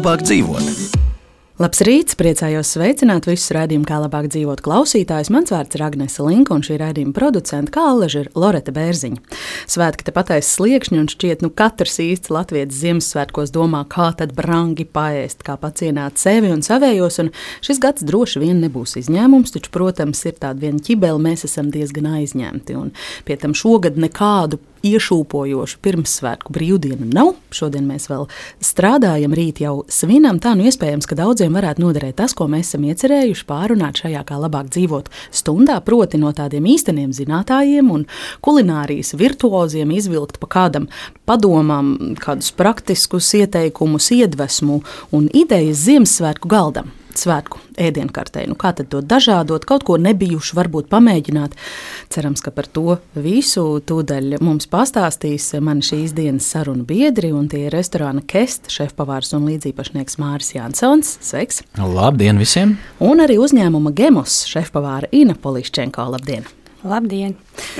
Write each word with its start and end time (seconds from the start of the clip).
Labāk 0.00 0.22
dzīvot? 0.24 0.96
Labs 1.60 1.82
rīts! 1.84 2.14
Priecājos 2.16 2.70
sveicināt 2.72 3.26
visus 3.28 3.50
raidījumu, 3.52 3.84
kā 3.84 3.98
labāk 4.00 4.30
dzīvot 4.32 4.62
klausītājus. 4.64 5.28
Mans 5.28 5.50
vārds 5.52 5.76
ir 5.76 5.82
Agnese 5.84 6.24
Linka, 6.24 6.54
un 6.56 6.64
šī 6.64 6.78
raidījuma 6.80 7.12
producente, 7.12 7.68
kā 7.74 7.84
alaži, 7.90 8.22
ir 8.22 8.30
Loreta 8.32 8.72
Bērziņa. 8.72 9.20
Svētki 9.68 10.06
te 10.06 10.14
patais 10.16 10.48
sliekšņi, 10.56 11.02
un 11.02 11.10
šķiet, 11.12 11.44
nu 11.44 11.50
katrs 11.52 11.98
īsts 12.00 12.32
latviečs 12.32 12.80
Ziemassvētkos 12.80 13.52
domā, 13.52 13.82
kā 13.92 14.08
tad 14.16 14.32
brangi 14.38 14.88
paēst, 14.88 15.44
kā 15.44 15.58
pacienāt 15.60 16.16
sevi 16.22 16.48
un 16.48 16.64
savējos, 16.64 17.20
un 17.26 17.28
šis 17.60 17.84
gads 17.84 18.08
droši 18.08 18.40
vien 18.46 18.64
nebūs 18.64 18.96
izņēmums, 19.02 19.52
taču, 19.52 19.74
protams, 19.76 20.24
ir 20.24 20.40
tāda 20.40 20.64
viena 20.64 20.80
ķibele, 20.80 21.20
mēs 21.28 21.44
esam 21.50 21.68
diezgan 21.76 22.08
aizņemti, 22.14 22.80
un 22.80 22.94
pie 23.28 23.36
tam 23.36 23.52
šogad 23.52 24.00
nekādu 24.00 24.62
iešūpojošu 24.86 25.80
pirmssvētku 25.84 26.54
brīvdienu 26.54 27.08
nav. 27.12 27.32
Šodien 27.54 27.86
mēs 27.88 28.08
vēl 28.10 28.26
strādājam, 28.64 29.34
rīt 29.36 29.62
jau 29.64 29.84
svinam. 29.90 30.40
Tā 30.42 30.54
nu 30.58 30.66
iespējams, 30.68 31.08
ka 31.08 31.18
daudziem 31.18 31.56
varētu 31.56 31.84
noderēt 31.84 32.18
tas, 32.20 32.34
ko 32.36 32.48
mēs 32.50 32.70
esam 32.70 32.86
iecerējuši 32.88 33.46
pārunāt 33.48 34.02
šajā 34.04 34.22
kā 34.28 34.38
labāk 34.40 34.70
dzīvot 34.72 35.10
stundā, 35.34 35.80
proti 35.84 36.20
no 36.20 36.32
tādiem 36.36 36.68
īsteniem 36.74 37.14
zinātājiem 37.16 37.90
un 37.94 38.06
kulinārijas 38.44 39.14
virtuoziem 39.18 39.92
izvilkt 39.96 40.40
pa 40.42 40.50
kādam 40.50 40.88
padomam, 41.28 42.16
kādus 42.20 42.52
praktiskus 42.56 43.32
ieteikumus, 43.40 44.12
iedvesmu 44.16 44.80
un 45.16 45.28
idejas 45.32 45.86
Ziemassvētku 45.86 46.50
galdam 46.50 46.90
svētku 47.20 47.60
ēdienkartē. 47.80 48.44
Nu, 48.50 48.56
kā 48.58 48.72
tad 48.76 48.90
to 48.92 49.02
dažādot, 49.04 49.66
kaut 49.68 49.84
ko 49.88 49.96
nebijuši, 50.00 50.56
varbūt 50.58 50.90
pamēģināt. 50.92 51.56
Cerams, 52.12 52.44
ka 52.44 52.52
par 52.54 52.68
to 52.70 52.98
visu 53.14 53.64
tūdaļ 53.86 54.38
mums 54.44 54.68
pastāstīs 54.70 55.52
mani 55.64 55.84
šīs 55.86 56.14
dienas 56.16 56.48
sarunu 56.52 56.86
biedri, 56.88 57.32
un 57.36 57.48
tie 57.50 57.66
ir 57.68 57.76
restorāna 57.76 58.24
Kest, 58.26 58.70
šefpavārs 58.72 59.34
un 59.38 59.48
līdzīpašnieks 59.50 60.20
Māris 60.20 60.54
Jansons. 60.56 61.16
Sveiks! 61.24 61.64
Labdien 61.80 62.40
visiem! 62.40 62.78
Un 63.00 63.24
arī 63.24 63.40
uzņēmuma 63.42 63.94
Gemos 63.96 64.42
šefpavāra 64.50 65.12
Ina 65.16 65.38
Poliščenko. 65.40 66.10
Labdien! 66.16 66.48
Labdien! 66.80 67.34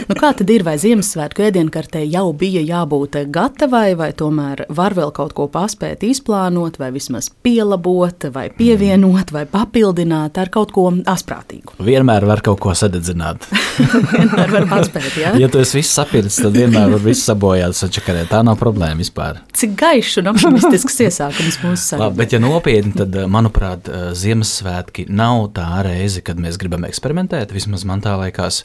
Nu, 0.04 0.14
kā 0.18 0.28
tad 0.36 0.50
ir? 0.52 0.60
Vai 0.66 0.74
Ziemassvētku 0.80 1.46
ēdienkartē 1.46 2.02
jau 2.04 2.26
bija 2.36 2.60
jābūt 2.60 3.16
gatavai, 3.32 3.94
vai 3.96 4.10
tomēr 4.16 4.66
var 4.76 4.92
vēl 4.96 5.08
kaut 5.16 5.32
ko 5.36 5.46
paspēt 5.50 6.04
izplānot, 6.04 6.76
vai 6.80 6.90
vismaz 6.92 7.30
pielabot, 7.44 8.28
vai 8.34 8.50
pievienot, 8.52 9.32
vai 9.32 9.46
papildināt 9.48 10.36
ar 10.42 10.50
kaut 10.52 10.74
ko 10.76 10.84
asprātīgu? 10.92 11.78
Vienmēr 11.86 12.26
var 12.28 12.42
kaut 12.44 12.60
ko 12.60 12.74
sadedzināt. 12.76 13.48
vienmēr 14.12 14.52
var 14.58 14.68
paspēt, 14.74 15.16
jā? 15.22 15.32
Ja 15.40 15.48
tu 15.48 15.62
esi 15.64 15.80
viss 15.80 15.96
sapirts, 15.96 16.36
tad 16.44 16.60
vienmēr 16.60 16.92
var 16.98 17.04
viss 17.06 17.24
sabojāt 17.30 17.80
sačakarē. 17.80 18.26
Tā 18.28 18.42
nav 18.44 18.60
problēma 18.60 19.00
vispār. 19.00 19.40
Cik 19.56 19.74
gaišs 19.80 20.20
un 20.20 20.34
optimistisks 20.34 21.00
iesākums 21.06 21.60
mūsu 21.64 21.94
sarunā. 21.94 22.12
Bet, 22.20 22.36
ja 22.36 22.42
nopietni, 22.42 22.92
tad, 23.00 23.16
manuprāt, 23.32 23.88
Ziemassvētki 24.20 25.08
nav 25.08 25.48
tā 25.56 25.70
reize, 25.88 26.20
kad 26.26 26.40
mēs 26.42 26.60
gribam 26.60 26.84
eksperimentēt. 26.88 27.56
Vismaz 27.56 27.88
man 27.88 28.04
tā 28.04 28.18
liekas 28.20 28.64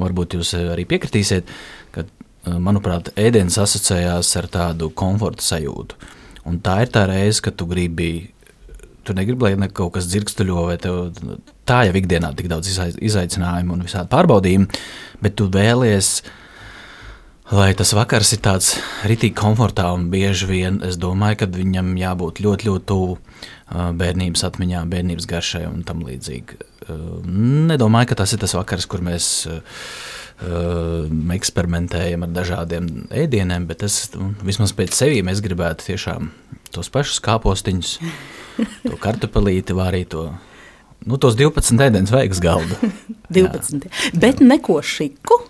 varbūt 0.00 0.36
jūs 0.38 0.54
eh, 0.58 0.70
arī 0.74 0.86
piekritīsiet, 0.88 1.50
ka, 1.94 2.06
eh, 2.06 2.56
manuprāt, 2.62 3.12
ēdienas 3.18 3.58
asociējās 3.62 4.32
ar 4.40 4.48
tādu 4.52 4.90
komforta 4.94 5.44
sajūtu. 5.44 5.98
Un 6.46 6.60
tā 6.62 6.80
ir 6.84 6.92
tā 6.94 7.06
reize, 7.10 7.42
kad 7.42 7.56
tu 7.58 7.66
gribi, 7.66 8.30
tu 9.06 9.14
negribi, 9.16 9.56
lai 9.56 9.68
kaut 9.68 9.96
kas 9.96 10.08
dzirkstuļo, 10.10 10.66
vai 10.68 10.76
tev 10.82 11.14
tā 11.66 11.84
jau 11.88 11.94
ikdienā 11.98 12.32
tik 12.38 12.50
daudz 12.50 12.70
izaicinājumu 12.70 13.74
un 13.74 13.86
visādi 13.86 14.10
pārbaudījumu, 14.12 14.68
bet 15.22 15.34
tu 15.38 15.48
vēlies, 15.50 16.20
lai 17.50 17.72
tas 17.78 17.94
vakars 17.98 18.32
ir 18.36 18.42
tāds 18.46 18.72
ritīgi 19.06 19.34
komfortā 19.38 19.88
un 19.94 20.08
bieži 20.10 20.50
vien 20.50 20.80
es 20.86 20.98
domāju, 21.02 21.42
ka 21.42 21.50
viņam 21.58 21.94
jābūt 21.98 22.42
ļoti, 22.46 22.70
ļoti 22.70 22.88
tuvu 22.90 23.18
bērnības 23.72 24.44
atmiņā, 24.46 24.84
bērnības 24.90 25.26
garšai 25.30 25.64
un 25.68 25.82
tam 25.86 26.04
līdzīgi. 26.06 26.60
Nedomāju, 27.66 28.12
ka 28.12 28.20
tas 28.22 28.34
ir 28.34 28.42
tas 28.42 28.54
vakars, 28.54 28.86
kur 28.86 29.02
mēs 29.04 29.48
eksperimentējam 31.36 32.26
ar 32.26 32.34
dažādiem 32.36 32.90
ēdieniem, 33.10 33.66
bet 33.66 33.82
es 33.86 34.02
nu, 34.14 34.34
vismaz 34.44 34.74
pēc 34.76 34.92
sevis 34.94 35.32
es 35.32 35.40
gribētu 35.42 35.88
tiešām 35.88 36.28
tos 36.74 36.92
pašus 36.92 37.22
kāpostiņus, 37.24 37.96
to 38.84 38.98
kartupelīti, 39.04 39.76
vārīto. 39.76 40.28
Nu, 41.06 41.18
tos 41.22 41.36
12 41.38 41.80
ēdienas 41.88 42.12
vajag 42.12 42.36
uz 42.36 42.42
galda. 42.44 42.92
12. 43.36 43.88
Bet 44.20 44.42
neko 44.44 44.78
šiku 44.84 45.40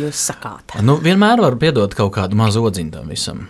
jūs 0.00 0.26
sakāt. 0.30 0.78
Nu, 0.82 0.98
vienmēr 1.02 1.42
var 1.44 1.56
piedot 1.60 1.94
kaut 1.96 2.14
kādu 2.16 2.38
mazu 2.40 2.64
odziņu 2.66 2.94
tam 2.96 3.10
visam. 3.12 3.46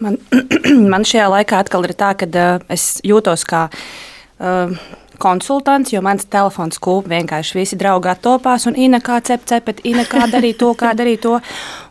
Man, 0.00 0.16
man 0.92 1.04
šajā 1.06 1.28
laikā 1.36 1.60
atkal 1.64 1.84
ir 1.88 1.94
tā, 1.98 2.14
ka 2.18 2.28
uh, 2.30 2.64
es 2.72 2.96
jūtos 3.06 3.44
kā 3.48 3.66
uh, 3.70 4.74
konsultants, 5.20 5.92
jo 5.92 6.00
mans 6.04 6.24
telefons 6.32 6.80
kūp 6.80 7.08
vienkārši 7.10 7.58
visi 7.58 7.78
draugi 7.80 8.08
attopās 8.10 8.64
un 8.70 8.78
ina 8.80 9.02
kā 9.04 9.18
cep 9.24 9.44
cepet, 9.48 9.82
ina 9.88 10.06
kā 10.08 10.24
darīt 10.32 10.58
to, 10.62 10.70
kā 10.78 10.94
darīt 10.96 11.22
to. 11.26 11.36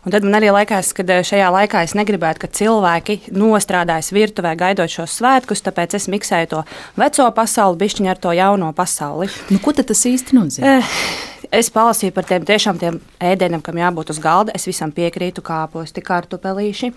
Un 0.04 0.14
tad 0.14 0.26
man 0.26 0.40
arī 0.40 0.50
liekas, 0.54 0.92
ka 0.96 1.04
šajā 1.06 1.50
laikā 1.54 1.84
es 1.86 1.94
negribētu, 1.98 2.42
ka 2.42 2.50
cilvēki 2.60 3.20
nostrādājas 3.36 4.10
virtuvē 4.16 4.56
gaidot 4.58 4.90
šos 4.90 5.20
svētkus, 5.20 5.62
tāpēc 5.66 5.94
es 6.00 6.08
miksēju 6.10 6.50
to 6.54 6.64
veco 7.00 7.30
pasauli 7.36 7.80
bišķiņu 7.84 8.10
ar 8.10 8.22
to 8.26 8.34
jauno 8.36 8.72
pasauli. 8.76 9.30
Nu, 9.54 9.62
ko 9.62 9.76
tas 9.76 10.06
īsti 10.10 10.38
nozīmē? 10.38 10.78
Eh, 10.80 11.39
es 11.52 11.70
palasīju 11.74 12.14
par 12.14 12.26
tiem 12.28 12.44
tiešām 12.46 12.78
tiem 12.80 12.98
ēdieniem, 13.22 13.62
kam 13.64 13.78
jābūt 13.80 14.12
uz 14.14 14.20
galda. 14.22 14.54
Es 14.56 14.66
visam 14.68 14.92
piekrītu, 14.94 15.42
kāposti, 15.44 16.02
kartupelīši. 16.04 16.92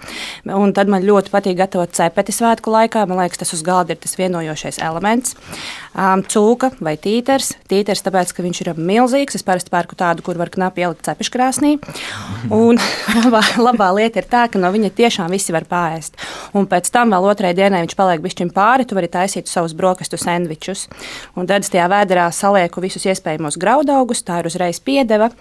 Un 0.53 0.73
tad 0.75 0.91
man 0.91 1.05
ļoti 1.05 1.33
patīk 1.33 1.57
gatavot 1.59 1.93
cepeti 1.95 2.35
svētku 2.35 2.73
laikā. 2.73 3.05
Man 3.09 3.21
liekas, 3.21 3.41
tas 3.41 3.53
uz 3.55 3.63
galda 3.65 3.95
ir 3.95 4.01
tas 4.03 4.15
vienojošais 4.19 4.79
elements. 4.85 5.35
Um, 5.93 6.23
cūka 6.25 6.71
vai 6.83 6.95
tīters. 7.01 7.53
Tīters, 7.69 8.03
tāpēc, 8.05 8.33
ka 8.35 8.45
viņš 8.45 8.61
ir 8.63 8.71
milzīgs. 8.77 9.39
Es 9.39 9.45
parasti 9.45 9.73
pērku 9.73 9.97
tādu, 9.99 10.25
kur 10.25 10.37
var 10.39 10.51
knapi 10.53 10.85
ielikt 10.85 11.05
cepeškrāsnī. 11.09 11.75
Un 12.53 12.81
labā, 13.23 13.43
labā 13.57 13.89
lieta 13.97 14.21
ir 14.21 14.29
tā, 14.29 14.45
ka 14.53 14.61
no 14.61 14.71
viņa 14.73 14.93
tiešām 14.97 15.33
visi 15.33 15.55
var 15.55 15.67
pāriest. 15.69 16.19
Un 16.53 16.69
pēc 16.69 16.91
tam 16.93 17.13
vēl 17.13 17.29
otrajai 17.33 17.57
dienai 17.63 17.83
viņš 17.87 17.97
paliek 17.99 18.23
bišķiņ 18.23 18.53
pāri. 18.53 18.87
Tu 18.87 18.97
vari 18.97 19.11
taisīt 19.11 19.51
savus 19.51 19.75
brokastu 19.77 20.19
sandvičus. 20.21 20.87
Un 21.39 21.49
tad 21.49 21.65
es 21.65 21.73
tajā 21.73 21.89
vēderā 21.91 22.29
salieku 22.35 22.83
visus 22.83 23.07
iespējamos 23.09 23.57
graudaugus. 23.61 24.23
Tā 24.25 24.42
ir 24.43 24.51
uzreiz 24.51 24.81
piedeva. 24.83 25.31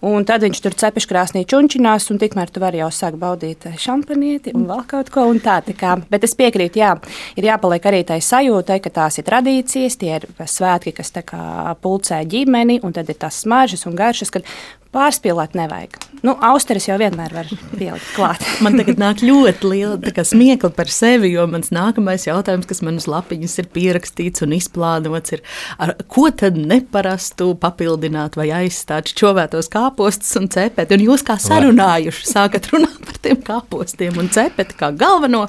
Tad 0.00 0.44
viņš 0.44 0.60
tur 0.64 0.76
cepeškrāsnī 0.80 1.42
čunčinās, 1.48 2.08
un 2.12 2.20
tikmēr 2.20 2.52
tu 2.52 2.62
vari 2.62 2.80
jau 2.80 2.88
sākt 2.94 3.18
baudīt 3.20 3.66
šampanieti 3.80 4.54
un 4.56 4.68
vēl 4.70 4.84
kaut 4.88 5.12
ko 5.12 5.26
tādu. 5.42 5.74
Tā 5.80 5.96
bet 6.10 6.24
es 6.26 6.36
piekrītu, 6.38 6.80
jā, 6.80 6.94
ir 7.40 7.48
jāpaliek 7.50 7.88
arī 7.90 8.02
tai 8.08 8.20
sajūtai, 8.24 8.80
ka 8.84 8.92
tās 9.00 9.20
ir 9.20 9.26
tradīcijas, 9.28 9.98
tie 10.00 10.12
ir 10.20 10.28
svētki, 10.38 10.94
kas 10.96 11.12
pulcē 11.82 12.22
ģimeni, 12.28 12.80
un 12.84 12.96
tad 12.96 13.10
ir 13.10 13.18
tās 13.20 13.42
smaržas 13.44 13.86
un 13.88 13.96
garšas, 13.98 14.32
kad 14.34 14.48
Pārspīlēt 14.90 15.52
nevajag. 15.54 16.00
Nu, 16.26 16.32
austeris 16.42 16.88
jau 16.88 16.96
vienmēr 16.98 17.30
var 17.30 17.46
pielikt 17.78 18.08
klāt. 18.16 18.42
man 18.64 18.74
tagad 18.74 18.98
nāk 18.98 19.20
ļoti 19.22 19.68
liela 19.70 20.24
smiekla 20.26 20.72
par 20.74 20.90
sevi, 20.90 21.30
jo 21.30 21.44
mans 21.46 21.70
nākamais 21.70 22.26
jautājums, 22.26 22.66
kas 22.66 22.82
man 22.82 22.98
uz 22.98 23.06
lapiņas 23.06 23.54
ir 23.62 23.68
pierakstīts 23.70 24.42
un 24.42 24.56
izplānots, 24.56 25.36
ir, 25.36 25.44
ar 25.78 25.94
ko 26.10 26.26
tad 26.34 26.58
neparastu 26.58 27.52
papildināt 27.62 28.34
vai 28.40 28.48
aizstāt 28.58 29.12
čovētos 29.14 29.70
kāpostus 29.70 30.34
un 30.40 30.50
cepeti. 30.50 30.98
Un 30.98 31.06
jūs 31.06 31.22
kā 31.28 31.38
sarunājuši, 31.38 32.26
sākat 32.32 32.68
runāt 32.74 32.98
par 33.06 33.22
tiem 33.22 33.38
kāpostiem 33.46 34.18
un 34.18 34.32
cepeti 34.34 34.74
kā 34.80 34.90
galveno 34.90 35.44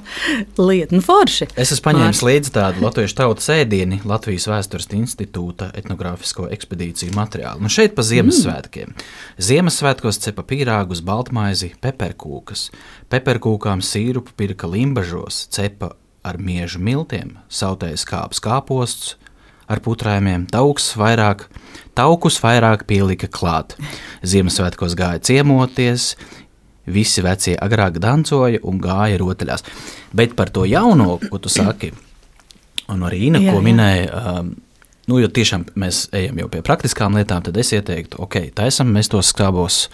lietu. 0.61 0.99
Nu, 0.99 1.01
forši. 1.01 1.49
Es 1.57 1.73
esmu 1.73 1.89
paņēmis 1.89 2.21
līdzi 2.29 2.55
tādu 2.59 2.85
latviešu 2.85 3.17
tautas 3.23 3.49
ēdienu, 3.57 4.03
Latvijas 4.05 4.45
vēstures 4.53 4.87
institūta 4.94 5.71
etnogrāfisko 5.81 6.45
ekspedīciju 6.53 7.17
materiālu. 7.17 7.65
Nu, 7.65 7.73
šeit 7.73 7.97
pa 7.97 8.05
Ziemassvētkiem. 8.05 8.94
Mm. 8.94 9.29
Ziemassvētkos 9.41 10.19
cepa 10.21 10.43
pīrāgus, 10.45 10.99
baltmaizi, 11.01 11.71
peperkūkas, 11.81 12.67
peperkūkām 13.09 13.79
sīrupu 13.81 14.35
pirka 14.38 14.67
limbažos, 14.69 15.47
cepa 15.49 15.95
ar 16.21 16.38
miežu 16.38 16.77
miltiem, 16.83 17.39
sautējas 17.49 18.03
kāps 18.05 18.41
kāposts, 18.43 19.15
ar 19.65 19.81
putrājumiem, 19.81 20.45
tauks 20.51 20.91
vairāk, 20.99 21.47
taukus 21.97 22.38
vairāk 22.43 22.85
pielika 22.85 23.31
klāt. 23.33 23.73
Ziemassvētkos 24.21 24.93
gāja 24.99 25.23
ciemoties, 25.25 26.11
visi 26.85 27.25
vecie 27.25 27.57
agrāk 27.57 27.97
dancoja 28.03 28.61
un 28.61 28.77
gāja 28.83 29.17
rotaļās. 29.23 29.65
Bet 30.13 30.37
par 30.37 30.53
to 30.53 30.67
jauno, 30.69 31.15
ko 31.31 31.41
tu 31.41 31.49
saki, 31.49 31.89
un 32.94 33.07
arī 33.09 33.25
Ina, 33.31 33.41
jā, 33.41 33.55
ko 33.55 33.65
minēja, 33.65 34.21
um, 34.21 34.53
Nu, 35.11 35.17
jo 35.19 35.27
tiešām 35.27 35.65
mēs 35.75 36.05
ejam 36.15 36.37
jau 36.39 36.45
pie 36.47 36.61
praktiskām 36.63 37.17
lietām, 37.19 37.41
tad 37.43 37.57
es 37.59 37.73
ieteiktu, 37.75 38.15
ok, 38.23 38.37
taisam 38.55 38.93
mēs 38.95 39.09
tos 39.11 39.33
skābos, 39.33 39.89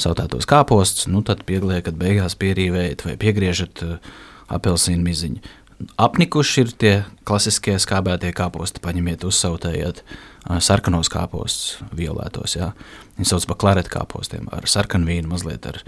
sautētos 0.00 0.46
kāpostus, 0.48 1.10
nu 1.12 1.20
tad 1.28 1.42
piegliekat 1.44 1.98
beigās 2.00 2.38
pierīvējat 2.40 3.04
vai 3.04 3.18
piegriežat 3.20 3.82
uh, 3.84 4.14
apelsīnu 4.56 5.04
miziņu. 5.04 5.42
Apnikuši 6.00 6.64
ir 6.64 6.72
tie 6.80 6.94
klasiskie 7.28 7.74
skābētie 7.84 8.30
kāposti, 8.38 8.80
paņemiet, 8.80 9.26
uzsautējiet 9.28 10.00
uh, 10.06 10.56
sarkanos 10.64 11.12
kāpostus, 11.12 11.76
violētos, 11.92 12.56
jā. 12.56 12.70
Viņi 13.18 13.28
sauc 13.28 13.50
par 13.50 13.60
klareta 13.66 13.92
kāpostiem, 13.92 14.48
ar 14.56 14.64
sarkanu 14.72 15.10
vīnu, 15.12 15.34
mazliet 15.34 15.68
ar 15.68 15.82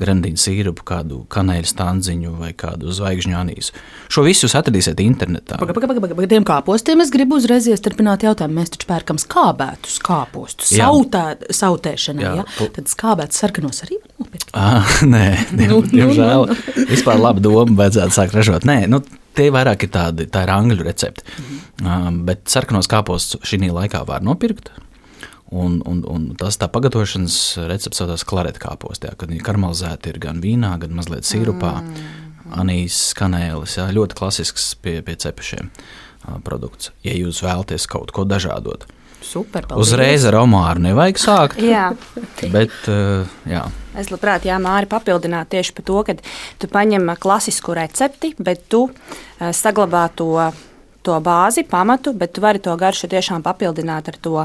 grandiņu 0.00 0.40
sīrupu, 0.40 0.84
kādu 0.88 1.20
kanēļu 1.32 1.68
standziņu 1.68 2.32
vai 2.40 2.52
kādu 2.58 2.92
zvaigžņu 2.96 3.36
anīsu. 3.38 3.74
Šo 4.12 4.24
visu 4.26 4.46
jūs 4.46 4.56
atradīsiet 4.58 5.00
internetā. 5.04 5.58
Paga, 5.60 5.74
paga, 5.76 5.90
paga, 5.92 6.02
paga. 6.14 6.28
Tiem 6.32 6.46
kāpostiem 6.48 7.02
es 7.04 7.12
gribu 7.14 7.38
uzreiz 7.40 7.68
iestarpināt 7.70 8.24
jautājumu. 8.26 8.56
Mēs 8.60 8.72
taču 8.74 8.88
pērkam 8.90 9.20
skābētus 9.22 9.98
kāpostus, 10.04 10.72
Jā. 10.74 10.88
sautē, 10.90 11.24
sautēšanai. 11.52 12.22
Jā, 12.26 12.34
Ja? 12.42 12.44
pu- 12.58 12.70
Tad 12.72 12.90
skābētus 12.92 13.40
sarkanos 13.42 13.82
arī 13.86 13.98
var 14.02 14.12
nopirkt. 14.22 14.50
Ah, 14.54 14.98
nē, 15.14 15.24
diem, 15.52 15.68
Nu, 15.70 15.80
nu, 15.82 15.88
diemžēl. 15.92 16.46
Vispār 16.90 17.20
labi 17.20 17.40
doma 17.44 17.66
vajadzētu 17.84 18.16
sākt 18.16 18.34
ražot. 18.38 18.64
Nē, 18.68 18.86
nu, 18.88 19.02
tie 19.36 19.50
vairāk 19.54 19.84
ir 19.86 19.92
tādi, 19.94 20.26
tā 20.32 20.42
ir 20.46 20.52
angļu 20.54 20.82
recepte. 20.86 21.22
Mhm. 21.38 21.60
Um, 21.82 22.22
bet 22.28 22.44
sarkanos 22.52 22.88
kāpostus 22.90 23.40
šī 23.48 23.70
laikā 23.72 24.04
var 24.06 24.20
nopirkt. 24.22 24.70
Un, 25.52 25.82
un, 25.84 26.00
un 26.08 26.30
tas 26.40 26.56
tā 26.56 26.68
pagatavošanas 26.72 27.34
recepte 27.68 27.98
saucās 27.98 28.24
klarēta 28.24 28.62
kāpostā, 28.62 29.10
kad 29.20 29.28
viņi 29.28 29.42
karamelizēti 29.44 30.14
ir 30.14 30.20
gan 30.22 30.40
vīnā, 30.40 30.70
gan 30.80 30.94
mazliet 30.96 31.28
sīrupā, 31.28 31.74
mm. 31.82 32.06
anīs, 32.62 33.02
kanēlis. 33.18 33.76
Jā, 33.76 33.90
ļoti 33.92 34.16
klasisks 34.16 34.70
pie, 34.80 35.00
pie 35.04 35.18
cepešiem 35.20 35.68
produkts. 36.46 36.94
Ja 37.04 37.12
jūs 37.18 37.42
vēlaties 37.44 37.84
kaut 37.90 38.14
ko 38.16 38.24
dažādot, 38.24 38.86
Super, 39.22 39.66
paldies. 39.68 39.92
uzreiz 39.92 40.24
ar 40.26 40.40
omāru 40.40 40.82
nevajag 40.88 41.20
sākt. 41.20 41.60
Jā. 41.62 41.90
Bet, 42.54 42.74
uh, 42.90 43.28
jā, 43.46 43.66
Es 43.92 44.08
labprāt, 44.08 44.46
jā, 44.48 44.56
Māri, 44.56 44.88
papildinātu 44.88 45.52
tieši 45.52 45.74
par 45.76 45.84
to, 45.84 45.98
ka 46.06 46.14
tu 46.60 46.68
paņem 46.72 47.10
klasisku 47.20 47.74
recepti, 47.76 48.32
bet 48.40 48.64
tu 48.72 48.86
uh, 48.88 49.50
saglabā 49.52 50.06
to. 50.16 50.32
To 51.02 51.16
bāzi, 51.18 51.64
pamatu, 51.66 52.12
bet 52.14 52.30
tu 52.36 52.42
vari 52.44 52.60
to 52.62 52.70
garšu 52.78 53.08
tiešām 53.10 53.42
papildināt 53.42 54.06
ar 54.12 54.16
to 54.22 54.44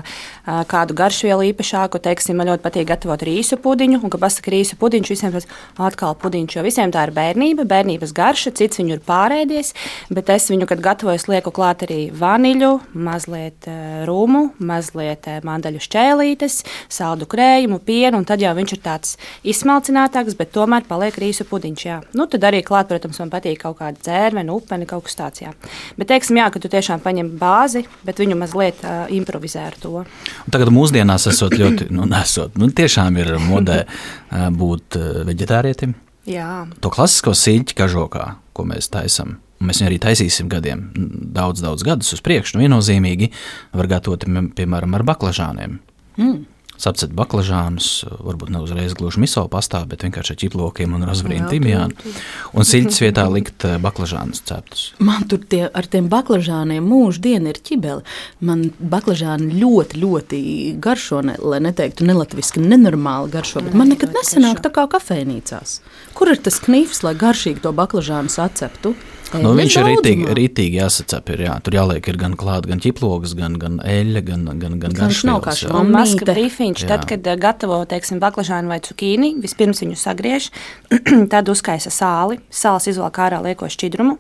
kādu 0.72 0.96
garšvielu 0.98 1.52
īpašāku. 1.52 2.00
Teiksim, 2.02 2.40
man 2.40 2.50
ļoti 2.50 2.64
patīk 2.64 2.88
gatavot 2.90 3.22
rīsu 3.22 3.60
pudiņu, 3.62 4.00
un, 4.02 4.10
kad 4.10 4.24
pasakā 4.24 4.56
rīsu 4.56 4.78
pudiņš, 4.82 5.12
visiem 5.14 5.36
tas 5.36 5.46
atkal 5.78 6.16
pudiņš, 6.18 6.56
jo 6.58 6.64
visiem 6.66 6.90
tā 6.94 7.04
ir 7.06 7.14
bērnība, 7.14 7.68
bērnības 7.70 8.14
garša, 8.18 8.56
cits 8.58 8.82
viņu 8.82 8.96
ir 8.96 9.04
pārēdies, 9.06 9.74
bet 10.10 10.32
es 10.34 10.50
viņu, 10.50 10.66
kad 10.72 10.82
gatavoju, 10.82 11.22
lieku 11.30 11.54
klāt 11.54 11.86
arī 11.86 12.00
vaniļu, 12.18 12.72
mazliet 13.06 13.70
rūmu, 14.10 14.44
mazliet 14.58 15.30
mandaļu 15.46 15.84
šķēlītes, 15.86 16.58
saldu 16.90 17.30
krējumu, 17.30 17.78
pienu, 17.86 18.24
un 18.24 18.26
tad 18.26 18.42
jau 18.42 18.56
viņš 18.58 18.76
ir 18.80 18.82
tāds 18.82 19.14
izsmalcinātāks, 19.46 20.34
bet 20.42 20.56
tomēr 20.58 20.90
paliek 20.90 21.22
rīsu 21.22 21.46
pudiņš. 21.46 21.86
Jā. 21.86 22.02
Nu, 22.18 22.26
tad 22.26 22.50
arī 22.50 22.64
klāt, 22.66 22.90
protams, 22.90 23.22
man 23.22 23.34
patīk 23.38 23.62
kaut 23.62 23.78
kāda 23.84 24.02
dzērvena, 24.02 24.58
upene, 24.58 24.90
kaut 24.90 25.06
kas 25.06 25.22
tāds. 25.22 25.46
Jā. 25.46 25.54
Bet, 26.00 26.10
teiksim, 26.10 26.40
jā, 26.42 26.47
ka 26.54 26.62
tu 26.64 26.72
tiešām 26.72 27.02
paņem 27.04 27.34
bāzi, 27.40 27.86
bet 28.08 28.20
viņu 28.22 28.38
mazliet 28.40 28.84
uh, 28.84 29.06
improvizē 29.14 29.68
ar 29.70 29.78
to. 29.82 30.04
Un 30.04 30.54
Tagad 30.54 30.72
mūsdienās 30.74 31.28
esot 31.32 31.56
ļoti, 31.58 31.90
nu, 31.96 32.08
nesot, 32.10 32.58
nu, 32.60 32.70
tiešām 32.74 33.18
ir 33.22 33.34
modē 33.42 33.84
būt 34.32 35.00
veģetārietim. 35.28 35.96
Jā. 36.28 36.66
To 36.84 36.92
klasisko 36.92 37.32
siļķu 37.38 37.78
kažokā, 37.78 38.26
ko 38.58 38.66
mēs 38.68 38.90
taisām, 38.92 39.38
mēs 39.64 39.80
viņu 39.80 39.90
arī 39.92 40.00
taisīsim 40.04 40.50
gadiem, 40.52 40.90
daudz, 41.38 41.64
daudz 41.64 41.86
gadus 41.88 42.12
uz 42.18 42.24
priekšu, 42.26 42.58
nu, 42.58 42.66
viennozīmīgi 42.66 43.32
var 43.78 43.90
gatavot, 43.96 44.28
piemēram, 44.58 44.98
ar 44.98 45.06
baklažāniem. 45.08 45.80
Mm. 46.20 46.44
Sapcēt 46.78 47.14
baklažānus, 47.18 48.06
varbūt 48.22 48.52
ne 48.54 48.62
uzreiz 48.62 48.94
gluži 48.98 49.22
miso 49.24 49.44
pastā, 49.52 49.82
bet 49.90 50.06
vienkārši 50.06 50.34
ar 50.34 50.40
ķiplokiem 50.44 50.94
un 50.94 51.06
rozvrīnu 51.10 51.50
timjānu. 51.50 52.14
Un 52.54 52.68
siļķis 52.68 53.02
vietā 53.02 53.26
likt 53.34 53.66
ā, 53.66 53.78
baklažānus 53.82 54.44
ceptus. 54.46 54.84
Man 55.02 55.26
tur 55.30 55.42
tie, 55.42 55.64
ar 55.68 55.90
tiem 55.90 56.10
baklažāniem 56.12 56.86
mūžā 56.86 57.24
diena 57.26 57.54
ir 57.54 57.62
ķibeli. 57.66 58.06
Man 58.46 58.68
baklažāni 58.78 59.58
ļoti, 59.58 60.02
ļoti 60.04 60.42
garšo, 60.84 61.24
ne, 61.26 61.38
lai 61.42 61.62
neteiktu 61.66 62.06
nelatviski, 62.08 62.62
nenormāli 62.62 63.34
garšo. 63.34 63.66
Bet 63.66 63.78
man 63.78 63.94
nekad 63.94 64.14
nesanāk 64.16 64.62
tā 64.66 64.74
kā 64.74 64.86
kafejnīcās. 64.94 65.80
Kur 66.18 66.34
ir 66.34 66.42
tas 66.42 66.62
knifs, 66.64 67.04
lai 67.06 67.18
garšīgi 67.18 67.66
to 67.66 67.74
baklažānu 67.78 68.32
saceptu? 68.34 68.94
Nu, 69.34 69.52
viņš 69.58 69.74
ir 69.80 69.84
rītīgi, 69.88 70.24
daudzumā. 70.24 70.36
rītīgi 70.38 70.78
jāsacep. 70.80 71.30
Ir, 71.36 71.42
jā. 71.48 71.54
Tur 71.64 71.74
jāliek 71.76 72.08
ir 72.08 72.18
gan 72.18 72.36
klāt, 72.40 72.66
gan 72.70 72.80
ķiploks, 72.80 73.34
gan, 73.36 73.58
gan 73.60 73.80
eļļa, 73.84 74.22
gan, 74.24 74.46
gan, 74.60 74.78
gan 74.80 74.94
Viņš 74.96 75.24
nav 75.28 75.42
kā 75.44 75.52
mazs 75.84 76.14
Omīte. 76.16 76.28
brīfiņš, 76.32 76.86
tad, 76.88 77.06
kad 77.10 77.28
eh, 77.28 77.36
gatavo 77.36 77.82
teiksim, 77.90 78.20
baklažānu 78.24 78.68
vai 78.72 78.80
cukīni, 78.80 79.34
vispirms 79.44 79.82
viņu 79.84 79.98
sagriež, 80.00 80.50
tad 81.34 81.50
uzkaisa 81.52 81.92
sāli, 81.92 82.40
sāls 82.50 82.88
izvelk 82.88 83.20
ārā 83.20 83.42
lieko 83.44 83.68
šķidrumu, 83.68 84.18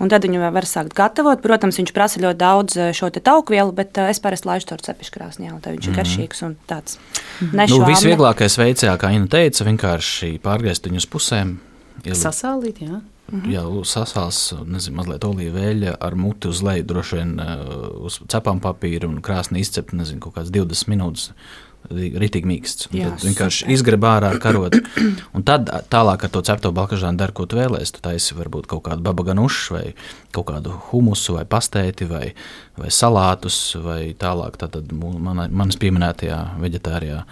un 0.00 0.08
tad 0.10 0.26
viņu 0.26 0.42
var 0.50 0.66
sākt 0.66 0.94
gatavot. 0.98 1.42
Protams, 1.44 1.78
viņš 1.78 1.92
prasa 1.94 2.20
ļoti 2.24 2.38
daudz 2.42 2.76
eh, 2.76 2.90
šo 2.92 3.10
te 3.14 3.20
tauku 3.20 3.54
vielu, 3.54 3.70
bet 3.72 3.96
eh, 3.98 4.10
es 4.10 4.18
parasti 4.18 4.48
laižu 4.50 4.72
to 4.72 4.80
cepeškrāsnī, 4.88 5.52
un 5.54 5.60
tad 5.60 5.76
viņš 5.78 5.88
ir 5.92 5.98
garšīgs 6.00 6.42
un 6.48 6.56
tāds 6.66 6.98
Nu, 7.40 7.52
nešvābne. 7.62 7.92
visvieglākais 7.94 8.58
veids, 8.58 8.82
kā 8.98 9.12
Ina 9.14 9.26
teica, 9.30 9.62
vienkārši 9.68 10.40
pārgriezt 10.42 10.88
viņu 10.88 10.96
uz 11.04 11.06
pusēm. 11.06 11.56
ielikt- 12.02 12.18
Sasālīt, 12.24 12.82
jā. 12.82 13.00
Jā, 13.28 13.60
sasās, 13.84 14.38
nezinu, 14.64 14.96
mazliet 15.02 15.24
olīveļa 15.28 15.98
ar 16.00 16.14
muti 16.16 16.48
uz 16.48 16.62
leju, 16.64 16.86
droši 16.88 17.18
vien 17.18 17.34
uh, 17.44 17.64
uz 18.08 18.20
cepām 18.32 18.60
papīra 18.64 19.04
un 19.10 19.18
krāsni 19.20 19.60
izcept, 19.60 19.92
nezinu, 19.92 20.22
kaut 20.24 20.38
kāds 20.38 20.52
20 20.54 20.88
minūtes. 20.94 21.32
Rītīgi 21.88 22.48
mīksts. 22.48 22.88
Jā, 22.92 23.12
Tad 23.14 23.22
vienkārši 23.22 23.68
izgrib 23.72 24.02
ārā 24.04 24.32
ar 24.34 24.40
karotu. 24.42 24.80
Un 25.36 25.44
tad 25.46 25.70
tālāk 25.92 26.24
ar 26.26 26.32
to 26.34 26.42
cepto 26.44 26.72
balkažānu 26.74 27.16
dari, 27.20 27.32
ko 27.32 27.46
tu 27.48 27.56
vēlēsies. 27.56 27.92
Tu 27.96 28.02
taisi 28.04 28.34
varbūt 28.36 28.66
kaut 28.68 28.82
kādu 28.88 29.04
babaganušu 29.06 29.76
vai 29.76 29.84
kaut 30.34 30.48
kādu 30.50 30.74
humusu 30.90 31.36
vai 31.38 31.44
pastēti 31.48 32.08
vai, 32.10 32.24
vai 32.76 32.90
salātus 32.92 33.60
vai 33.84 34.10
tālāk. 34.20 34.58
Tad 34.60 34.90
mū- 34.90 35.14
mana- 35.22 35.48
manas 35.48 35.78
pieminētajā 35.80 36.40
veģetārijā 36.60 37.22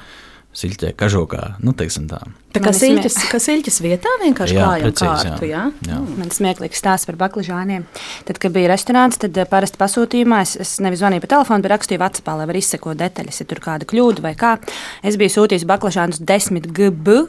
siļķē 0.57 0.93
kažokā, 0.99 1.43
nu 1.65 1.75
teiksim 1.77 2.07
tā. 2.11 2.21
Tā 2.57 2.63
kā 2.65 2.71
Man 2.73 2.79
siļķis, 2.79 3.17
kā 3.29 3.41
siļķis 3.43 3.79
vietā 3.85 4.13
vienkārši 4.23 4.57
Jā, 4.57 4.65
klājam 4.65 4.87
precīzi, 4.87 5.29
kārtu, 5.29 5.49
jā? 5.51 5.65
jā. 5.85 5.91
jā. 5.91 5.99
Man 6.17 6.31
ir 6.31 6.37
smieklīgs 6.37 6.81
stāsts 6.81 7.09
par 7.09 7.19
baklažāniem. 7.21 7.85
Tad, 8.29 8.41
kad 8.41 8.55
bija 8.55 8.71
restorāns, 8.73 9.21
tad 9.21 9.37
eh, 9.37 9.49
parasti 9.51 9.81
pasūtījumā 9.83 10.41
es, 10.47 10.55
es 10.65 10.77
nevis 10.85 11.03
zvanīju 11.03 11.27
pa 11.27 11.33
telefonu, 11.35 11.67
bet 11.67 11.75
rakstīju 11.75 12.01
Vācijā, 12.01 12.37
lai 12.41 12.49
var 12.49 12.61
izsekot 12.61 13.01
detaļas, 13.03 13.43
ja 13.43 13.49
tur 13.51 13.61
kāda 13.65 13.89
kļūda 13.91 14.25
vai 14.25 14.33
kā. 14.39 14.57
Es 15.05 15.21
biju 15.21 15.35
sūtījis 15.37 15.69
baklažānus 15.69 16.23
10 16.25 16.71
gb. 16.73 17.27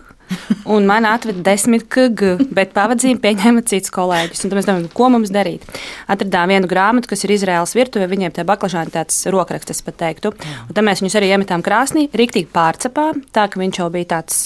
Un 0.67 0.87
man 0.89 1.07
atveda 1.07 1.43
desmit 1.51 1.85
kg, 1.91 2.35
bet 2.53 2.73
pavadzījumu 2.75 3.21
pieņēma 3.23 3.63
cits 3.69 3.93
kolēģis. 3.95 4.43
Tad 4.43 4.55
mēs 4.57 4.67
domājam, 4.67 4.89
ko 4.97 5.11
mums 5.13 5.31
darīt. 5.33 5.63
Atradām 6.11 6.51
vienu 6.51 6.69
grāmatu, 6.71 7.11
kas 7.11 7.23
ir 7.23 7.35
Izraels 7.37 7.75
virtuvē. 7.77 8.09
Viņiem 8.11 8.35
tie 8.35 8.47
baklažāni 8.47 8.93
tāds 8.93 9.21
rokraksts, 9.31 9.77
es 9.77 9.85
pat 9.85 9.99
teiktu. 10.03 10.33
Un 10.67 10.73
tad 10.73 10.83
mēs 10.87 11.03
viņus 11.03 11.19
arī 11.19 11.31
iemetām 11.35 11.63
krāsnī, 11.65 12.09
rīktīgi 12.11 12.51
pārcepām, 12.53 13.23
tā 13.35 13.47
ka 13.51 13.63
viņš 13.63 13.81
jau 13.83 13.89
bija 13.93 14.17
tāds 14.17 14.43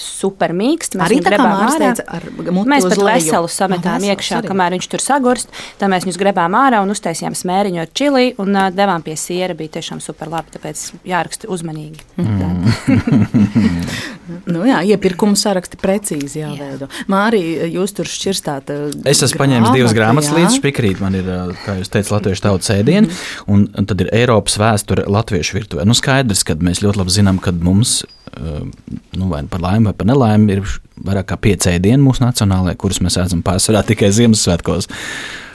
super 0.00 0.52
mīksts. 0.56 0.96
Mēs 0.98 1.06
Arī 1.08 1.18
tā 1.20 1.30
kā 1.30 1.36
grebām 1.36 1.52
Māris 1.56 1.76
ārā. 1.76 1.90
teica, 1.96 2.04
ar 2.16 2.26
muti 2.52 2.70
Mēs 2.72 2.84
pat 2.86 3.02
veselu 3.06 3.48
sametām 3.48 3.96
vesels 4.00 4.10
iekšā, 4.12 4.40
arī. 4.42 4.50
kamēr 4.52 4.76
viņš 4.76 4.88
tur 4.92 5.02
sagurst. 5.04 5.48
Tad 5.80 5.92
mēs 5.92 6.04
viņus 6.06 6.18
grebām 6.20 6.56
ārā 6.58 6.82
un 6.84 6.92
uztaisījām 6.92 7.36
smēriņu 7.38 7.80
ar 7.84 7.88
čili 7.96 8.26
un 8.42 8.52
uh, 8.56 8.68
devām 8.74 9.02
pie 9.06 9.16
siera. 9.16 9.54
Bija 9.56 9.76
tiešām 9.78 10.02
super 10.04 10.28
labi, 10.32 10.52
tāpēc 10.56 10.84
jāraksta 11.08 11.48
uzmanīgi. 11.52 12.04
Nu, 14.46 14.62
jā, 14.66 14.80
iepirkuma 14.90 15.36
saraksti 15.38 15.78
precīzi 15.78 16.40
jāveido. 16.40 16.88
Mārija, 17.10 17.66
jūs 17.70 17.92
tur 17.94 18.08
šķirstāt. 18.10 18.70
uh, 18.74 18.94
Es 19.06 19.22
esmu 19.22 19.38
paņēmis 19.44 19.70
divas 19.74 19.94
grāmatas 19.94 20.30
jā. 20.32 20.38
līdzi. 20.40 20.60
Pikrīt, 20.64 21.00
man 21.02 21.14
ir, 21.18 21.28
kā 21.64 21.76
jūs 21.78 21.90
teicat, 21.92 22.10
latviešu 22.16 22.44
tautas 22.48 22.72
ēdienu, 22.74 23.10
un, 23.50 23.66
un 23.70 23.86
tad 23.86 24.02
ir 24.02 24.10
Eiropas 24.16 24.58
vēsture 24.58 25.06
latviešu 25.10 25.58
virtuvē. 25.60 25.86
Nu, 25.86 25.94
skaidrs, 25.98 26.42
ka 26.46 26.58
mēs 26.58 26.82
ļoti 26.82 27.02
labi 27.02 27.14
zinām, 27.14 27.38
ka 27.42 27.54
mums, 27.54 28.00
nu, 29.16 29.28
vai 29.30 29.42
par 29.50 29.60
laimi, 29.62 29.90
vai 29.90 29.94
par 29.96 30.08
nelaimi, 30.10 30.52
ir 30.58 30.76
vairāk 31.06 31.30
kā 31.32 31.38
pieci 31.40 31.72
ēdieni 31.72 32.02
mūsu 32.02 32.24
nacionālajie, 32.24 32.78
kurus 32.80 33.02
mēs 33.04 33.18
ēdam 33.22 33.42
pārsvarā 33.46 33.84
tikai 33.90 34.12
Ziemassvētkos. 34.14 34.90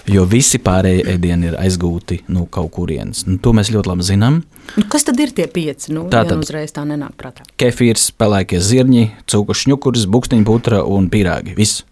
Jo 0.09 0.23
visi 0.25 0.57
pārējie 0.57 1.03
ēdieni 1.13 1.51
ir 1.51 1.55
aizgūti 1.61 2.23
no 2.27 2.39
nu, 2.39 2.45
kaut 2.49 2.71
kurienes. 2.73 3.21
Nu, 3.27 3.35
to 3.37 3.53
mēs 3.53 3.69
ļoti 3.69 3.91
labi 3.91 4.07
zinām. 4.07 4.39
Nu, 4.73 4.85
kas 4.89 5.05
tad 5.05 5.19
ir 5.21 5.29
tie 5.37 5.45
pieci? 5.45 5.91
Nu, 5.93 6.07
Tā 6.09 6.23
tad- 6.23 6.33
tad 6.33 6.41
uzreiz 6.41 6.73
tā 6.73 6.81
nenāk 6.89 7.13
prātā. 7.21 7.45
Kefīrs, 7.61 8.07
pelēkie 8.17 8.57
zirņi, 8.57 9.11
cūku 9.29 9.53
šņukurs, 9.53 10.07
bukstiņu 10.09 10.47
putra 10.47 10.81
un 10.81 11.05
pīrāgi. 11.13 11.53
Viss. 11.55 11.83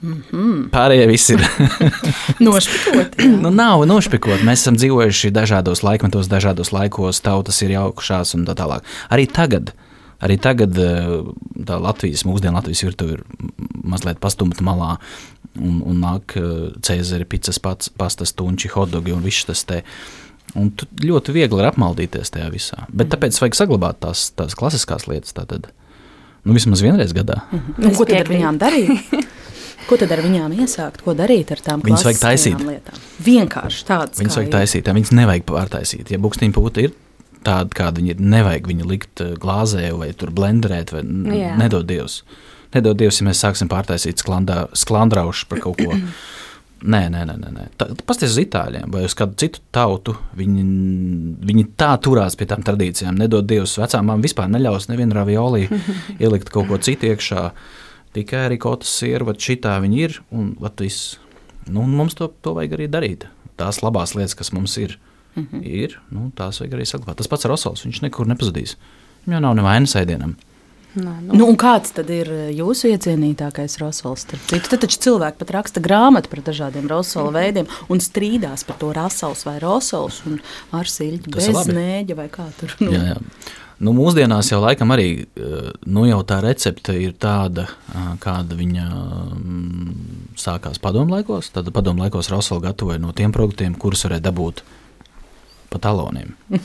Mm 0.00 0.22
-hmm. 0.30 0.70
Pārējie 0.70 1.06
visi 1.10 1.32
ir. 1.34 1.42
Nošpikot. 2.46 3.18
Nu, 3.42 3.50
nav 3.50 3.84
nošpikot. 3.86 4.40
Mēs 4.46 4.62
esam 4.62 4.76
dzīvojuši 4.78 5.30
dažādos 5.30 5.82
laikmetos, 5.82 6.28
dažādos 6.28 6.72
laikos, 6.72 7.20
tautas 7.20 7.62
ir 7.62 7.70
jaukušās 7.70 8.34
un 8.34 8.46
tā 8.46 8.54
tālāk. 8.54 8.80
Arī 9.10 9.26
tagad. 9.26 9.72
Arī 10.20 10.36
tagad 10.42 10.76
eh, 10.76 11.10
tā 11.68 11.78
Latvijas, 11.80 12.26
mūsdienu 12.28 12.58
Latvijas 12.58 12.82
virtuve 12.84 13.18
ir 13.18 13.22
mazliet 13.88 14.20
pastumta 14.20 14.64
malā, 14.66 14.94
un, 15.56 15.80
un 15.86 16.00
nāk 16.04 16.36
eh, 16.40 16.50
cēzari, 16.84 17.24
picas, 17.28 17.58
pats, 17.62 17.88
pastas, 17.88 18.34
tunči, 18.36 18.68
hotdogi 18.74 19.14
un 19.16 19.24
viss 19.24 19.46
tas 19.48 19.64
te. 19.68 19.82
Un 20.58 20.72
tu 20.74 20.88
ļoti 21.06 21.30
viegli 21.36 21.60
ir 21.62 21.68
apmaldīties 21.70 22.32
tajā 22.34 22.48
visā. 22.50 22.84
Bet 22.90 23.12
tāpēc 23.12 23.36
vajag 23.38 23.54
saglabāt 23.54 24.00
tās, 24.02 24.28
tās 24.34 24.56
klasiskās 24.58 25.06
lietas. 25.06 25.30
Tātad. 25.36 25.68
Nu, 26.42 26.56
vismaz 26.56 26.80
vienreiz 26.82 27.12
gadā. 27.14 27.42
Nu, 27.78 27.90
Es 27.92 27.98
ko 28.00 28.06
tad 28.08 28.24
ar 28.24 28.32
viņām 28.32 28.58
darīt? 28.58 29.12
Ko 29.90 29.96
tad 29.98 30.12
ar 30.14 30.20
viņām 30.22 30.52
iesākt? 30.60 31.00
Ko 31.02 31.14
darīt 31.18 31.48
ar 31.50 31.58
tām 31.64 31.80
Viņas 31.82 32.04
vajag 32.06 32.18
taisīt. 32.22 32.60
lietām? 32.62 32.98
Vienkārši 33.26 33.86
tādas. 33.88 34.20
Viņas 34.20 34.36
kā 34.36 34.38
vajag 34.42 34.50
ir. 34.50 34.52
taisīt, 34.54 34.90
viņas 34.98 35.12
nevajag 35.18 35.46
pārtaisīt. 35.48 36.12
Ja 36.14 36.18
bukstīņa 36.22 36.54
pūta 36.54 36.84
ir 36.84 36.92
tāda, 37.46 37.70
kāda 37.76 38.00
viņi 38.00 38.14
ir. 38.14 38.22
Nevajag 38.34 38.68
viņu 38.70 38.90
likt 38.90 39.24
eh, 39.24 39.34
glāzē 39.40 39.90
vai 39.98 40.12
tur 40.16 40.32
blenderēt, 40.36 40.94
vai 40.94 41.04
Jā. 41.04 41.54
nedod 41.60 41.88
Dievs. 41.88 42.22
Nedod 42.74 43.00
Dievs, 43.00 43.18
ja 43.20 43.26
mēs 43.26 43.40
sāksim 43.42 43.70
pārtaisīt 43.70 44.22
sklandā, 44.22 44.64
sklandraušu 44.78 45.48
par 45.50 45.64
kaut 45.64 45.80
ko. 45.80 45.96
Nē, 46.80 47.00
nē, 47.12 47.24
nē. 47.28 47.34
nē. 47.52 47.64
Pastāstiet 47.76 48.30
uz 48.30 48.38
itāļiem 48.40 48.92
vai 48.94 49.02
uz 49.04 49.12
kādu 49.18 49.36
citu 49.42 49.60
tautu. 49.74 50.14
Viņi, 50.38 50.62
viņi 51.44 51.64
tā 51.80 51.90
turās 52.00 52.38
pie 52.40 52.48
tām 52.48 52.64
tradīcijām. 52.64 53.18
Nedod 53.20 53.48
Dievs, 53.50 53.76
vecām 53.82 54.08
man 54.08 54.24
vispār 54.24 54.48
neļaus 54.48 54.88
nevienu 54.88 55.18
ravioli 55.18 55.66
ielikt 56.22 56.48
kaut 56.54 56.70
ko 56.70 56.80
citu 56.80 57.10
iekšā. 57.10 57.50
Tikai 58.16 58.46
arī 58.48 58.56
kaut 58.62 58.86
kas 58.86 58.94
ir, 59.06 59.26
vai 59.28 59.36
šitā 59.36 59.76
viņi 59.84 60.00
ir. 60.06 60.16
Un, 60.32 60.54
vat, 60.62 60.80
nu, 61.68 61.84
un 61.84 61.92
mums 62.00 62.16
to, 62.18 62.30
to 62.40 62.56
vajag 62.56 62.78
arī 62.78 62.88
darīt. 62.90 63.28
Tās 63.60 63.82
labās 63.84 64.16
lietas, 64.16 64.38
kas 64.38 64.54
mums 64.56 64.78
ir, 64.80 64.96
mm 65.40 65.48
-hmm. 65.52 65.64
ir 65.66 65.98
nu, 66.10 66.30
tās 66.36 66.60
vajag 66.60 66.78
arī 66.78 66.86
saglabāt. 66.86 67.16
Tas 67.16 67.28
pats 67.28 67.44
Rosols, 67.44 67.84
viņš 67.86 68.02
nekur 68.02 68.26
nepazudīs. 68.26 68.76
Viņam 69.26 69.36
jau 69.36 69.40
nav 69.40 69.56
nevainas 69.56 69.96
ēdienam. 69.96 70.36
Nā, 70.36 70.46
Nu, 70.94 71.12
nu, 71.22 71.46
un 71.46 71.54
kāds 71.54 71.92
tad 71.94 72.08
ir 72.10 72.26
jūsu 72.50 72.88
iecienītākais 72.90 73.76
starp 73.78 74.42
citu? 74.50 74.70
Tad 74.72 74.80
taču 74.82 74.98
cilvēki 74.98 75.38
pat 75.38 75.52
raksta 75.54 75.82
grāmatu 75.82 76.32
par 76.32 76.42
dažādiem 76.42 76.88
rosola 76.90 77.30
veidiem 77.30 77.68
un 77.88 78.02
strīdās 78.02 78.66
par 78.66 78.76
to 78.80 78.90
rasels 78.96 79.44
vai 79.46 79.60
rosols 79.62 80.18
un 80.26 80.40
ar 80.74 80.90
ir 80.90 81.20
bez 81.30 81.46
nēģa 81.70 82.16
vai 82.18 82.26
kā 82.28 82.48
tur. 82.58 82.74
Nu. 82.80 82.90
Jā, 82.90 83.12
jā. 83.12 83.16
Nu, 83.80 83.94
mūsdienās 83.96 84.50
jau 84.50 84.58
laikam 84.60 84.90
arī 84.92 85.06
eh, 85.22 85.70
nu, 85.86 86.04
jau 86.08 86.18
tā 86.26 86.40
recepte 86.44 86.92
ir 86.98 87.14
tāda, 87.16 87.68
eh, 87.94 88.10
kāda 88.20 88.58
viņa 88.58 88.88
mm, 88.90 89.94
sākās 90.36 90.82
padomu 90.82 91.14
laikos. 91.14 91.48
Tad 91.54 91.70
padomu 91.72 92.02
laikos 92.02 92.28
Rosela 92.34 92.66
gatavoja 92.66 92.98
no 92.98 93.14
tiem 93.16 93.32
produktiem, 93.32 93.78
kurus 93.78 94.04
varēja 94.08 94.26
dabūt 94.26 94.64
pa 95.70 95.80
taloniem. 95.82 96.34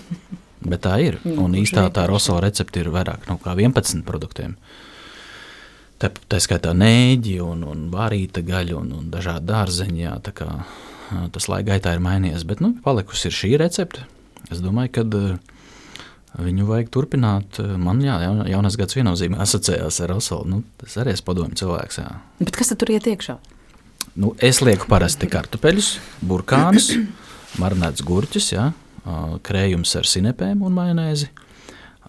Bet 0.66 0.82
tā 0.86 0.96
ir. 1.04 1.20
Jā, 1.22 1.36
Un 1.42 1.54
īstā 1.58 1.86
tā. 1.94 2.08
Rosela 2.10 2.42
recepte 2.48 2.82
ir 2.82 2.90
vairāk 2.94 3.28
no 3.30 3.38
kā 3.42 3.54
11 3.54 4.02
produktiem. 4.08 4.56
Tā, 6.02 6.10
tā 6.30 6.40
skaitā 6.44 6.74
nēģi 6.76 7.38
un, 7.46 7.62
un 7.70 7.84
vārīta 7.94 8.42
gaļa 8.44 8.80
un, 8.80 8.90
un 8.98 9.12
dažādi 9.14 9.46
dārzeņi. 9.52 10.02
Jā, 10.08 10.16
kā, 10.36 10.50
tas 11.36 11.48
laika 11.52 11.76
gaitā 11.76 11.94
ir 11.96 12.02
mainījies. 12.04 12.48
Bet 12.50 12.64
nu, 12.66 12.74
palikusi 12.84 13.30
ir 13.30 13.38
šī 13.38 13.52
recepte. 13.62 14.08
Es 14.50 14.62
domāju, 14.64 14.92
ka 14.98 15.06
viņu 16.44 16.66
vajag 16.68 16.90
turpināt. 16.94 17.60
Man 17.80 18.02
jā, 18.04 18.18
jaun- 18.26 18.46
jaunais 18.50 18.76
gads 18.80 18.98
viennozīmīgi 18.98 19.42
asociējās 19.46 20.02
ar 20.04 20.16
Rosolu. 20.16 20.50
Nu, 20.52 20.64
tas 20.82 20.98
arī 21.02 21.14
ir 21.16 21.24
padomju 21.30 21.62
cilvēks. 21.62 22.02
Jā. 22.02 22.10
Bet 22.42 22.58
kas 22.58 22.74
tur 22.76 22.92
iet 22.92 23.08
iekšā? 23.08 23.38
Nu, 24.16 24.34
es 24.40 24.62
lieku 24.64 24.88
parasti 24.92 25.28
kartupeļus, 25.32 25.94
burkānus, 26.24 26.90
marinētus 27.62 28.04
gurķus, 28.08 28.52
jā, 28.56 28.70
krējums 29.46 29.96
ar 30.00 30.08
sinepēm 30.10 30.64
un 30.66 30.78
majonēzi. 30.78 31.30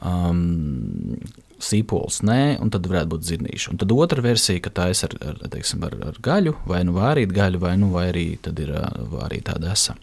Um, 0.05 1.19
Sīpols, 1.57 2.19
nē, 2.26 2.59
un 2.61 2.69
tad 2.73 2.85
varētu 2.85 3.15
būt 3.15 3.29
zirnīši. 3.31 3.71
Un 3.73 3.79
tad 3.81 3.93
otra 3.95 4.21
versija, 4.25 4.61
ka 4.61 4.73
tā 4.76 4.91
ir 4.93 4.99
ar, 5.07 5.15
ar, 5.31 5.38
teiksim, 5.55 5.81
ar, 5.88 5.95
ar 6.11 6.19
gaļu, 6.21 6.53
vai 6.69 6.83
nu 6.85 6.93
vārīt 6.99 7.33
gaļu, 7.33 7.61
vai, 7.62 7.73
nu, 7.81 7.88
vai 7.95 8.11
arī, 8.11 8.26
ir 8.37 8.75
arī 9.25 9.41
tāda 9.47 9.73
esa. 9.73 9.97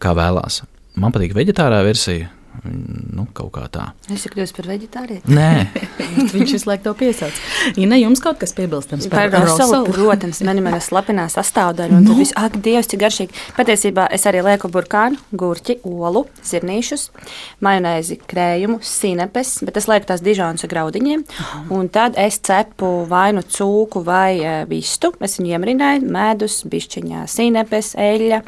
Kā 0.00 0.14
vēlās. 0.16 0.62
Man 0.96 1.12
patīk 1.12 1.36
vegetārā 1.36 1.82
versija, 1.84 2.30
nu, 2.64 3.26
kaut 3.36 3.52
kā 3.56 3.66
tā. 3.72 3.86
Es 4.08 4.20
esmu 4.22 4.32
kļuvusi 4.36 4.56
par 4.56 4.68
veģetārieti. 4.70 5.32
Nē, 5.36 5.50
Viņš 6.34 6.52
visu 6.56 6.68
laiku 6.68 6.84
to 6.86 6.94
piesauc. 6.98 7.38
Ina, 7.80 7.98
jums 8.00 8.20
kaut 8.24 8.38
kas 8.40 8.54
piebilstams 8.56 9.08
Par 9.12 9.30
par 9.30 9.44
rosolu, 9.46 9.82
rosolu? 9.84 9.92
protams, 9.96 10.40
man 10.46 10.60
ir 10.60 10.64
mana 10.66 10.80
slapenā 10.82 11.26
sastāvdaļa. 11.32 11.98
Un 12.00 12.06
tad 12.08 12.20
viss, 12.20 12.34
ak, 12.38 12.58
Dievs, 12.64 12.88
cik 12.90 13.02
garšīgi. 13.02 13.42
Patiesībā 13.56 14.06
es 14.16 14.26
arī 14.28 14.42
lieku 14.46 14.70
burkānu, 14.72 15.20
gurķi, 15.36 15.78
olu, 15.86 16.24
zirnīšus, 16.46 17.08
majonēzi, 17.64 18.18
krējumu, 18.30 18.80
sinepes, 18.86 19.56
bet 19.66 19.80
es 19.80 19.88
lieku 19.90 20.10
tās 20.10 20.24
dižonas 20.24 20.64
ar 20.66 20.72
graudiņiem. 20.72 21.24
Un 21.76 21.90
tad 21.92 22.18
es 22.20 22.40
cepu 22.46 22.92
vai 23.10 23.28
nu 23.36 23.44
cūku 23.44 24.02
vai 24.06 24.38
e, 24.40 24.56
vistu. 24.70 25.12
Es 25.22 25.38
viņu 25.40 25.54
iemarināju, 25.56 26.06
medus, 26.12 26.60
bišķiņā, 26.70 27.26
sinepes, 27.30 27.94
eļļa. 28.00 28.42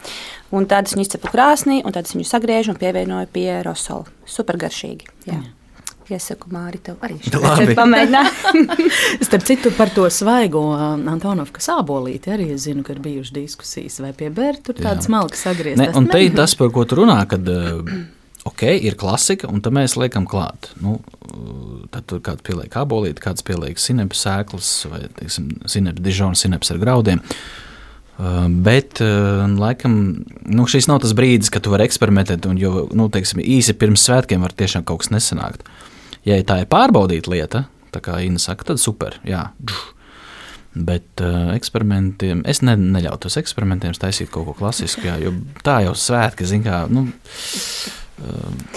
Un 0.55 0.65
tad 0.69 0.89
es 0.89 0.97
viņu 0.97 1.05
izcepu 1.05 1.29
krāsnī, 1.29 1.83
un 1.85 1.93
tad 1.93 2.09
es 2.09 2.15
viņu 2.17 2.25
sagriežu 2.29 2.73
un 2.73 2.81
pievienoju 2.81 3.29
pie 3.33 3.61
rosola. 3.67 4.09
Super 4.29 4.57
garšīgi. 4.61 5.11
Jā. 5.29 5.43
Iesaku, 6.09 6.49
Māri, 6.53 6.79
tev 6.81 7.03
arī 7.05 7.19
Labi. 7.43 7.75
pamēģināt. 7.77 8.39
Starp 9.27 9.45
citu, 9.45 9.73
par 9.77 9.93
to 9.93 10.07
svaigo 10.13 10.63
uh, 10.73 10.95
Antonovka 11.13 11.61
sābolīti 11.61 12.33
arī 12.33 12.47
es 12.55 12.65
zinu, 12.65 12.81
ka 12.87 12.95
ir 12.95 13.03
bijušas 13.05 13.35
diskusijas, 13.37 13.99
vai 14.01 14.15
pie 14.17 14.31
bērta 14.33 14.71
tur 14.71 14.81
tādas 14.81 15.11
Jā. 15.11 15.15
malkas 15.19 15.45
sagrieztas. 15.45 15.85
Ne, 15.85 15.91
un 16.01 16.09
te 16.09 16.23
ir 16.25 16.33
tas, 16.37 16.57
par 16.57 16.73
ko 16.73 16.87
tu 16.89 17.03
runā, 17.03 17.19
kad 17.29 17.53
uh, 17.53 17.85
okay, 18.49 18.81
ir 18.89 18.97
klasika, 18.97 19.53
un 19.53 19.61
tad 19.61 19.77
mēs 19.77 19.99
liekam 20.01 20.25
klāt. 20.31 20.73
Nu, 20.81 20.97
uh, 21.29 21.85
tad 21.93 22.09
tur 22.09 22.25
kāds 22.25 22.41
pieliek 22.47 22.73
abolīti, 22.81 23.21
kāds 23.29 23.45
pieliek 23.45 23.77
sinepes 23.77 24.25
sēklas 24.25 24.73
vai 24.89 25.05
sinepes 25.29 26.05
dižona, 26.09 26.41
sinepes 26.41 26.73
ar 26.73 26.81
graudiem. 26.81 27.21
Uh, 27.21 27.68
bet, 28.51 28.99
uh, 29.05 29.45
laikam, 29.61 29.99
nu, 30.51 30.67
šis 30.67 30.89
nav 30.91 31.03
tas 31.05 31.15
brīdis, 31.15 31.53
kad 31.55 31.63
tu 31.63 31.71
vari 31.71 31.87
eksperimentēt, 31.87 32.49
un 32.51 32.59
jo 32.59 32.89
nu, 32.97 33.07
teiksim, 33.15 33.43
īsi 33.45 33.77
pirms 33.79 34.09
svētkiem 34.09 34.43
var 34.43 34.55
tiešām 34.59 34.87
kaut 34.89 35.05
kas 35.05 35.13
nesanākt. 35.15 35.63
Ja 36.27 36.39
tā 36.47 36.61
ir 36.65 36.71
pārbaudīta 36.71 37.31
lieta, 37.31 37.63
tā 37.95 38.03
kā 38.05 38.19
Inna 38.27 38.43
saka, 38.43 38.67
tad 38.73 38.83
super. 38.83 39.21
Jā. 39.29 39.49
Bet 40.75 41.23
uh, 41.23 41.53
eksperimentiem 41.55 42.43
es 42.47 42.61
ne, 42.67 42.75
neļautu 42.79 43.29
tos 43.29 43.39
eksperimentiem 43.41 43.95
taisīt 43.99 44.31
kaut 44.35 44.51
ko 44.51 44.57
klasisku, 44.59 45.07
jā, 45.09 45.17
jo 45.23 45.33
tā 45.67 45.81
jau 45.87 45.95
svētki, 45.99 46.47
zin 46.47 46.67
kā, 46.67 46.85
nu, 46.91 47.07
uh, 47.09 48.73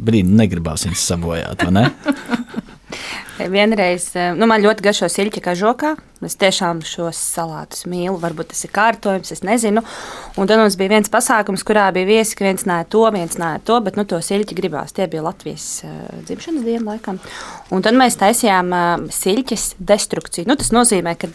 brīdi 0.00 0.40
negribās 0.40 0.88
viņas 0.88 1.08
sabojāt, 1.12 1.68
ne? 1.72 1.90
Vienreiz 3.48 4.10
eh, 4.18 4.32
nu, 4.36 4.48
man 4.50 4.62
ļoti 4.64 4.84
garšo 4.84 5.08
siļķa 5.10 5.42
kažokā. 5.50 5.96
Es 6.20 6.34
tiešām 6.36 6.82
šos 6.84 7.16
salātus 7.16 7.86
mīlu. 7.88 8.18
Varbūt 8.20 8.50
tas 8.52 8.66
ir 8.66 8.72
kārtojums, 8.76 9.30
es 9.32 9.40
nezinu. 9.40 9.80
Un 10.36 10.50
tad 10.50 10.60
mums 10.60 10.76
bija 10.76 10.92
viens 10.92 11.08
pasākums, 11.08 11.64
kurā 11.64 11.86
bija 11.96 12.04
viesi, 12.10 12.36
ka 12.36 12.44
viens 12.44 12.66
nē, 12.68 12.82
to, 12.92 13.06
viens 13.14 13.38
nē, 13.40 13.54
to, 13.64 13.78
bet 13.80 13.96
nu, 13.96 14.04
to 14.04 14.18
siļķi 14.20 14.58
gribās. 14.58 14.92
Tie 14.92 15.06
bija 15.08 15.24
Latvijas 15.24 15.64
uh, 15.88 15.94
dzimšanas 16.28 16.66
diena 16.66 16.92
laikam. 16.92 17.16
Un 17.72 17.80
tad 17.86 17.96
mēs 17.96 18.18
taisījām 18.20 18.68
siļķes 19.16 19.64
destrukciju. 19.80 20.44
Nu, 20.50 20.58
tas 20.60 20.74
nozīmē, 20.76 21.14
ka 21.16 21.30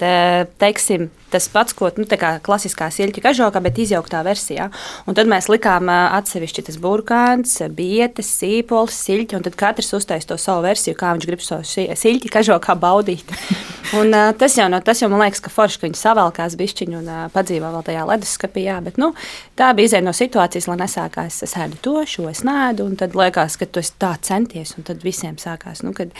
teiksim, 0.61 1.09
tas 1.33 1.49
pats, 1.49 1.73
ko 1.73 1.89
nu, 1.97 2.05
klasiskā 2.45 2.91
siļķa 2.93 3.25
kažokā, 3.25 3.63
bet 3.65 3.81
izjauktā 3.81 4.21
versijā. 4.27 4.69
Un 5.09 5.17
tad 5.17 5.31
mēs 5.31 5.49
likām 5.49 5.89
atsevišķi 5.89 6.67
tas 6.69 6.77
burkāns, 6.81 7.57
bietes, 7.73 8.29
sīpols, 8.37 9.01
siļķi, 9.07 9.39
un 9.39 9.49
tad 9.49 9.57
katrs 9.57 9.95
uztais 9.97 10.29
to 10.29 10.37
savu 10.37 10.67
versiju, 10.67 10.93
kā 10.99 11.15
viņš 11.15 11.29
grib 11.31 11.41
to 11.41 11.63
si- 11.65 11.89
siļķi 11.99 12.31
kažokā 12.33 12.75
baudīt. 12.79 13.31
Un, 13.99 14.09
uh, 14.11 14.31
tas, 14.37 14.55
jau, 14.57 14.65
no, 14.71 14.79
tas 14.83 14.99
jau 15.01 15.09
man 15.11 15.21
liekas, 15.21 15.41
ka 15.45 15.51
forši, 15.53 15.79
ka 15.79 15.87
viņi 15.87 15.99
savalkās 15.99 16.55
bišķiņu 16.59 16.97
un 16.99 17.09
uh, 17.11 17.25
padzīvo 17.33 17.69
vēl 17.75 17.85
tajā 17.85 18.05
leduskapī. 18.09 18.65
Jā, 18.65 18.79
bet, 18.83 18.97
nu, 19.01 19.11
tā 19.59 19.69
bija 19.77 19.91
izēja 19.91 20.05
no 20.07 20.13
situācijas, 20.15 20.67
lai 20.71 20.79
nesākās, 20.81 21.41
es 21.45 21.53
ēdu 21.61 21.79
to, 21.85 21.99
šo 22.09 22.25
es 22.31 22.41
nēdu, 22.47 22.87
un 22.89 22.97
tad 22.99 23.15
liekas, 23.17 23.59
ka 23.61 23.69
tu 23.69 23.83
tā 24.01 24.15
centies, 24.25 24.73
un 24.79 24.87
tad 24.89 25.05
visiem 25.05 25.37
sākās. 25.41 25.83
Nu, 25.85 25.93
kad, 25.95 26.11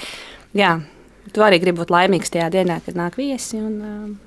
jā, 0.56 0.78
tu 1.34 1.44
arī 1.46 1.60
gribi 1.64 1.82
būt 1.82 1.94
laimīgs 1.96 2.32
tajā 2.36 2.52
dienā, 2.54 2.80
kad 2.86 3.02
nāk 3.02 3.18
viesi. 3.20 3.58
Un, 3.60 3.76
uh, 3.82 4.25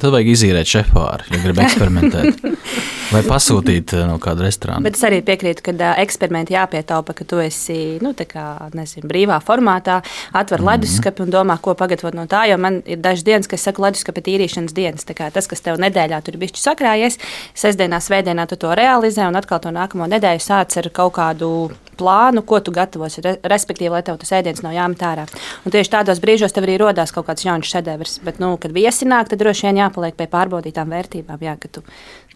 Tad 0.00 0.14
vajag 0.14 0.30
izīrēt 0.32 0.70
šefpāri, 0.70 1.26
ja 1.28 1.42
grib 1.42 1.58
eksperimentēt. 1.60 2.40
Vai 3.10 3.20
pasūtīt 3.26 3.92
eh, 3.96 4.04
no 4.06 4.20
kāda 4.22 4.44
restorāna. 4.46 4.84
Bet 4.86 4.94
es 4.94 5.02
arī 5.06 5.18
piekrītu, 5.26 5.64
ka 5.66 5.74
uh, 5.74 5.98
eksperimenti 6.02 6.54
jāpietaupa, 6.54 7.14
ka 7.18 7.26
tu 7.26 7.40
esi 7.42 7.98
nu, 8.04 8.12
kā, 8.14 8.44
nezinu, 8.76 9.08
brīvā 9.10 9.40
formātā, 9.42 9.98
atver 10.30 10.60
mm 10.60 10.66
-hmm. 10.66 10.70
leduskapi 10.70 11.24
un 11.26 11.34
domā, 11.34 11.58
ko 11.60 11.74
pagatavot 11.74 12.14
no 12.14 12.26
tā. 12.30 12.46
Jo 12.50 12.56
man 12.58 12.82
ir 12.86 13.02
dažas 13.02 13.24
dienas, 13.24 13.50
kas 13.50 13.66
saka, 13.66 13.82
leduskapa 13.82 14.20
tīrīšanas 14.20 14.72
dienas. 14.72 15.04
Tas, 15.04 15.46
kas 15.46 15.60
tev 15.60 15.76
nedēļā 15.76 16.22
tur 16.22 16.36
bijis 16.36 16.62
sakrājies, 16.62 17.18
sestdienā, 17.54 18.00
svētdienā 18.00 18.46
tu 18.46 18.56
to 18.56 18.74
realizē 18.74 19.28
un 19.28 19.36
atkal 19.36 19.58
to 19.58 19.68
nākamo 19.68 20.06
nedēļu 20.06 20.40
sāc 20.40 20.76
ar 20.78 20.90
kaut 20.90 21.12
kādu 21.12 21.70
plānu, 22.00 22.42
ko 22.46 22.60
tu 22.64 22.74
gatavosi, 22.74 23.22
re, 23.26 23.36
respektīvi, 23.52 23.92
lai 23.94 24.02
tev 24.06 24.18
tas 24.20 24.32
ēdiens 24.40 24.64
nav 24.64 24.74
jāmet 24.76 25.04
ārā. 25.06 25.26
Un 25.64 25.74
tieši 25.74 25.94
tādos 25.94 26.22
brīžos 26.22 26.56
tev 26.56 26.66
arī 26.66 26.78
rodās 26.80 27.12
kaut 27.14 27.28
kāds 27.28 27.46
jauns 27.46 27.68
šedevrs. 27.70 28.18
Bet, 28.26 28.40
nu, 28.42 28.54
kad 28.60 28.74
viesi 28.76 29.08
nāk, 29.08 29.30
tad 29.30 29.42
droši 29.42 29.68
vien 29.68 29.82
jāpaliek 29.84 30.16
pie 30.18 30.28
pārbaudītām 30.32 30.96
vērtībām. 30.96 31.44
Jā, 31.44 31.56
ka 31.60 31.70
tu 31.76 31.84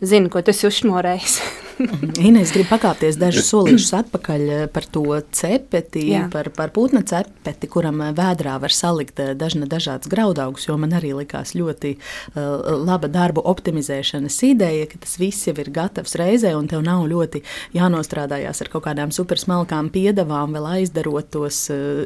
zini, 0.01 0.31
ko 0.31 0.43
tu 0.43 0.55
esi 0.55 0.67
uzšmorējis. 0.69 1.39
Ines 2.29 2.53
grib 2.55 2.69
pakāpties 2.71 3.17
dažus 3.19 3.49
solīšus 3.51 3.93
atpakaļ 3.99 4.43
eh, 4.47 4.65
par 4.71 4.87
to 4.91 5.03
cepeti, 5.35 6.05
Jā. 6.13 6.25
par, 6.33 6.51
par 6.55 6.73
putna 6.75 7.03
cepeti, 7.07 7.69
kuram 7.71 8.01
eh, 8.05 8.13
vēdrā 8.17 8.57
var 8.63 8.75
salikt 8.75 9.21
eh, 9.23 9.33
dažna 9.39 9.67
dažādas 9.71 10.11
graudaugus, 10.11 10.69
jo 10.69 10.77
man 10.81 10.95
arī 10.95 11.13
likās 11.17 11.55
ļoti 11.57 11.95
uh, 11.97 12.43
laba 12.85 13.09
darbu 13.11 13.43
optimizēšanas 13.51 14.37
ideja, 14.47 14.87
ka 14.91 15.01
tas 15.03 15.17
viss 15.21 15.49
jau 15.49 15.55
ir 15.61 15.71
gatavs 15.75 16.17
reizē, 16.21 16.55
un 16.59 16.69
tev 16.71 16.85
nav 16.87 17.07
ļoti 17.11 17.43
jānostrādājās 17.77 18.63
ar 18.65 18.71
kaut 18.73 18.87
kādām 18.87 19.15
supersmalkām 19.15 19.91
piedevām, 19.95 20.55
vēl 20.57 20.69
aizdarot 20.79 21.31
tos 21.35 21.65
uh, 21.75 22.05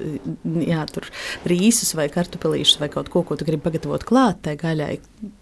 jā, 0.65 0.87
rīsus 1.49 1.95
vai 1.99 2.09
kartupelīšus 2.13 2.81
vai 2.83 2.91
kaut 2.93 3.13
ko, 3.13 3.25
ko 3.27 3.37
tu 3.39 3.49
gribi 3.49 3.65
pagatavot 3.69 4.07
klāt 4.09 4.43
tai 4.47 4.57
gaļai. 4.61 4.97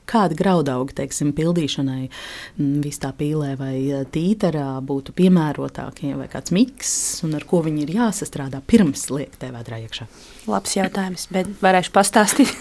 Kāda 0.08 0.36
graudauga 0.38 0.96
teiksim, 1.02 1.32
pildīšanai 1.36 2.06
mm, 2.06 2.78
vistā 2.84 3.12
pīlē 3.16 3.54
vai 3.60 3.74
eh, 3.84 4.06
tītarā 4.12 4.68
būtu 4.86 5.14
piemērotākie, 5.16 6.14
vai 6.18 6.30
kāds 6.32 6.54
miks, 6.54 6.94
un 7.26 7.36
ar 7.38 7.46
ko 7.48 7.62
viņi 7.66 7.86
ir 7.86 7.94
jāsastrādā 7.98 8.62
pirms 8.66 9.08
liekt 9.12 9.40
tajā 9.42 9.56
vētrā 9.56 9.82
iekšā? 9.86 10.08
Labs 10.46 10.76
jautājums, 10.76 11.24
bet 11.34 11.48
varēšu 11.58 11.90
pastāstīt. 11.94 12.52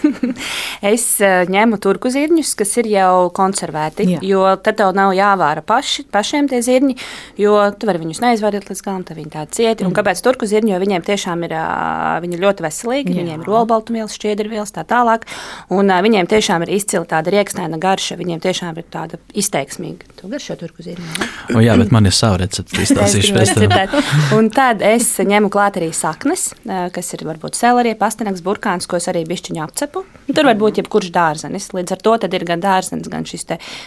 es 0.94 1.04
uh, 1.22 1.44
ņemu 1.46 1.78
turku 1.82 2.10
zirņus, 2.10 2.54
kas 2.58 2.72
ir 2.82 2.88
jau 2.90 3.28
konservēti, 3.34 4.08
Jā. 4.16 4.22
jo 4.26 4.42
tad 4.58 4.80
tev 4.80 4.90
nav 4.96 5.12
jāvāra 5.14 5.62
paši, 5.66 6.06
pašiem 6.10 6.48
tie 6.50 6.58
zirņi, 6.66 6.96
jo 7.38 7.54
tu 7.78 7.86
vari 7.86 8.02
viņus 8.02 8.22
neizvārīt 8.24 8.66
līdz 8.70 8.82
galam, 8.82 9.04
tad 9.06 9.20
viņi 9.20 9.32
tādi 9.36 9.58
cieti. 9.60 9.84
Mm. 9.84 9.92
Un 9.92 9.96
kāpēc 9.98 10.22
turku 10.24 10.48
zirņi, 10.50 10.74
jo 10.74 10.80
viņiem 10.82 11.06
tiešām 11.06 11.46
ir, 11.46 11.54
uh, 11.54 12.16
viņi 12.24 12.42
ļoti 12.42 12.66
veselīgi, 12.66 13.14
Jā. 13.14 13.20
viņiem 13.22 13.46
ir 13.46 13.54
olbaltumvielas, 13.60 14.18
šķiedrvielas, 14.18 14.74
tā 14.74 14.82
tālāk, 14.88 15.28
un 15.70 15.86
uh, 15.86 16.02
viņiem 16.02 16.26
tiešām 16.34 16.66
ir 16.66 16.74
izcila 16.80 17.06
tāda 17.14 17.35
riekstaina 17.36 17.78
garša, 17.80 18.16
viņiem 18.18 18.42
tiešām 18.44 18.80
ir 18.80 18.86
tāda 18.92 19.20
izteiksmīga. 19.36 20.08
Tu 20.18 20.30
garšo 20.32 20.56
turku 20.60 20.84
ne? 20.86 21.28
O 21.54 21.62
jā, 21.62 21.76
bet 21.78 21.92
man 21.94 22.08
ir 22.08 22.16
sava 22.16 22.40
recepte, 22.42 22.80
izstāstīšu 22.86 23.36
pēc 23.36 23.54
tam. 23.56 23.96
Un 24.36 24.50
tad 24.54 24.82
es 24.86 25.12
ņemu 25.20 25.50
klāt 25.52 25.78
arī 25.80 25.92
saknes, 25.96 26.48
kas 26.66 27.12
ir 27.16 27.26
varbūt 27.28 27.58
arī 27.66 27.94
pastanaks, 27.98 28.44
burkāns, 28.44 28.88
ko 28.88 28.98
es 29.00 29.08
arī 29.12 29.26
bišķiņu 29.28 29.64
apcepu. 29.64 30.04
Tur 30.32 30.48
var 30.48 30.58
būt 30.58 30.82
jebkurš 30.82 31.12
dārzenis. 31.14 31.70
Līdz 31.76 31.96
ar 31.96 32.04
to 32.04 32.16
ir 32.26 32.46
gan 32.48 32.62
dārzenis, 32.64 33.10
gan 33.12 33.26
šis 33.28 33.46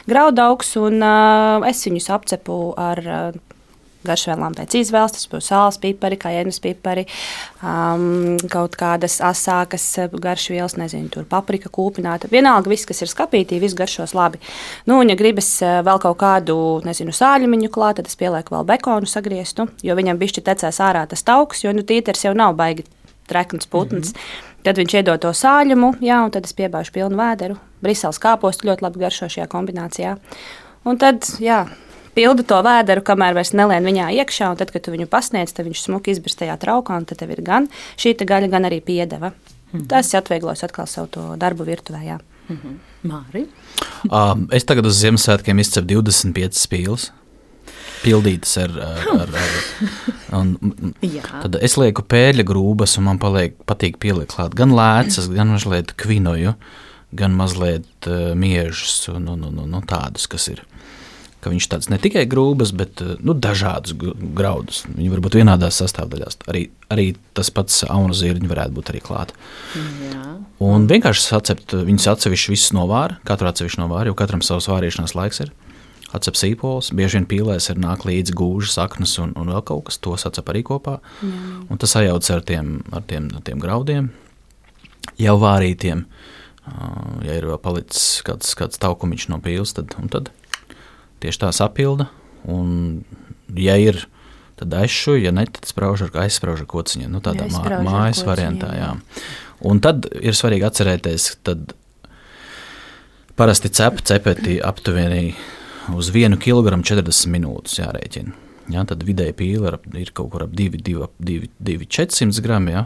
graudaugs, 0.10 0.76
un 0.80 1.04
uh, 1.04 1.68
es 1.70 1.84
viņus 1.88 2.12
apcepu 2.16 2.60
ar. 2.80 3.06
Uh, 3.06 3.46
garšvielām 4.08 4.56
pēc 4.58 4.76
izvēles. 4.80 5.16
Tas 5.16 5.28
būs 5.32 5.50
sāls, 5.52 5.80
pipari, 5.82 6.18
kājienas 6.20 6.62
pipari, 6.64 7.06
um, 7.64 8.38
kaut 8.52 8.78
kādas 8.80 9.20
asākas 9.26 9.86
garšvielas, 10.14 10.78
nezinu, 10.80 11.10
tur 11.14 11.28
paprika 11.30 11.72
kūpināta. 11.74 12.32
Vienalga, 12.32 12.72
viss, 12.72 12.88
kas 12.90 13.04
ir 13.04 13.12
skapītī, 13.12 13.60
viss 13.62 13.78
garšos 13.78 14.16
labi. 14.18 14.42
Nu, 14.90 15.00
un, 15.00 15.12
ja 15.12 15.18
gribas 15.20 15.52
vēl 15.62 16.04
kaut 16.04 16.20
kādu, 16.22 16.60
nezinu, 16.88 17.16
sāļumiņu 17.16 17.72
klāt, 17.74 18.00
tad 18.00 18.12
es 18.12 18.20
pielieku 18.20 18.56
vēl 18.56 18.68
bekonu 18.70 19.10
sagrieztu, 19.10 19.68
jo 19.84 19.98
viņam 20.00 20.22
bišķi 20.22 20.46
tecēs 20.48 20.82
ārā 20.84 21.06
tas 21.10 21.26
tauks, 21.28 21.66
jo 21.66 21.76
nu, 21.76 21.84
tīters 21.84 22.28
jau 22.28 22.36
nav 22.38 22.56
baigi 22.60 22.88
trekns 23.30 23.68
putns. 23.68 24.14
Mm 24.14 24.20
-hmm. 24.20 24.46
Tad 24.64 24.78
viņš 24.78 24.94
iedod 25.00 25.22
to 25.24 25.30
sāļumu, 25.30 25.94
jā, 26.04 26.18
un 26.26 26.32
tad 26.32 26.46
es 26.46 26.54
piebāžu 26.54 26.92
pilnu 26.92 27.16
vēderu. 27.16 27.56
Briseles 27.82 28.20
kāpostu 28.20 28.68
ļoti 28.68 28.84
labi 28.84 29.00
garšo 29.00 29.26
šajā 29.26 29.48
kombinācijā. 29.48 30.18
Un 30.84 30.98
tad, 30.98 31.24
jā, 31.40 31.68
pildu 32.20 32.44
to 32.48 32.60
vēderu, 32.66 33.04
kamēr 33.08 33.38
vairs 33.38 33.54
nelien 33.56 33.88
viņā 33.88 34.10
iekšā, 34.22 34.52
un 34.52 34.60
tad, 34.60 34.74
kad 34.76 34.84
tu 34.86 34.96
viņu 34.96 35.08
pasniedz, 35.12 35.56
tad 35.56 35.70
viņš 35.70 35.86
smuki 35.88 36.16
izbrist 36.16 36.42
tajā 36.42 36.58
traukā, 36.60 36.98
un 37.00 37.08
tad 37.10 37.22
tev 37.22 37.32
ir 37.36 37.44
gan 37.46 37.70
šī 38.00 38.18
gaļa, 38.20 38.52
gan 38.52 38.68
arī 38.68 38.82
piedeva. 38.84 39.32
Mm 39.70 39.80
-hmm. 39.80 39.88
Tas 39.88 40.14
atvieglos 40.18 40.64
atkal 40.64 40.88
savu 40.88 41.36
darbu 41.38 41.64
virtuvē. 41.64 42.02
Jā. 42.04 42.20
Mm 42.50 42.58
-hmm. 42.58 42.76
Māri? 43.04 43.48
um, 44.12 44.48
es 44.52 44.66
tagad 44.66 44.86
uz 44.86 44.98
Ziemassvētkiem 45.00 45.60
izcepu 45.60 45.88
25 45.88 46.58
spīles 46.58 47.12
pildītas 48.04 48.58
ar. 48.58 48.70
ar, 48.70 49.08
ar, 49.22 49.30
ar 49.36 50.40
un, 50.40 50.94
tad 51.42 51.58
es 51.62 51.78
lieku 51.78 52.02
pēļa 52.02 52.44
grūbas, 52.44 52.98
un 52.98 53.04
man 53.04 53.20
paliek, 53.20 53.56
patīk 53.70 53.98
pielikt 53.98 54.36
klāt 54.36 54.56
gan 54.56 54.72
lēcas, 54.76 55.30
gan 55.34 55.48
mazliet 55.48 55.94
kvinoju, 56.00 56.54
gan 57.12 57.32
mazliet 57.32 58.08
uh, 58.08 58.36
miežus 58.36 59.08
un, 59.10 59.28
un, 59.28 59.44
un, 59.44 59.60
un, 59.66 59.74
un 59.74 59.88
tādus, 59.90 60.28
kas 60.28 60.48
ir. 60.48 60.64
Ka 61.40 61.54
viņš 61.54 61.70
tāds 61.72 61.88
ne 61.88 61.96
tikai 62.02 62.26
grūbas, 62.28 62.74
bet 62.76 63.00
nu, 63.24 63.32
dažādus 63.32 63.94
graudus. 64.36 64.82
Viņi 64.92 65.12
var 65.14 65.22
būt 65.24 65.38
vienādās 65.40 65.78
sastāvdaļās. 65.80 66.42
Arī, 66.52 66.66
arī 66.92 67.06
tas 67.38 67.48
pats 67.56 67.86
aunu 67.88 68.18
zirņš 68.18 68.52
varētu 68.52 68.76
būt 68.76 68.92
arī 68.92 69.00
klāts. 69.06 69.38
Un 70.60 70.90
vienkārši 70.92 71.24
sacept, 71.24 71.78
viņus 71.88 72.10
atsevišķi 72.12 72.52
visus 72.52 72.76
novāra, 72.76 73.22
katru 73.28 73.48
atsevišķu 73.48 73.86
novāra, 73.86 74.10
jo 74.12 74.18
katram 74.20 74.44
savs 74.44 74.68
vārīšanās 74.68 75.16
laiks 75.16 75.46
ir 75.46 75.54
atcep 76.16 76.38
sīpols, 76.40 76.90
bieži 76.98 77.20
vien 77.20 77.28
pīlēs 77.30 77.70
ir 77.72 77.80
nāk 77.82 78.06
līdzi 78.08 78.34
gūžas, 78.38 78.76
saknes 78.80 79.16
un, 79.22 79.36
un 79.40 79.52
vēl 79.54 79.62
kaut 79.68 79.86
kas, 79.90 80.00
tos 80.02 80.26
atcep 80.28 80.50
arī 80.52 80.64
kopā. 80.66 80.98
Mm. 81.22 81.68
Un 81.70 81.82
tas 81.82 81.94
sajauc 81.96 82.32
ar 82.34 82.44
tiem, 82.46 82.74
ar 82.96 83.06
tiem, 83.10 83.30
ar 83.38 83.46
tiem 83.46 83.62
graudiem, 83.62 84.10
jau 85.22 85.38
vārītiem. 85.42 86.04
Ja 87.26 87.38
ir 87.38 87.48
vēl 87.50 87.58
palicis 87.62 88.20
kāds, 88.26 88.52
kāds 88.58 88.82
taukumiņš 88.82 89.30
no 89.32 89.40
pīles, 89.42 89.74
tad, 89.78 89.96
tad 90.14 90.30
tieši 91.24 91.44
tā 91.44 91.52
sapilda. 91.56 92.10
Un, 92.50 93.04
ja 93.58 93.76
ir, 93.80 94.06
tad 94.60 94.74
aizšu, 94.80 95.18
ja 95.20 95.34
ne, 95.36 95.46
tad 95.50 95.68
sprauž 95.70 96.08
ar, 96.08 96.16
aizsprauž 96.26 96.64
ar 96.64 96.70
kociņu. 96.72 97.10
Nu, 97.12 97.22
tādā 97.24 97.50
mā, 97.52 97.64
mājas 97.86 98.24
variantā, 98.28 98.72
jā. 98.78 98.92
Un 99.68 99.82
tad 99.84 100.08
ir 100.16 100.38
svarīgi 100.38 100.68
atcerēties, 100.70 101.32
tad 101.48 101.74
parasti 103.40 103.72
cep 103.76 104.02
cepeti 104.08 104.60
aptuveni 104.64 105.34
uz 105.96 106.12
1 106.12 106.38
kg 106.44 106.80
40 106.84 107.32
minūtes 107.34 107.80
jārēķina. 107.80 108.32
Ja, 108.70 108.84
tad 108.86 109.02
vidēji 109.06 109.34
pīle 109.34 109.72
ir 109.98 110.12
kaut 110.14 110.30
kur 110.34 110.44
ap 110.46 110.52
2,400 110.54 112.44
gramu. 112.46 112.70
Ja. 112.76 112.84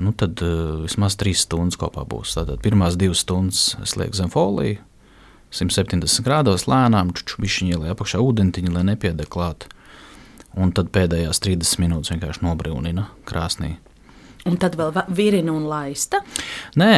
Nu, 0.00 0.12
tad 0.16 0.40
uh, 0.44 0.84
vismaz 0.84 1.16
3 1.20 1.34
stundas 1.36 1.76
kopā 1.80 2.04
būs. 2.08 2.36
Tātad 2.38 2.62
pirmās 2.62 2.94
2 3.00 3.14
stundas 3.18 3.74
es 3.82 3.96
lieku 3.98 4.16
zem 4.16 4.30
foliju, 4.32 4.78
170 5.50 6.24
grādos 6.26 6.66
lēnām, 6.70 7.12
čučubišķiņi 7.16 7.74
ielēja 7.74 7.96
apakšā 7.96 8.22
ūdentiņu, 8.22 8.72
lai 8.76 8.86
nepiedeg 8.92 9.30
klāt. 9.30 9.66
Un 10.58 10.72
tad 10.74 10.90
pēdējās 10.94 11.42
30 11.42 11.82
minūtes 11.82 12.12
vienkārši 12.14 12.44
nobrīvina 12.46 13.06
krāsnī. 13.28 13.76
Un 14.48 14.56
tad 14.56 14.76
vēl 14.78 14.94
virina 15.12 15.52
un 15.52 15.66
laista? 15.68 16.22
Nē, 16.80 16.94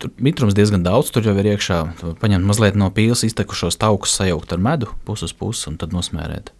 tur 0.00 0.12
mitrums 0.24 0.56
diezgan 0.56 0.84
daudz. 0.86 1.10
Tur 1.12 1.26
jau 1.28 1.34
ir 1.36 1.50
iekšā. 1.52 1.78
Paņemt 2.22 2.48
mazliet 2.48 2.78
no 2.80 2.88
pīles 2.94 3.26
iztekušos 3.28 3.76
taukus, 3.82 4.14
sajaukt 4.16 4.54
ar 4.56 4.62
medu, 4.62 4.88
pusi 5.04 5.28
uz 5.28 5.36
pusi, 5.36 5.66
un 5.68 5.76
tad 5.82 5.92
nosmērēt. 5.92 6.50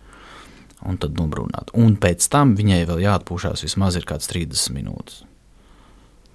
Un 0.84 0.98
tad 1.00 1.16
nobrūnāt. 1.16 1.72
Un 1.78 1.96
pēc 2.02 2.26
tam 2.28 2.56
viņai 2.58 2.82
vēl 2.90 3.04
jāatpūšās 3.06 3.64
vismaz 3.64 3.96
ir 3.96 4.08
kāds 4.08 4.28
30 4.28 4.76
minūtes. 4.76 5.22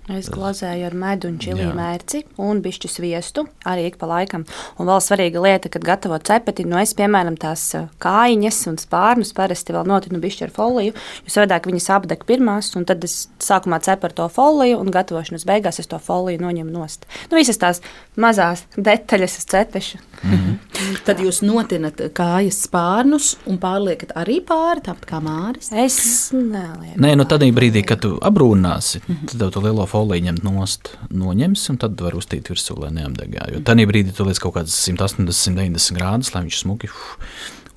Es 0.08 0.30
glazēju 0.32 0.86
ar 0.88 0.94
medu 0.96 1.28
un 1.28 1.36
čili 1.42 1.66
mērci 1.76 2.22
un 2.40 2.62
bišķi 2.64 2.88
sviestu 2.88 3.44
arī 3.68 3.90
ik 3.90 3.98
pa 4.00 4.08
laikam. 4.08 4.46
Un 4.80 4.88
vēl 4.88 5.02
svarīga 5.04 5.42
lieta, 5.44 5.68
kad 5.74 5.84
gatavo 5.84 6.16
cepeti, 6.30 6.64
nu 6.64 6.80
es, 6.80 6.94
piemēram, 6.96 7.36
tās 7.40 7.66
kājiņas 8.04 8.60
un 8.72 8.78
spārnus 8.80 9.34
parasti 9.36 9.76
vēl 9.76 9.90
notinu 9.90 10.22
bišķi 10.24 10.46
ar 10.48 10.54
foliju, 10.56 10.94
jo 11.26 11.34
savādāk 11.34 11.68
viņas 11.68 11.90
apdeg 11.98 12.24
pirmās, 12.30 12.72
un 12.80 12.88
tad 12.88 13.04
es 13.04 13.18
sākumā 13.44 13.82
cepu 13.84 14.08
ar 14.08 14.16
to 14.16 14.30
foliju 14.32 14.80
un 14.80 14.94
gatavošanas 14.96 15.44
beigās 15.50 15.82
es 15.84 15.92
to 15.92 16.00
foliju 16.00 16.40
noņemu 16.46 16.72
nost. 16.72 17.04
Nu, 17.28 17.42
visas 17.42 17.60
tās 17.60 17.84
mazās 18.16 18.64
detaļas 18.78 19.38
uz 19.42 19.50
cepešu. 19.52 20.00
Mm 20.24 20.32
-hmm. 20.32 20.56
tad 21.08 21.20
jūs 21.20 21.42
notinat 21.44 22.00
kājas 22.14 22.64
spārnus 22.64 23.36
un 23.46 23.60
pārliekat 23.60 24.16
arī 24.16 24.40
pāri, 24.40 24.82
tāpat 24.88 25.06
kā 25.06 25.20
māris? 25.22 25.70
Es 25.72 26.32
nelieku. 26.32 26.96
Nē, 26.96 27.16
nu 27.16 27.26
tad 27.26 27.44
brīdī, 27.44 27.84
kad 27.86 28.00
tu 28.00 28.18
abrūnāsi, 28.22 29.02
mm 29.04 29.16
-hmm. 29.16 29.32
tad 29.32 29.40
tev 29.40 29.52
to 29.52 29.60
lielo 29.60 29.86
foliju 29.86 29.97
foliju 29.98 30.28
ņemt 30.30 30.46
nost, 30.46 30.94
noņems, 31.10 31.68
un 31.74 31.80
tad 31.82 32.02
var 32.06 32.18
uztīt 32.18 32.52
virsū, 32.52 32.78
lai 32.82 32.94
neapdegā. 32.96 33.50
Jo 33.54 33.62
tajā 33.66 33.88
brīdī 33.90 34.14
tu 34.16 34.28
liec 34.28 34.40
kaut 34.42 34.58
kādas 34.60 34.78
180, 34.86 35.34
190 35.34 35.98
grādus, 35.98 36.34
lai 36.36 36.46
viņš 36.46 36.62
smuki. 36.62 36.92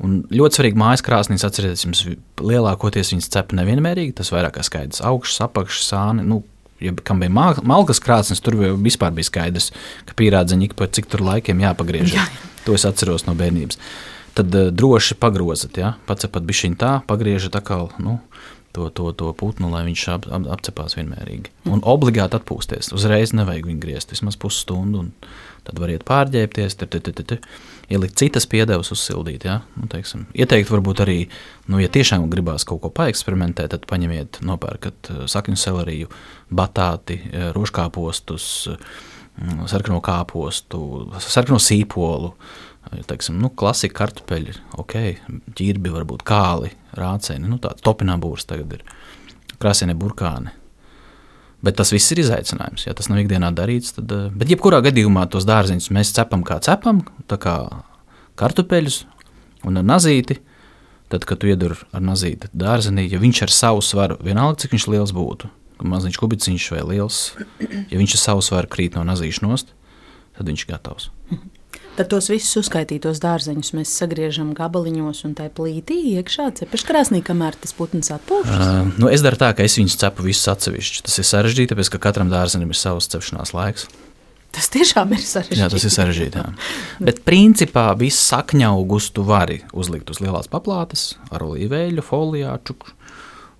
Un 0.00 0.22
ļoti 0.32 0.56
svarīgi 0.56 0.80
mājas 0.80 1.04
krāsnīs 1.04 1.44
atcerieties, 1.44 1.84
jums 1.84 2.04
lielākoties 2.40 3.12
viņas 3.12 3.28
cep 3.34 3.52
nevienmērīgi, 3.56 4.16
tas 4.20 4.32
vairāk 4.32 4.56
kā 4.56 4.64
skaidrs. 4.64 5.02
Augšas, 5.04 5.42
apakšas, 5.44 5.90
sāni. 5.92 6.24
Nu, 6.24 6.40
ja 6.80 6.94
kam 7.04 7.20
bija 7.20 7.32
mal 7.36 7.60
malkas 7.68 8.00
krāsnes, 8.00 8.40
tur 8.44 8.56
vispār 8.80 9.12
bija 9.16 9.28
skaidrs, 9.28 9.68
ka 10.08 10.16
pīrādziņi 10.16 10.70
ik 10.70 10.78
pa 10.78 10.88
cik 10.88 11.10
tur 11.12 11.24
laikiem 11.26 11.60
jāpagriež. 11.66 12.16
Jā. 12.16 12.24
To 12.64 12.76
es 12.76 12.86
atceros 12.88 13.26
no 13.28 13.36
bērnības. 13.36 13.80
Tad 14.36 14.56
uh, 14.56 14.70
droši 14.72 15.18
pagrozat, 15.20 15.76
ja? 15.80 15.94
pacepat 16.08 16.48
bišķiņu 16.48 16.80
tā, 16.80 16.94
pagriežat 17.08 17.60
atkal. 17.60 17.90
Nu, 18.00 18.20
to, 18.72 18.88
to, 18.94 19.10
to 19.12 19.32
putnu, 19.34 19.70
lai 19.72 19.82
viņš 19.88 20.06
ap, 20.14 20.26
ap, 20.30 20.46
apcepās 20.54 20.96
vienmērīgi. 20.98 21.52
Un 21.70 21.82
obligāti 21.86 22.38
atpūsties. 22.38 22.92
Uzreiz 22.96 23.34
nevajag 23.36 23.66
viņu 23.70 23.82
griezt 23.82 24.14
vismaz 24.14 24.38
pusstundu, 24.40 25.04
un 25.04 25.12
tad 25.66 25.80
variet 25.82 26.04
pārģērbties, 26.08 26.78
te, 26.80 26.88
te, 26.90 27.00
te, 27.02 27.12
te, 27.12 27.24
te. 27.32 27.38
ielikt 27.90 28.18
citas 28.20 28.46
piedevas, 28.50 28.92
uzsildīt. 28.94 29.44
Ja? 29.48 29.60
Nu, 29.76 29.88
teiksim. 29.90 30.26
Ieteikt 30.38 30.70
varbūt 30.72 31.02
arī, 31.04 31.18
nu, 31.70 31.80
ja 31.82 31.90
tiešām 31.92 32.28
gribās 32.32 32.64
kaut 32.68 32.82
ko 32.84 32.92
paeksperimentēt, 32.94 33.74
tad 33.74 33.86
paņemiet, 33.90 34.40
nopērkat 34.46 35.12
eh, 35.12 35.22
sakņu 35.30 35.58
seleriju, 35.60 36.10
batāti, 36.54 37.20
eh, 37.30 37.50
rožkāpostus, 37.56 38.46
mm, 38.70 39.09
sarkano 39.70 40.00
kāpostu, 40.04 40.80
sarkano 41.24 41.60
sīpolu. 41.62 42.34
Teiksim, 43.06 43.36
nu, 43.38 43.50
klasika 43.54 44.00
kartupeļi, 44.00 44.54
ok, 44.80 44.94
ķirbi, 45.58 45.92
varbūt 45.92 46.24
kāli, 46.26 46.72
rācēni, 46.96 47.46
nu, 47.46 47.58
tāda 47.62 47.78
topinā 47.84 48.16
būrs 48.18 48.48
tagad 48.48 48.72
ir, 48.78 48.86
krāsainie 49.60 49.94
burkāni. 50.00 50.54
Bet 51.60 51.76
tas 51.76 51.92
viss 51.92 52.08
ir 52.14 52.22
izaicinājums. 52.22 52.86
Ja 52.86 52.94
tas 52.96 53.10
nav 53.12 53.20
ikdienā 53.20 53.50
darīts, 53.52 53.92
tad. 53.96 54.08
Eh, 54.08 54.28
bet, 54.32 54.48
jebkurā 54.48 54.80
gadījumā, 54.84 55.26
tos 55.28 55.44
dārziņus 55.48 55.90
mēs 55.92 56.14
cepam 56.16 56.44
kā 56.46 56.56
cepam, 56.64 57.02
tā 57.28 57.36
kā 57.40 57.56
kartupeļus 58.40 59.02
un 59.68 59.80
ar 59.80 59.84
nazīti. 59.84 60.40
Tad, 61.10 61.26
kad 61.26 61.40
tu 61.42 61.50
iedur 61.50 61.74
ar 61.92 62.02
nazīti 62.06 62.48
dārzenī, 62.54 63.08
ja 63.10 63.18
viņš 63.18 63.42
ar 63.42 63.52
savu 63.52 63.80
svaru, 63.82 64.16
vienalga 64.22 64.62
cik 64.62 64.76
viņš 64.76 64.84
liels 64.92 65.12
būtu, 65.12 65.48
maziņš 65.86 66.18
kubiciņš 66.20 66.66
vai 66.76 66.82
liels, 66.92 67.22
ja 67.60 68.00
viņš 68.00 68.16
ar 68.16 68.22
savu 68.24 68.44
svaru 68.44 68.70
krīt 68.70 68.98
no 68.98 69.04
nazīša 69.08 69.46
nost, 69.46 69.72
tad 70.36 70.50
viņš 70.50 70.66
ir 70.66 70.72
gatavs. 70.74 71.10
Tad 72.00 72.06
tos 72.08 72.30
visus 72.30 72.54
uzskaitītos 72.62 73.18
dārzeņus 73.20 73.72
mēs 73.76 73.90
sagriežam 73.98 74.52
gabaliņos 74.56 75.24
un 75.26 75.34
tā 75.36 75.48
plītī 75.52 75.98
iekšā 76.14 76.46
cepeškrāsnī, 76.60 77.20
kamēr 77.26 77.58
tas 77.60 77.74
putns 77.76 78.08
atpūšas. 78.14 78.54
Uh, 78.56 78.92
nu 79.02 79.10
es 79.12 79.20
daru 79.26 79.36
tā, 79.40 79.50
ka 79.58 79.66
es 79.66 79.76
viņus 79.76 79.98
cepu 80.00 80.24
visus 80.24 80.48
atsevišķi. 80.48 81.02
Tas 81.08 81.18
ir 81.20 81.26
sarežģīti, 81.28 81.72
tāpēc 81.74 81.90
ka 81.92 82.00
katram 82.06 82.30
dārzenim 82.32 82.70
ir 82.72 82.78
savs 82.78 83.10
cepšanās 83.12 83.52
laiks. 83.56 83.88
Tas 84.54 84.70
tiešām 84.72 85.12
ir 85.14 85.22
sarežģīti. 85.22 85.60
Jā, 85.60 85.68
tas 85.70 85.84
ir 85.86 85.94
sarežģīti. 85.94 86.40
Jā. 86.40 86.54
Bet 87.10 87.20
principā 87.26 87.90
visu 87.98 88.22
sakņaugus 88.22 89.10
tu 89.14 89.26
vari 89.26 89.60
uzlikt 89.76 90.10
uz 90.14 90.22
lielās 90.22 90.50
paplātes 90.50 91.10
ar 91.30 91.44
olīveļu, 91.46 92.06
folijā, 92.06 92.56
čukšu. 92.66 92.96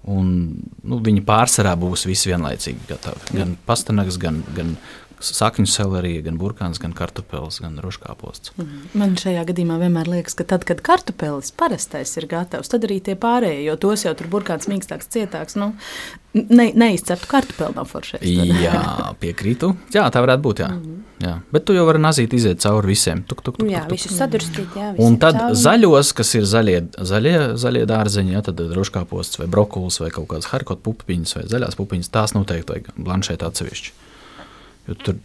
Un, 0.09 0.29
nu, 0.89 0.99
viņi 1.05 1.21
pārsvarā 1.29 1.75
būs 1.77 2.07
visi 2.09 2.31
vienlaicīgi 2.31 2.87
gatavi. 2.89 3.35
Gan 3.37 3.53
pastanagas, 3.67 4.17
gan, 4.21 4.41
gan 4.57 4.75
sakņu 5.21 5.69
selerija, 5.71 6.25
gan 6.27 6.39
burkāns, 6.41 6.81
gan 6.81 6.95
kartupeļs, 6.97 7.61
gan 7.65 7.77
rožkāposts. 7.85 8.55
Mm. 8.57 8.81
Man 9.01 9.17
šajā 9.21 9.45
gadījumā 9.51 9.77
vienmēr 9.83 10.09
liekas, 10.09 10.37
ka 10.39 10.47
tad, 10.49 10.65
kad 10.69 10.81
kartupeļs 10.85 11.53
parastais 11.61 12.17
ir 12.17 12.27
gatavs, 12.31 12.73
tad 12.73 12.87
arī 12.89 13.01
tie 13.05 13.17
pārējie, 13.21 13.67
jo 13.69 13.77
tos 13.81 14.07
jau 14.07 14.15
tur 14.17 14.31
burkāns 14.33 14.69
mīkstāks, 14.71 15.11
cietāks. 15.13 15.59
Nu, 15.61 15.75
ne, 16.33 16.71
neizceptu 16.75 17.29
kartupeli 17.31 17.77
nav 17.77 17.89
foršais. 17.91 18.25
Jā, 18.25 19.13
piekrītu. 19.21 19.75
Jā, 19.95 20.07
tā 20.13 20.25
varētu 20.25 20.45
būt. 20.47 20.65
Jā. 20.65 20.71
Mm 20.73 20.83
-hmm. 20.83 21.27
jā. 21.27 21.35
Bet 21.53 21.65
tu 21.65 21.77
jau 21.77 21.87
vari 21.87 22.03
nazīt 22.03 22.35
iziet 22.35 22.61
cauri 22.61 22.87
visiem. 22.95 23.23
Tuk, 23.23 23.43
tuk, 23.43 23.59
tuk, 23.59 23.69
jā, 23.69 23.85
tuk, 23.85 23.93
visus 23.93 24.17
sadurstīt. 24.17 24.77
Jā, 24.77 24.95
un 24.99 25.19
tad 25.19 25.39
cauri. 25.39 25.55
zaļos, 25.55 26.13
kas 26.15 26.35
ir 26.35 26.45
zaļie, 26.45 26.79
zaļie, 26.99 27.57
zaļie 27.57 27.87
dārzeņi, 27.87 28.33
jā, 28.33 28.43
tad 28.43 28.61
rožkāposts 28.61 29.39
vai 29.39 29.47
brokolis 29.47 30.01
vai 30.01 30.11
kaut 30.11 30.29
kādas 30.29 30.47
harkot 30.47 30.83
pupiņas 30.83 31.37
vai 31.37 31.45
zaļās 31.45 31.77
pupiņas, 31.77 32.09
tās 32.09 32.35
noteikti 32.35 32.73
vajag 32.73 32.95
blanšēt 32.97 33.43
atsevišķi. 33.43 33.93
Jo 34.91 34.99
tur 34.99 35.19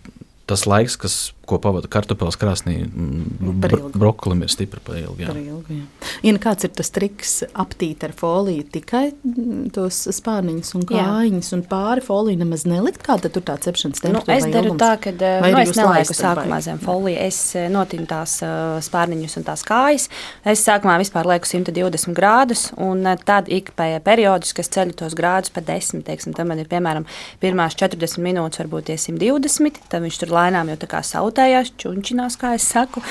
tas 0.45 0.67
laiks, 0.69 0.95
kas, 1.01 1.15
ko 1.47 1.60
pavada 1.62 1.89
kartupeļs 1.91 2.39
krāsnī, 2.41 2.77
mm, 2.86 3.53
bro, 3.63 3.81
brokolim 3.95 4.45
ir 4.45 4.51
stipri 4.53 4.81
par 4.84 4.99
ilgu. 4.99 5.19
Jā. 5.23 5.31
Par 5.31 5.41
ilgu 5.41 5.79
jā. 5.79 5.86
Ja 6.25 6.36
kāds 6.45 6.67
ir 6.67 6.71
tas 6.77 6.91
triks 6.93 7.34
aptīt 7.53 8.03
ar 8.05 8.13
foliju 8.17 8.65
tikai 8.73 9.03
tos 9.75 10.01
spārniņus 10.15 10.73
un 10.77 10.86
kājiņus, 10.89 11.51
un 11.58 11.63
pāri 11.69 12.03
foliju 12.05 12.41
nemaz 12.41 12.65
nelikt, 12.69 13.01
kā 13.05 13.17
tad 13.21 13.34
tur 13.36 13.45
tā 13.45 13.58
cepšanas 13.62 14.01
nu, 14.03 14.21
temperatūra? 14.21 14.39
Nu, 14.39 14.49
es 14.49 14.55
daru 14.55 14.75
tā, 14.81 14.91
ka 15.01 15.13
nu, 15.15 15.62
es 15.62 15.73
nelieku 15.77 16.17
sākumā 16.17 16.60
zem 16.65 16.81
foliju, 16.84 17.17
es 17.25 17.39
notinu 17.73 18.08
tās 18.10 18.38
uh, 18.45 18.77
spārniņus 18.86 19.39
un 19.39 19.47
tās 19.47 19.65
kājas. 19.67 20.08
Es 20.45 20.63
sākumā 20.65 20.97
vispār 21.01 21.29
lieku 21.31 21.49
120 21.49 22.15
grādus, 22.17 22.67
un 22.81 23.05
tad 23.25 23.49
ik 23.53 23.73
pēc 23.77 23.97
periodus, 24.05 24.53
kas 24.55 24.71
ceļu 24.73 24.95
tos 24.99 25.15
grādus 25.17 25.53
pa 25.55 25.63
10, 25.65 26.05
teiksim, 26.08 26.36
tam 26.38 26.51
man 26.51 26.62
ir 26.62 26.69
piemēram 26.71 27.08
pirmās 27.41 27.77
40 27.79 28.21
minūtes, 28.25 28.62
varbūt 28.63 28.89
tie 28.91 28.99
120, 29.01 29.81
tad 29.91 30.05
viņš 30.05 30.21
tur 30.21 30.34
lēnām 30.36 30.71
jau 30.73 30.79
tā 30.81 30.89
kā 30.91 31.01
sautējās, 31.36 31.74
čunčinās, 31.78 32.38
kā 32.39 32.56
es 32.56 32.67
saku. 32.71 33.02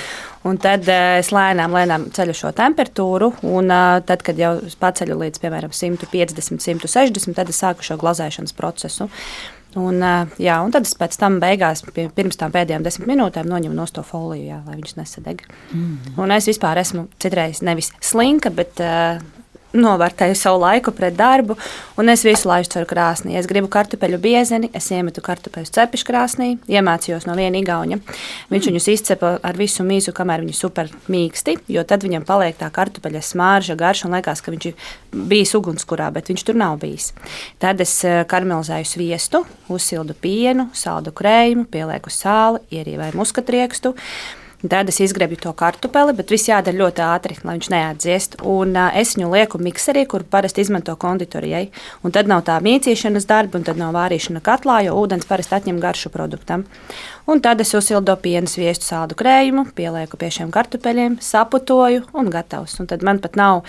Un 0.45 0.59
tad 0.61 0.85
uh, 0.89 1.19
es 1.21 1.31
lēnām, 1.33 1.73
lēnām 1.73 2.11
ceļu 2.13 2.35
šo 2.37 2.53
temperatūru, 2.57 3.33
un 3.49 3.71
uh, 3.73 4.01
tad, 4.05 4.23
kad 4.25 4.39
jau 4.39 4.59
paceļu 4.81 5.17
līdz 5.23 5.41
piemēram 5.41 5.73
150, 5.73 6.61
160, 6.61 7.37
tad 7.37 7.49
es 7.49 7.61
sāku 7.61 7.85
šo 7.85 7.97
glazēšanas 8.01 8.57
procesu. 8.57 9.09
Un, 9.75 9.99
uh, 10.05 10.29
jā, 10.39 10.61
un 10.63 10.71
tad 10.71 10.87
es 10.87 10.95
pēc 10.95 11.17
tam 11.19 11.41
beigās, 11.43 11.83
pirms 11.95 12.39
tam 12.39 12.53
pēdējām 12.55 12.85
desmit 12.85 13.09
minūtēm, 13.11 13.49
noņemu 13.51 13.75
no 13.75 13.87
to 13.91 14.05
foliju, 14.07 14.53
jā, 14.53 14.61
lai 14.69 14.77
viņš 14.79 14.97
nesadeg. 15.01 15.43
Mm. 15.73 16.15
Un 16.21 16.35
es 16.37 16.47
vispār 16.47 16.79
esmu 16.85 17.09
citreiz 17.23 17.65
nevis 17.65 17.91
slinka, 18.05 18.53
bet 18.55 18.85
uh, 18.85 19.19
novērtēju 19.75 20.37
savu 20.39 20.61
laiku 20.63 20.93
pret 20.95 21.17
darbu, 21.19 21.57
un 22.01 22.11
es 22.13 22.25
visu 22.27 22.49
laiku 22.49 22.71
ceru 22.75 22.89
krāsnī. 22.89 23.35
Es 23.39 23.49
gribu 23.51 23.69
kartupeļu 23.73 24.19
biezeni, 24.23 24.71
es 24.77 24.91
iemetu 24.95 25.23
kartupeļu 25.25 25.71
cepišu 25.75 26.09
krāsnī, 26.09 26.51
iemācījos 26.71 27.27
no 27.29 27.37
viena 27.39 27.59
igauņa. 27.61 27.99
Viņš 28.53 28.69
viņus 28.71 28.89
izcepa 28.95 29.35
ar 29.43 29.59
visu 29.59 29.87
mīzu, 29.87 30.15
kamēr 30.17 30.45
viņi 30.45 30.57
super 30.59 30.93
mīksti, 31.11 31.57
jo 31.75 31.85
tad 31.89 32.07
viņam 32.07 32.27
paliek 32.29 32.59
tā 32.61 32.71
kartupeļa 32.75 33.25
smārža, 33.25 33.79
garša, 33.79 34.09
un 34.09 34.17
liekas, 34.19 34.45
ka 34.45 34.55
viņš 34.55 34.69
ir 34.71 34.87
bijis 35.33 35.55
ugunskurā, 35.59 36.11
bet 36.15 36.31
viņš 36.31 36.47
tur 36.47 36.61
nav 36.61 36.79
bijis. 36.83 37.11
Tad 37.63 37.83
es 37.85 37.97
eh, 38.07 38.23
karamelizēju 38.31 38.89
sviestu, 38.89 39.45
uzsildu 39.73 40.17
pienu, 40.21 40.71
saldu 40.77 41.15
krējumu, 41.15 41.67
pielieku 41.71 42.13
sāli, 42.13 42.63
ierīvēju 42.75 43.19
muskatriekstu. 43.19 43.95
Tad 44.65 44.89
es 44.89 44.97
izgriebu 45.05 45.37
to 45.37 45.51
kartupeli, 45.53 46.15
bet 46.17 46.31
viss 46.33 46.49
jādara 46.49 46.79
ļoti 46.79 47.03
ātri, 47.05 47.35
lai 47.45 47.57
viņš 47.59 47.67
neatdziest. 47.73 48.37
Un 48.49 48.73
uh, 48.79 48.95
es 48.97 49.13
viņu 49.19 49.29
lieku 49.35 49.61
mikserī, 49.61 50.07
kur 50.09 50.25
parasti 50.25 50.65
izmanto 50.65 50.95
konditorijai. 50.97 51.67
Un 52.01 52.15
tad 52.15 52.31
nav 52.31 52.47
tā 52.47 52.57
mīcīšanas 52.65 53.29
darba, 53.29 53.61
un 53.61 53.67
tad 53.67 53.81
nav 53.81 53.93
vārīšana 53.97 54.41
katlā, 54.45 54.79
jo 54.87 54.97
ūdens 55.03 55.29
parasti 55.29 55.59
atņem 55.59 55.83
garšu 55.85 56.13
produktam. 56.15 56.65
Un 57.29 57.45
tad 57.45 57.61
es 57.61 57.75
uzsildu 57.77 58.17
pienu 58.25 58.49
sviestu 58.49 58.89
sādu 58.89 59.17
krējumu, 59.21 59.67
pielieku 59.77 60.17
pie 60.21 60.33
šiem 60.33 60.53
kartupeļiem, 60.55 61.21
saputoju 61.21 62.09
un 62.17 62.33
gatavs. 62.33 62.79
Un 62.81 62.89
tad 62.89 63.05
man 63.05 63.21
pat 63.21 63.37
nav 63.41 63.67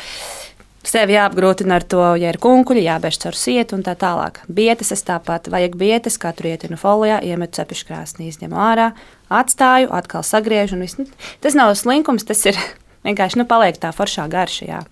sevi 0.90 1.16
jāapgrūtina 1.16 1.80
ar 1.80 1.86
to, 1.88 2.04
ja 2.20 2.32
ir 2.34 2.40
kunkuļi, 2.42 2.86
jābēž 2.86 3.20
caur 3.24 3.38
sietu 3.40 3.78
un 3.78 3.84
tā 3.86 3.96
tālāk. 4.00 4.42
Bietas 4.48 4.94
es 4.96 5.04
tāpat 5.08 5.50
vajag 5.52 5.78
bietas, 5.80 6.20
katru 6.22 6.52
ietinu 6.52 6.80
folijā, 6.80 7.22
iemetu 7.26 7.60
cepišu 7.62 7.90
krāsnī, 7.90 8.30
izņemu 8.32 8.60
ārā, 8.60 8.92
atstāju, 9.34 9.92
atkal 9.96 10.26
sagriežu. 10.26 10.80
Nu, 10.80 11.08
tas 11.44 11.58
nav 11.58 11.74
slinkums, 11.80 12.28
tas 12.28 12.44
ir 12.50 12.60
vienkārši 13.08 13.42
nu, 13.42 13.48
paliek 13.50 13.80
tā 13.82 13.92
foršā 13.96 14.28
garša. 14.32 14.70
Jā. 14.70 14.84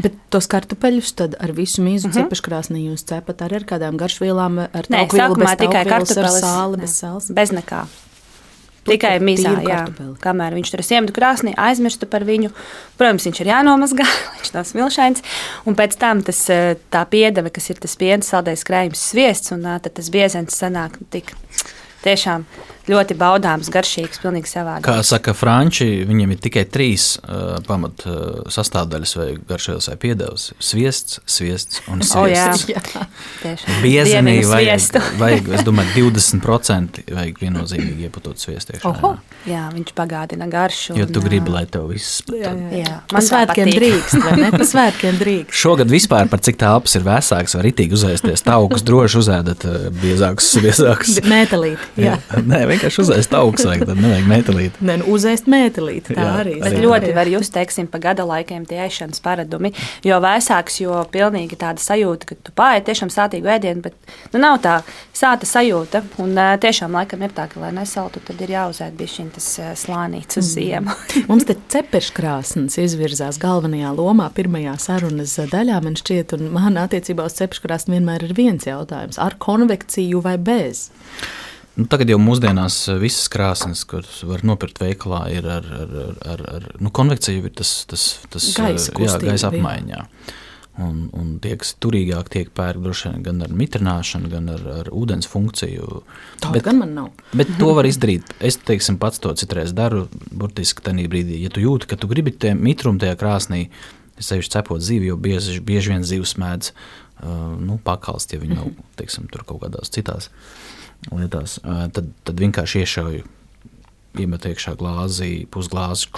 Bet 0.00 0.18
tos 0.32 0.48
kartupeļus 0.50 1.14
tad 1.18 1.38
ar 1.40 1.54
visu 1.56 1.84
mīzu 1.84 2.08
mm 2.08 2.12
-hmm. 2.12 2.28
cepeškrāsnī 2.28 2.84
jūs 2.90 3.06
cepat 3.08 3.46
arī 3.46 3.62
ar 3.62 3.66
kādām 3.74 3.98
garšvielām, 4.00 4.60
ar 4.68 4.92
Nē, 4.92 5.06
sākumā 5.08 5.56
tikai 5.56 5.84
kartupeļus, 5.88 6.42
ar 6.42 6.48
sāli, 6.48 6.80
bez 6.84 7.02
sāls? 7.02 7.32
Bez 7.34 7.52
nekā. 7.56 7.86
Tikai 8.88 9.18
mizā, 9.22 9.52
jā, 9.66 9.82
kamēr 10.22 10.56
viņš 10.56 10.70
tur 10.72 10.82
iemetu 10.82 11.14
krāsnī, 11.16 11.52
aizmirstu 11.60 12.08
par 12.10 12.24
viņu. 12.28 12.48
Protams, 12.96 13.26
viņš 13.28 13.42
ir 13.42 13.50
jānomazgā, 13.52 14.06
viņš 14.38 14.52
nav 14.56 14.66
smilšains. 14.70 15.24
Un 15.68 15.76
pēc 15.78 15.98
tam 16.00 16.24
tas, 16.26 16.40
eh, 16.52 16.74
tā 16.92 17.04
piedeve, 17.10 17.52
kas 17.52 17.70
ir 17.72 17.82
tas 17.82 17.96
piens, 18.00 18.30
saldējs 18.32 18.64
krējums, 18.68 19.04
sviests, 19.12 19.52
un 19.56 19.68
tad 19.68 19.92
tas 19.98 20.10
biezens 20.12 20.56
sanāk 20.56 20.96
tik 21.12 21.34
tiešām 22.04 22.46
ļoti 22.90 23.16
baudāms, 23.18 23.70
garšīgs, 23.72 24.20
pilnīgi 24.22 24.50
savādāk. 24.50 24.86
Kā 24.86 25.00
saka 25.06 25.34
Franči, 25.36 26.02
viņiem 26.08 26.34
ir 26.34 26.42
tikai 26.42 26.64
trīs 26.70 27.12
uh, 27.22 27.58
pamat 27.66 28.04
uh, 28.08 28.16
sastāvdaļas 28.50 29.14
vai 29.18 29.28
garšvielas 29.48 29.90
vai 29.92 29.96
piedevs- 30.04 30.50
sviests, 30.70 31.20
sviests 31.24 31.82
un 31.90 32.02
sviests. 32.04 32.66
O, 32.68 32.74
jā, 32.74 32.82
jā. 33.44 33.56
Biezenī 33.84 34.40
vajag, 34.48 35.00
vajag, 35.22 35.52
es 35.58 35.66
domāju, 35.66 36.10
20% 36.10 37.04
vajag 37.16 37.42
viennozīmīgi 37.44 38.08
ieputot 38.08 38.40
sviestu 38.42 38.76
iekšā. 38.76 38.94
Oho. 38.94 39.14
Jā, 39.48 39.66
viņš 39.72 39.94
pagādina 39.96 40.48
garšu. 40.50 40.98
Jo 40.98 41.06
tu 41.08 41.22
un, 41.22 41.26
gribi, 41.28 41.52
lai 41.52 41.64
tev 41.70 41.88
viss 41.92 42.20
jā, 42.28 42.50
jā. 42.52 42.82
jā. 42.82 42.96
Man 43.12 43.24
svētkiem 43.24 43.70
drīkst, 43.72 44.18
vai 44.24 44.34
ne? 44.36 44.50
Pa 44.52 44.66
svētkiem 44.68 45.20
drīkst. 45.20 45.56
Šogad 45.56 45.92
vispār 45.92 46.28
par 46.30 46.42
cik 46.44 46.58
tā 46.60 46.74
apsis 46.76 46.98
ir 47.00 47.06
vēsāks, 47.06 47.56
var 47.56 47.68
itīgi 47.70 47.96
uzēsties. 47.96 48.44
Taukus 48.44 48.84
droši 48.86 49.20
uzēdat 49.22 49.64
biezākus, 50.02 50.50
biezākus. 50.64 51.20
Mētelīt, 51.30 51.86
jā. 51.96 52.18
jā. 52.18 52.42
Nē, 52.50 52.62
vienkārši 52.80 53.02
uzēst 53.04 53.34
augs, 53.36 53.64
vajag, 53.66 53.84
tad 53.88 54.00
nevajag 54.00 54.28
mētelīt. 54.30 54.78
Nē, 54.84 54.96
nu, 55.02 55.08
uzēst 55.14 55.48
mētelīt, 55.50 56.10
tā 56.14 56.16
jā, 56.16 56.28
arī. 56.40 56.54
Bet 56.62 56.72
arī. 56.72 56.82
ļoti 56.86 57.12
var 57.16 57.30
just, 57.30 57.52
teiksim, 57.54 57.88
pa 57.90 58.00
gada 58.00 58.24
laikiem 58.28 58.64
tie 58.68 58.80
ēšanas 58.86 59.20
paradumi, 59.24 59.72
jo 60.06 60.16
vēsāks, 60.22 60.80
jo 60.80 61.00
pilnīgi 61.12 61.58
tāda 61.60 61.82
sajūta, 61.82 62.30
ka 62.30 62.38
tu 62.40 62.54
pārēji 62.56 62.86
tiešām 62.88 63.12
sātīgu 63.12 63.50
ēdienu, 63.56 63.84
bet 63.84 64.14
nu, 64.32 64.40
nav 64.40 64.60
tā 64.64 64.76
sāta 65.16 65.48
sajūta, 65.48 66.02
un 66.22 66.40
tiešām 66.62 66.96
laikam 66.96 67.24
ir 67.26 67.34
tā, 67.36 67.46
ka, 67.50 67.60
lai 67.62 67.72
nesaltu, 67.76 68.22
tad 68.24 68.40
ir 68.44 68.54
jāuzēt 68.56 68.96
bišķiņ 68.98 69.30
tas 69.36 69.50
slānīts 69.82 70.40
uz 70.40 70.46
mm. 70.46 70.54
ziemu. 70.54 70.96
Mums 71.30 71.48
te 71.50 71.58
cepeškrāsnes 71.74 72.80
izvirzās 72.80 73.40
galvenajā 73.42 73.92
lomā 73.98 74.30
pirmajā 74.36 74.78
sarunas 74.80 75.36
daļā, 75.52 75.82
man 75.84 75.98
šķiet, 76.00 76.36
un 76.38 76.48
man 76.56 76.80
attiecībā 76.80 77.28
uz 77.28 77.36
cepeškrāsni 77.40 77.98
vienmēr 77.98 78.28
ir 78.28 78.36
viens 78.38 78.66
jautājums- 78.68 79.20
ar 79.26 79.36
konvekciju 79.40 80.24
vai 80.24 80.38
bez? 80.40 80.88
Nu, 81.80 81.86
tagad 81.88 82.10
jau 82.12 82.18
mūsdienās 82.20 82.76
eh, 82.92 82.98
visas 83.00 83.30
krāsnes, 83.32 83.86
kuras 83.88 84.20
var 84.28 84.44
nopirkt 84.44 84.82
veikalā, 84.82 85.22
ir 85.32 85.46
ar, 85.48 85.64
ar, 85.64 85.96
ar, 86.34 86.44
ar 86.58 86.68
nu, 86.82 86.92
konvekciju, 86.92 87.46
ir 87.48 87.54
tas, 87.56 87.72
tas, 87.88 88.04
tas 88.28 88.48
gaisa, 88.58 88.92
jā, 89.00 89.16
gaisa 89.22 89.48
apmaiņā. 89.48 90.04
Un, 90.80 91.00
un 91.16 91.32
tie, 91.42 91.54
kas 91.60 91.72
turīgāk 91.82 92.28
tiek 92.32 92.50
pērk 92.56 92.80
droši 92.84 93.10
vien 93.10 93.24
gan 93.24 93.40
ar 93.44 93.52
mitrināšanu, 93.56 94.30
gan 94.32 94.48
ar, 94.52 94.62
ar 94.80 94.90
ūdens 94.96 95.28
funkciju. 95.28 96.02
Tā 96.40 96.52
bet, 96.54 96.64
gan 96.68 96.78
man 96.80 96.94
nav. 96.96 97.10
Bet 97.36 97.50
to 97.60 97.72
var 97.76 97.88
izdarīt. 97.88 98.28
Es 98.44 98.56
teiksim, 98.60 98.96
pats 99.00 99.20
to 99.20 99.32
citreiz 99.36 99.74
daru. 99.76 100.06
Burtiski 100.30 100.84
tajā 100.84 101.08
brīdī, 101.10 101.40
ja 101.42 101.52
tu 101.52 101.64
jūti, 101.64 101.88
ka 101.90 102.00
tu 102.00 102.08
gribi 102.12 102.32
tie 102.32 102.54
mitrumu 102.56 103.00
tajā 103.02 103.18
krāsnī, 103.20 103.66
es 104.20 104.30
sevišķi 104.32 104.56
cepot 104.56 104.84
zīvi, 104.84 105.10
jo 105.10 105.20
bieži, 105.20 105.60
bieži 105.64 105.94
vien 105.94 106.06
zivs 106.06 106.36
mēdz 106.40 106.72
uh, 106.72 107.56
nu, 107.60 107.80
pakalst, 107.84 108.32
ja 108.36 108.40
viņi 108.40 108.60
nav 108.60 108.72
teiksim, 109.00 109.28
tur 109.32 109.48
kaut 109.48 109.64
kādās 109.66 109.92
citās. 109.92 110.30
Uh, 110.30 110.79
lietās, 111.08 111.58
tad, 111.64 112.12
tad 112.28 112.40
vienkārši 112.42 112.84
iešauju, 112.84 113.24
iemet 114.20 114.46
iekšā 114.52 114.76
glāzī, 114.80 115.46
pusglāzi. 115.50 116.10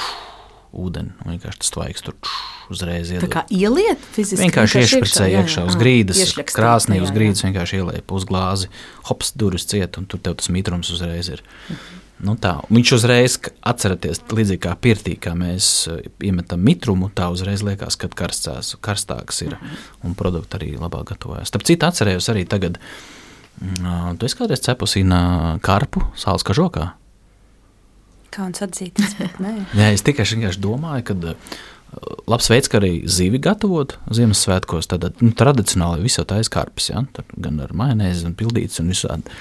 ūdeni. 0.72 1.12
un 1.20 1.34
Vienkārši 1.34 1.60
tas 1.60 1.70
tvaiks 1.74 2.00
tur 2.06 2.14
uzreiz 2.72 3.10
Tā 3.10 3.18
iedod. 3.18 3.28
kā 3.32 3.42
ieliet 3.52 4.00
fiziski. 4.14 4.46
Vienkārši 4.46 4.80
iešpricē 4.80 5.26
iekšā 5.42 5.64
uz 5.68 5.76
grīdas, 5.76 6.22
krāsnī 6.48 7.02
uz 7.04 7.12
grīdas 7.12 7.44
vienkārši 7.44 7.82
ieliek 7.82 8.14
uz 8.16 8.24
glāzi, 8.24 8.70
hops, 9.04 9.34
durvis 9.36 9.68
ciet, 9.68 9.98
un 10.00 10.06
tur 10.08 10.22
tev 10.24 10.38
tas 10.40 10.48
mitrums 10.48 10.88
uzreiz 10.94 11.28
ir. 11.28 11.42
Nu 12.22 12.36
tā, 12.38 12.54
viņš 12.70 12.90
uzreiz, 12.96 13.36
atceraties, 13.66 14.20
līdzīgi 14.30 14.62
kā 14.62 14.76
pirtī, 14.78 15.16
kā 15.18 15.34
mēs 15.34 15.88
iemetam 16.22 16.62
mitrumu, 16.62 17.10
tā 17.10 17.26
uzreiz 17.34 17.64
liekas, 17.66 17.96
ka 17.98 18.08
karstās, 18.08 18.76
karstāks 18.80 19.42
ir 19.42 19.56
un 20.06 20.14
produkti 20.14 20.56
arī 20.56 20.70
labāk 20.78 21.10
gatavojas. 21.12 21.50
Starp 21.50 21.66
citu, 21.66 21.84
atcerējos 21.88 22.30
arī 22.30 22.46
tagad, 22.46 22.78
ā, 22.78 23.21
tu 23.60 24.26
esi 24.28 24.38
kādreiz 24.38 24.62
cepusi 24.64 25.04
na 25.06 25.58
karpu 25.64 26.04
sāls 26.18 26.44
kažokā? 26.46 26.92
Kā 28.32 28.46
un 28.48 28.54
atzīties, 28.56 29.18
bet 29.18 29.42
nē. 29.44 29.54
Jā, 29.78 29.90
es 29.92 30.04
tikai 30.06 30.24
vienkārši 30.24 30.62
domāju, 30.64 31.04
ka 31.10 31.36
labs 32.30 32.48
veids, 32.48 32.70
kā 32.72 32.80
arī 32.80 32.92
zivi 33.10 33.40
gatavot 33.42 33.96
Ziemassvētkos, 34.14 34.88
tad 34.88 35.10
nu, 35.20 35.32
tradicionāli 35.36 36.06
visu 36.06 36.24
tā 36.28 36.40
aizkārpes, 36.40 36.88
ja? 36.92 37.04
Tad 37.16 37.28
gan 37.36 37.60
ar 37.64 37.74
majonēzi 37.76 38.26
un 38.30 38.36
pildītas 38.38 38.80
un 38.82 38.92
visādi. 38.92 39.36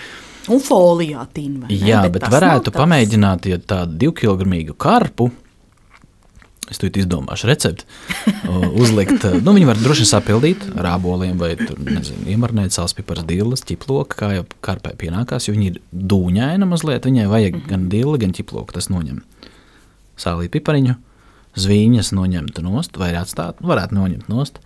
Un 0.51 0.59
folijā 0.63 1.23
tīna. 1.35 1.69
Jā, 1.69 2.01
bet, 2.07 2.17
bet 2.17 2.33
varētu 2.33 2.73
pamēģināt, 2.75 3.47
ja 3.51 3.61
tādu 3.61 3.99
divkilogramīgu 4.01 4.75
karpu. 4.81 5.29
Es 6.71 6.79
tur 6.79 6.95
izdomāšu 6.95 7.49
recepti. 7.49 7.83
Uzlikt, 8.79 9.25
nu, 9.43 9.51
viņi 9.57 9.67
var 9.67 9.79
droši 9.81 10.05
sapildīt 10.07 10.63
ar 10.79 10.93
āboliem, 10.93 11.35
vai 11.41 11.51
iemarnēt 12.31 12.71
sāls, 12.71 12.95
pipars, 12.95 13.25
dīles, 13.27 13.65
ķiploku, 13.67 14.15
kā 14.21 14.29
jau 14.37 14.45
karpai 14.63 14.93
pienākās, 14.99 15.49
jo 15.49 15.55
viņi 15.57 15.67
ir 15.73 15.81
dūņaina 15.91 16.69
mazliet. 16.69 17.09
Viņai 17.09 17.27
vajag 17.31 17.59
gan 17.67 17.89
dīli, 17.91 18.21
gan 18.23 18.35
ķiploku. 18.37 18.77
Tas 18.77 18.87
noņem 18.93 19.19
sālīt 20.21 20.55
pipariņu, 20.55 20.95
zvīņas 21.59 22.13
noņemt 22.15 22.63
nost, 22.63 22.95
vai 23.01 23.11
atstāt, 23.19 23.59
varētu 23.59 23.99
noņemt 23.99 24.31
nost. 24.31 24.63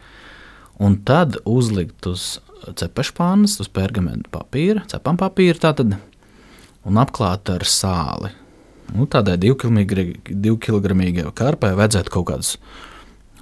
Un 0.77 0.99
tad 1.07 1.39
uzlikt 1.49 2.05
uz 2.11 2.35
cepešpānas, 2.69 3.57
uz 3.63 3.69
pergamentu 3.73 4.29
papīra, 4.33 4.85
cepam 4.91 5.17
papīra 5.17 5.69
tātad, 5.69 5.97
un 6.85 7.01
apklāt 7.01 7.49
ar 7.49 7.65
sāli. 7.65 8.35
Nu, 8.93 9.07
tādai 9.09 9.37
divkilogramīgai 9.41 11.25
karpai 11.35 11.71
vajadzētu 11.77 12.11
kaut 12.13 12.27
kādus, 12.29 12.51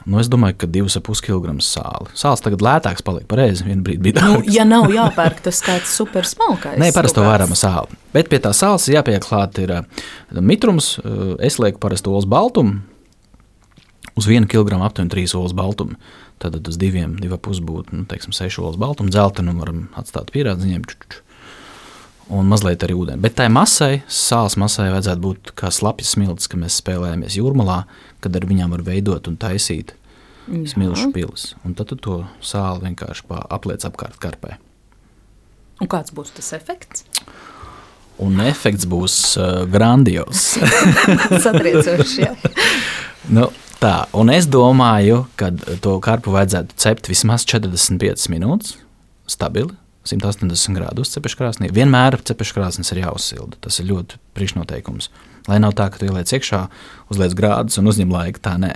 nu, 0.05 0.19
es 0.19 0.27
domāju, 0.31 0.55
ka 0.63 0.67
divus 0.71 0.95
ap 0.99 1.05
puskilograms 1.07 1.67
sāli. 1.75 2.09
Sāls 2.19 2.41
tagad 2.43 2.63
lētāks 2.63 3.03
paliek 3.05 3.27
pareizi, 3.29 3.65
vienu 3.67 3.83
brīdi 3.85 4.03
bija 4.07 4.23
Nu, 4.23 4.37
dārgs. 4.39 4.53
ja 4.55 4.65
nav 4.67 4.87
jāpērk 4.91 5.43
tas 5.45 5.61
kāds 5.63 5.91
super 5.95 6.27
smalkais. 6.27 6.79
Nē, 6.81 6.89
parasti 6.95 7.19
to 7.19 7.27
varam 7.27 7.53
sāli. 7.57 7.99
Bet 8.15 8.31
pie 8.31 8.39
tā 8.43 8.51
sāls 8.55 8.87
jāpiek 8.91 9.23
klāt 9.23 9.59
ir 9.63 9.71
uh, 9.81 9.83
mitrums. 10.41 10.97
uh, 11.03 11.35
Es 11.39 11.59
lieku 11.59 11.79
parasti 11.83 12.11
olas 12.11 12.25
baltumu. 12.29 12.81
Uz 14.19 14.27
vienu 14.29 14.45
kilogramu 14.45 14.85
aptuveni 14.85 15.09
trīs 15.09 15.33
olas 15.33 15.55
baltumu. 15.57 15.95
Tad 16.43 16.59
uz 16.67 16.75
diviem, 16.77 17.15
divi 17.17 17.37
pus 17.41 17.61
būtu, 17.63 17.95
nu, 17.95 18.03
teiksim, 18.09 18.33
seši 18.35 18.61
olas 18.61 18.75
baltumu. 18.77 19.09
Dzeltenu 19.09 19.55
varam 19.57 19.87
atstāt 19.97 20.29
pierādziņiem. 20.35 20.83
ču, 20.85 20.99
ču, 20.99 21.07
ču. 21.15 21.22
Un 22.31 22.47
mazliet 22.47 22.83
arī 22.85 22.95
ūdeni. 22.95 23.19
Bet 23.23 23.35
tai 23.35 23.49
masai, 23.51 24.01
sāls 24.07 24.55
masai, 24.59 24.87
vajadzētu 24.93 25.23
būt 25.23 25.51
kā 25.59 25.71
slapjas 25.73 26.13
smilts, 26.15 26.47
kad 26.47 26.61
mēs 26.61 26.77
spēlējamies 26.79 27.35
jūrmalā, 27.35 27.81
kad 28.23 28.39
ar 28.39 28.47
viņām 28.47 28.71
var 28.71 28.85
veidot 28.87 29.27
un 29.27 29.35
taisīt 29.39 29.91
Jā. 30.47 30.63
smilšu 30.71 31.09
pilis. 31.15 31.49
Un 31.67 31.75
tad 31.75 31.91
tu 31.91 31.97
to 31.99 32.21
sāli 32.43 32.87
vienkārši 32.87 33.27
apliec 33.51 33.83
apkārt 33.89 34.21
karpē. 34.23 34.55
Un 35.83 35.89
kāds 35.91 36.15
būs 36.15 36.31
tas 36.37 36.53
efekts? 36.55 37.03
Un 38.23 38.39
efekts 38.45 38.87
būs 38.87 39.17
uh, 39.41 39.63
grandios. 39.67 40.53
Satriecoši. 41.45 42.23
jā. 42.23 42.33
nu, 43.35 43.49
tā, 43.81 44.05
un 44.15 44.31
es 44.31 44.47
domāju, 44.47 45.25
ka 45.35 45.51
to 45.83 45.97
karpu 46.03 46.31
vajadzētu 46.35 46.77
cept 46.79 47.09
vismaz 47.11 47.43
45 47.49 48.29
minūtes, 48.31 48.77
stabili. 49.27 49.75
180 50.03 50.75
grādos 50.75 51.13
cepeškrāsnī. 51.15 51.69
Vienmēr 51.73 52.17
cepeškrāsnis 52.27 52.91
ir 52.91 53.03
jāuzsilda. 53.05 53.59
Tas 53.63 53.79
ir 53.79 53.87
ļoti 53.91 54.19
priekšnoteikums. 54.35 55.09
Lai 55.47 55.59
nav 55.63 55.75
tā, 55.79 55.87
ka 55.91 55.99
tu 55.99 56.07
ieliec 56.09 56.31
iekšā, 56.35 56.65
uzliec 57.13 57.35
grādus 57.39 57.79
un 57.79 57.87
uzņem 57.91 58.11
laiku. 58.11 58.41
Tā 58.43 58.57
nē, 58.59 58.73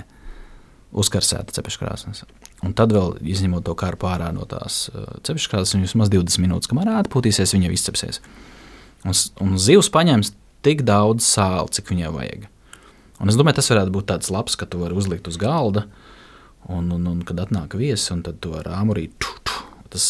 uzkarsēta 0.95 1.55
cepeškrāsnis. 1.57 2.23
Un 2.65 2.73
tad 2.77 2.95
vēl 2.95 3.19
izņemot 3.27 3.65
to 3.67 3.75
karpu 3.77 4.07
ārā 4.09 4.31
no 4.35 4.47
tās 4.49 4.87
uh, 4.93 5.19
cepeškrāsnes, 5.27 5.75
viņa 5.75 5.89
vismaz 5.89 6.11
20 6.13 6.43
minūtes, 6.45 6.71
kamēr 6.71 6.93
atpūtīsies, 7.03 7.53
viņa 7.57 7.73
izcepsies. 7.75 8.21
Un, 9.05 9.17
un 9.43 9.59
zivs 9.61 9.91
paņems 9.93 10.31
tik 10.65 10.83
daudz 10.87 11.27
sāli, 11.27 11.75
cik 11.75 11.91
viņai 11.91 12.13
vajag. 12.15 12.47
Un 13.21 13.31
es 13.31 13.37
domāju, 13.37 13.59
tas 13.59 13.71
varētu 13.73 13.93
būt 13.93 14.07
tāds 14.09 14.31
labs, 14.33 14.55
ka 14.57 14.67
tu 14.69 14.81
vari 14.81 14.97
uzlikt 14.97 15.27
uz 15.29 15.37
galda, 15.41 15.85
un, 16.69 16.89
un, 16.93 17.05
un 17.11 17.21
kad 17.25 17.39
atnāk 17.41 17.77
viesis, 17.77 18.09
un 18.13 18.23
tad 18.25 18.41
tu 18.41 18.53
vari 18.53 18.73
āmurīt. 18.73 19.15
Tu, 19.21 19.31
tu, 19.47 19.61
tas 19.93 20.07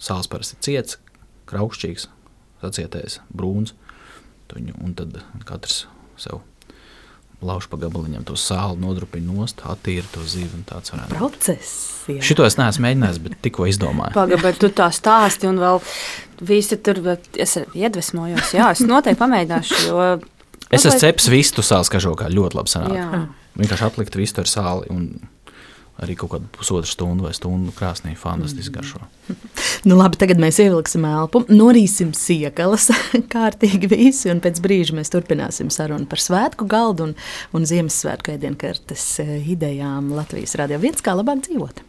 sāls 0.00 0.28
parasti 0.30 0.58
ciets, 0.64 0.98
kraukšķīgs, 1.50 2.08
sacietējis, 2.64 3.20
brūns. 3.36 3.76
Un 4.50 4.96
tad 4.98 5.14
katrs 5.46 5.84
sev 6.18 6.40
lauž 7.40 7.68
pa 7.72 7.78
gabaliņam 7.80 8.24
to 8.28 8.34
sāli, 8.36 8.76
nodrupina 8.82 9.32
nost, 9.32 9.62
attīra 9.64 10.04
to 10.12 10.24
zivi. 10.28 10.60
tāds 10.68 10.92
varētu 10.92 11.14
būt. 11.14 11.20
Process. 11.20 11.70
jā. 12.10 12.20
Šito 12.24 12.44
es 12.44 12.58
neesmu 12.60 12.84
mēģinājis, 12.84 13.20
bet 13.24 13.38
tikko 13.46 13.68
izdomāju. 13.70 14.12
Pagaidām, 14.16 14.42
bet 14.44 14.58
tu 14.60 14.68
tā 14.76 14.90
stāsti, 14.92 15.48
un 15.48 15.60
vēl 15.62 15.80
visi 16.50 16.76
tur 16.84 17.00
bet 17.06 17.40
es 17.40 17.56
iedvesmojos. 17.72 18.52
Jā, 18.58 18.72
es 18.74 18.84
noteikti 18.84 19.22
pamēģināšu. 19.22 19.80
Jo, 19.88 20.10
Es 20.70 20.84
esmu 20.86 21.00
cepis 21.02 21.26
vistu 21.32 21.64
sāls 21.66 21.88
kažokā, 21.90 22.28
ļoti 22.30 22.54
labi 22.54 22.70
sanāk. 22.70 22.94
Jā. 22.94 23.22
Vienkārši 23.58 23.86
aplikt 23.88 24.14
vistu 24.14 24.44
ar 24.44 24.46
sāli 24.46 24.92
un 24.94 25.08
arī 26.00 26.16
kaut 26.18 26.32
kādu 26.34 26.48
pusotru 26.54 26.88
stundu 26.88 27.26
vai 27.26 27.32
stundu 27.36 27.72
krāsnī. 27.76 28.16
Fantastiski 28.18 28.74
garšo. 28.78 29.02
Nu, 29.86 29.94
labi, 29.94 30.18
tagad 30.20 30.40
mēs 30.42 30.58
ievilksim 30.60 31.04
elpu, 31.06 31.44
norīsim 31.48 32.10
siekalas 32.16 32.88
kārtīgi 33.34 33.88
visi, 33.88 34.26
un 34.32 34.42
pēc 34.42 34.58
brīža 34.60 34.96
mēs 34.98 35.12
turpināsim 35.12 35.70
sarunu 35.72 36.08
par 36.10 36.20
svētku 36.20 36.66
galdu 36.68 37.06
un, 37.08 37.14
un 37.56 37.68
Ziemassvētku 37.70 38.34
ēdienkartes 38.34 39.06
eh, 39.22 39.36
idejām 39.54 40.10
Latvijas 40.16 40.56
radio 40.60 40.80
viens, 40.82 41.00
kā 41.04 41.14
labāk 41.16 41.44
dzīvot. 41.46 41.84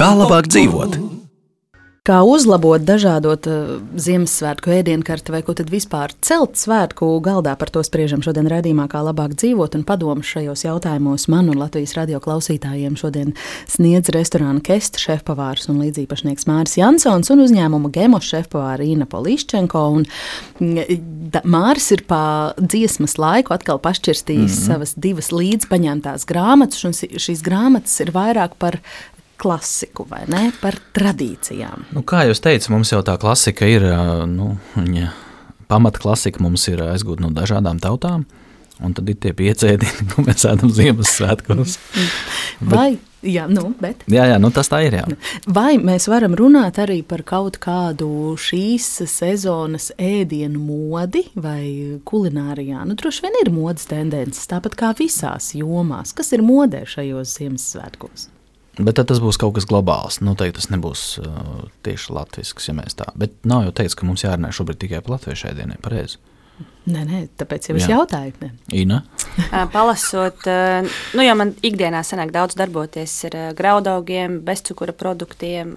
Kā 0.00 0.10
labāk 0.16 0.50
dzīvot? 0.50 0.98
Kā 2.00 2.22
uzlabot, 2.24 2.80
dažādot 2.80 3.44
uh, 3.44 3.72
Ziemassvētku 4.00 4.70
ēdienkarti 4.72 5.34
vai 5.34 5.42
ko 5.44 5.52
tad 5.52 5.68
vispār 5.68 6.14
celt 6.24 6.56
svētku 6.56 7.10
galdā, 7.20 7.52
par 7.60 7.68
to 7.68 7.82
spriežam 7.84 8.22
šodien 8.24 8.48
redzījumā, 8.48 8.86
kā 8.88 9.02
labāk 9.04 9.34
dzīvot 9.36 9.76
un 9.76 9.84
padomu 9.84 10.24
šajos 10.24 10.64
jautājumos 10.64 11.28
man 11.28 11.50
un 11.52 11.60
Latvijas 11.60 11.92
radio 11.98 12.22
klausītājiem 12.24 12.96
šodien 12.96 13.34
sniedz 13.68 14.08
restorāna 14.16 14.64
Kesta 14.64 15.02
šefpavārs 15.02 15.68
un 15.68 15.82
līdzīpašnieks 15.84 16.48
Māris 16.48 16.78
Jansons 16.80 17.34
un 17.36 17.44
uzņēmuma 17.44 17.92
Gemo 17.92 18.22
šefpavāra 18.24 18.88
Ina 18.88 19.04
Poliščenko. 19.04 19.84
Un, 20.00 20.08
mm, 20.56 20.98
da- 21.36 21.44
Māris 21.44 21.92
ir 21.92 22.06
pa 22.08 22.56
dziesmas 22.56 23.18
laiku 23.20 23.52
atkal 23.52 23.76
pašķirstījis 23.76 24.40
mm 24.40 24.56
-hmm. 24.56 24.72
savas 24.72 24.96
divas 24.96 25.32
līdzpaņemtās 25.36 26.24
grāmatas, 26.24 26.80
un 26.88 26.96
šīs 26.96 27.44
grāmatas 27.44 28.00
ir 28.00 28.16
vairāk 28.16 28.56
par 28.56 28.80
klasiku 29.40 30.06
vai 30.10 30.22
ne, 30.30 30.50
par 30.60 30.76
tradīcijām. 30.96 31.88
Nu, 31.96 32.04
kā 32.06 32.26
jau 32.28 32.36
teicu, 32.48 32.74
mums 32.76 32.92
jau 32.92 33.00
tā 33.06 33.16
klasika 33.20 33.68
ir. 33.68 33.86
Nu, 34.30 34.52
viņa 34.76 35.12
pamatklasika 35.70 36.42
mums 36.42 36.66
ir 36.70 36.82
aizgūta 36.90 37.24
no 37.24 37.32
dažādām 37.34 37.80
tautām. 37.82 38.26
Un 38.80 38.94
tad 38.96 39.10
ir 39.12 39.18
tie 39.20 39.34
piecēdieni, 39.36 40.06
ko 40.14 40.24
mēs 40.24 40.46
ēdam 40.48 40.70
Ziemassvētkos. 40.72 41.76
Vai, 42.70 42.94
jā, 43.24 43.44
nu, 43.52 43.74
bet, 43.80 44.06
Jā, 44.08 44.24
jā, 44.30 44.38
nu 44.40 44.48
tas 44.56 44.68
tā 44.72 44.80
ir. 44.86 44.96
Jā. 44.98 45.04
vai 45.48 45.78
mēs 45.80 46.08
varam 46.12 46.34
runāt 46.36 46.80
arī 46.80 46.98
par 47.04 47.22
kaut 47.28 47.56
kādu 47.60 48.08
šīs 48.40 48.88
sezonas 49.08 49.90
ēdienu 50.00 50.60
modi 50.60 51.26
vai 51.40 52.00
kulinārijā? 52.08 52.82
Nu, 52.88 52.96
droši 53.00 53.24
vien 53.24 53.38
ir 53.40 53.52
modes 53.52 53.88
tendences, 53.88 54.48
tāpat 54.48 54.76
kā 54.80 54.92
visās 54.98 55.52
jomās. 55.56 56.12
Kas 56.16 56.32
ir 56.36 56.44
modē 56.44 56.84
šajos 56.88 57.36
Ziemassvētkos? 57.38 58.28
Bet 58.78 59.00
tas 59.02 59.18
būs 59.20 59.38
kaut 59.40 59.56
kas 59.56 59.66
globāls. 59.68 60.20
Noteikti 60.22 60.60
tas 60.60 60.70
nebūs 60.70 61.04
uh, 61.20 61.64
tieši 61.86 62.14
latviešu, 62.14 62.60
ja 62.68 62.76
mēs 62.78 62.96
tā. 63.00 63.08
Bet 63.18 63.34
nav 63.48 63.66
jau 63.66 63.72
teikts, 63.80 63.96
ka 63.98 64.06
mums 64.06 64.22
jārunā 64.24 64.52
šobrīd 64.54 64.78
tikai 64.84 65.00
par 65.04 65.16
latviešu 65.16 65.50
ēdieniem. 65.50 65.80
Pareizi. 65.82 66.20
Nē, 66.90 67.04
nē, 67.06 67.20
tāpēc 67.38 67.68
jau 67.70 67.76
es 67.78 67.84
Jā. 67.84 67.98
jautāju. 67.98 68.32
Ne? 68.40 68.50
Ina. 68.74 69.02
Palasot, 69.74 70.48
nu, 71.14 71.22
jau 71.22 71.36
man 71.38 71.52
ikdienā 71.66 72.00
sanāk 72.06 72.32
daudz 72.34 72.56
darboties 72.58 73.14
ar 73.28 73.38
graudaugiem, 73.58 74.40
bezcukura 74.46 74.96
produktiem. 74.96 75.76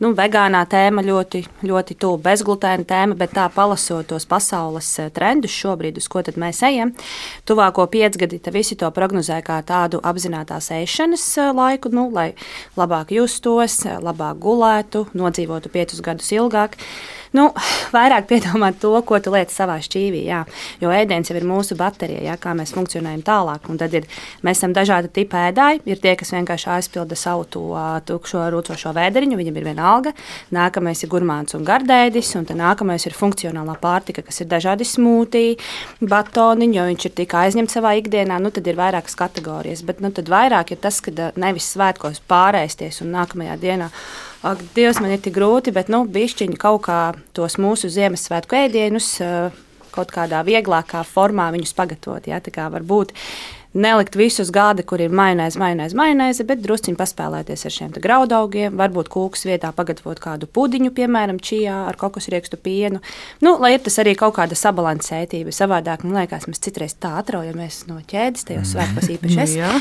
Nu, 0.00 0.14
vegānā 0.16 0.62
tēma 0.64 1.02
ļoti, 1.04 1.42
ļoti 1.68 1.94
tuvu 2.00 2.22
bezglutēna 2.24 2.86
tēma, 2.88 3.18
bet 3.20 3.34
tā 3.36 3.44
palasot 3.52 4.06
tos 4.08 4.24
pasaules 4.24 4.88
trendus 5.12 5.52
šobrīd, 5.52 5.98
uz 6.00 6.06
ko 6.08 6.22
tad 6.24 6.38
mēs 6.40 6.62
ejam, 6.64 6.94
tuvāko 7.44 7.84
piecgadi 7.92 8.38
te 8.40 8.54
visi 8.54 8.78
to 8.80 8.88
prognozē 8.96 9.42
kā 9.44 9.58
tādu 9.68 10.00
apzinātās 10.00 10.70
ēšanas 10.78 11.26
laiku, 11.52 11.92
nu, 11.92 12.06
lai 12.16 12.30
labāk 12.80 13.12
justos, 13.12 13.82
labāk 14.00 14.40
gulētu, 14.40 15.04
nodzīvotu 15.12 15.68
piecus 15.74 16.00
gadus 16.06 16.32
ilgāk. 16.32 16.80
Nu, 17.36 17.46
vairāk 17.96 18.26
piedomāt 18.30 18.80
to, 18.82 18.92
ko 19.06 19.18
tu 19.22 19.32
lieti 19.34 19.54
savā 19.54 19.78
šķīvī. 19.82 20.22
Jā. 20.26 20.42
Jo 20.82 20.92
ēdiens 20.94 21.30
jau 21.30 21.36
ir 21.38 21.46
mūsu 21.46 21.76
baterija, 21.78 22.22
jā, 22.26 22.36
kā 22.40 22.54
mēs 22.58 22.74
funkcionējam 22.74 23.22
tālāk. 23.26 23.68
Un 23.70 23.78
tad 23.80 23.94
ir, 23.96 24.06
mēs 24.46 24.58
esam 24.58 24.74
dažādi 24.76 25.12
tipi 25.14 25.38
ēdāji. 25.38 25.82
Ir 25.90 26.02
tie, 26.02 26.14
kas 26.18 26.32
vienkārši 26.34 26.70
aizpilda 26.76 27.18
savu 27.18 27.46
to 27.50 27.64
tukšo 28.08 28.46
rūcošo 28.54 28.94
vēderiņu, 28.96 29.38
viņam 29.38 29.60
ir 29.60 29.68
viena 29.70 29.88
alga. 29.92 30.14
Nākamais 30.54 31.04
ir 31.04 31.12
gurmāns 31.12 31.54
un 31.58 31.66
gardēdis, 31.68 32.32
un 32.40 32.48
nākamais 32.60 33.06
ir 33.06 33.16
funkcionālā 33.16 33.76
pārtika, 33.80 34.24
kas 34.26 34.42
ir 34.42 34.50
dažādi 34.50 34.86
smūtiji, 34.88 35.58
batoniņi, 36.02 36.80
jo 36.80 36.88
viņš 36.90 37.06
ir 37.06 37.14
tik 37.22 37.36
aizņemts 37.42 37.78
savā 37.78 37.94
ikdienā. 38.00 38.40
Nu, 38.42 38.50
tad 38.54 38.66
ir 38.66 38.78
vairākas 38.80 39.18
kategorijas. 39.18 39.84
Bet 39.86 40.02
nu, 40.02 40.10
vairāk 40.10 40.74
ir 40.74 40.82
tas, 40.82 40.98
ka 41.04 41.30
nevis 41.38 41.70
svētkos 41.74 42.22
pārēsties 42.30 43.02
un 43.04 43.14
nākamajā 43.14 43.56
dienā 43.60 43.90
ak, 44.42 44.62
Dievs, 44.74 45.00
man 45.02 45.12
ir 45.12 45.20
tik 45.20 45.34
grūti, 45.36 45.72
bet 45.74 45.90
nu, 45.92 46.04
bišķiņi 46.08 46.56
kaut 46.60 46.86
kā 46.86 47.00
tos 47.36 47.58
mūsu 47.60 47.90
Ziemassvētku 47.92 48.58
ēdienus 48.64 49.14
kaut 49.90 50.12
kādā 50.14 50.42
vieglākā 50.46 51.02
formā 51.06 51.48
pagatavot. 51.76 52.28
Ja? 52.30 52.40
Varbūt 52.70 53.14
nelikt 53.74 54.16
visu 54.18 54.42
uz 54.42 54.50
gāda, 54.54 54.82
kur 54.86 55.02
ir 55.02 55.12
maināze, 55.14 55.58
maināze, 55.60 55.96
maināze, 55.98 56.44
bet 56.46 56.62
drusciņi 56.64 56.98
paspēlēties 56.98 57.66
ar 57.66 57.74
šiem 57.74 57.92
graudaugiem, 58.02 58.74
varbūt 58.78 59.10
kūkas 59.12 59.46
vietā 59.46 59.70
pagatavot 59.76 60.18
kādu 60.22 60.48
pudiņu, 60.50 60.90
piemēram, 60.96 61.38
čijā 61.42 61.84
ar 61.86 61.98
kokosriekstu 62.00 62.58
pienu. 62.60 63.00
Nu, 63.44 63.54
lai 63.62 63.74
ir 63.76 63.84
tas 63.84 64.00
arī 64.02 64.16
kaut 64.18 64.34
kāda 64.38 64.58
sabalansētība. 64.58 65.54
Savādāk, 65.54 66.04
man 66.06 66.22
liekas, 66.22 66.48
mēs 66.50 66.62
citreiz 66.64 66.96
tā 66.98 67.12
atraujamies 67.20 67.84
no 67.90 68.00
ķēdes, 68.10 68.46
tajos 68.48 68.64
mm. 68.64 68.72
svētkos 68.72 69.10
īpaši 69.16 69.40
es. 69.44 69.54
Jā. 69.60 69.72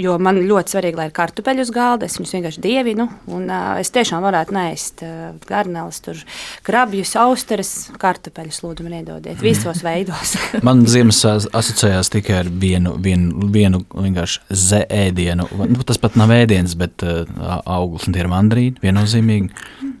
Jo 0.00 0.16
man 0.22 0.40
ļoti 0.48 0.74
svarīgi, 0.74 1.00
lai 1.00 1.08
ir 1.10 1.16
kartupeļu 1.16 1.66
uz 1.66 1.72
galda, 1.74 2.08
es 2.08 2.16
viņus 2.18 2.34
vienkārši 2.38 2.64
dievinu, 2.64 3.08
un 3.34 3.48
uh, 3.50 3.74
es 3.82 3.92
tiešām 3.94 4.24
varētu 4.24 4.56
nēst 4.56 5.04
uh, 5.04 5.28
garneles, 5.48 6.00
tur 6.04 6.20
krabjus, 6.66 7.12
austeres, 7.20 7.72
kartupeļus, 8.00 8.62
lūdzu, 8.64 8.86
man 8.86 8.98
iedodiet 9.00 9.42
visos 9.44 9.82
veidos. 9.84 10.36
man 10.66 10.86
ziemas 10.88 11.20
asociējās 11.28 12.12
tikai 12.14 12.40
ar 12.42 12.52
vienu, 12.52 12.96
vienu 13.02 13.17
vienu, 13.18 13.50
vienu 13.52 13.82
vienkārši 13.92 14.44
zēdienu. 14.50 15.48
Nu, 15.68 15.82
tas 15.86 16.00
pat 16.00 16.16
nav 16.18 16.32
ēdiens, 16.34 16.76
bet 16.78 17.04
uh, 17.06 17.24
auglis 17.64 18.08
un 18.08 18.16
tie 18.16 18.24
ir 18.24 18.30
mandrīni. 18.32 18.78
Viennozīmīgi. 18.84 19.50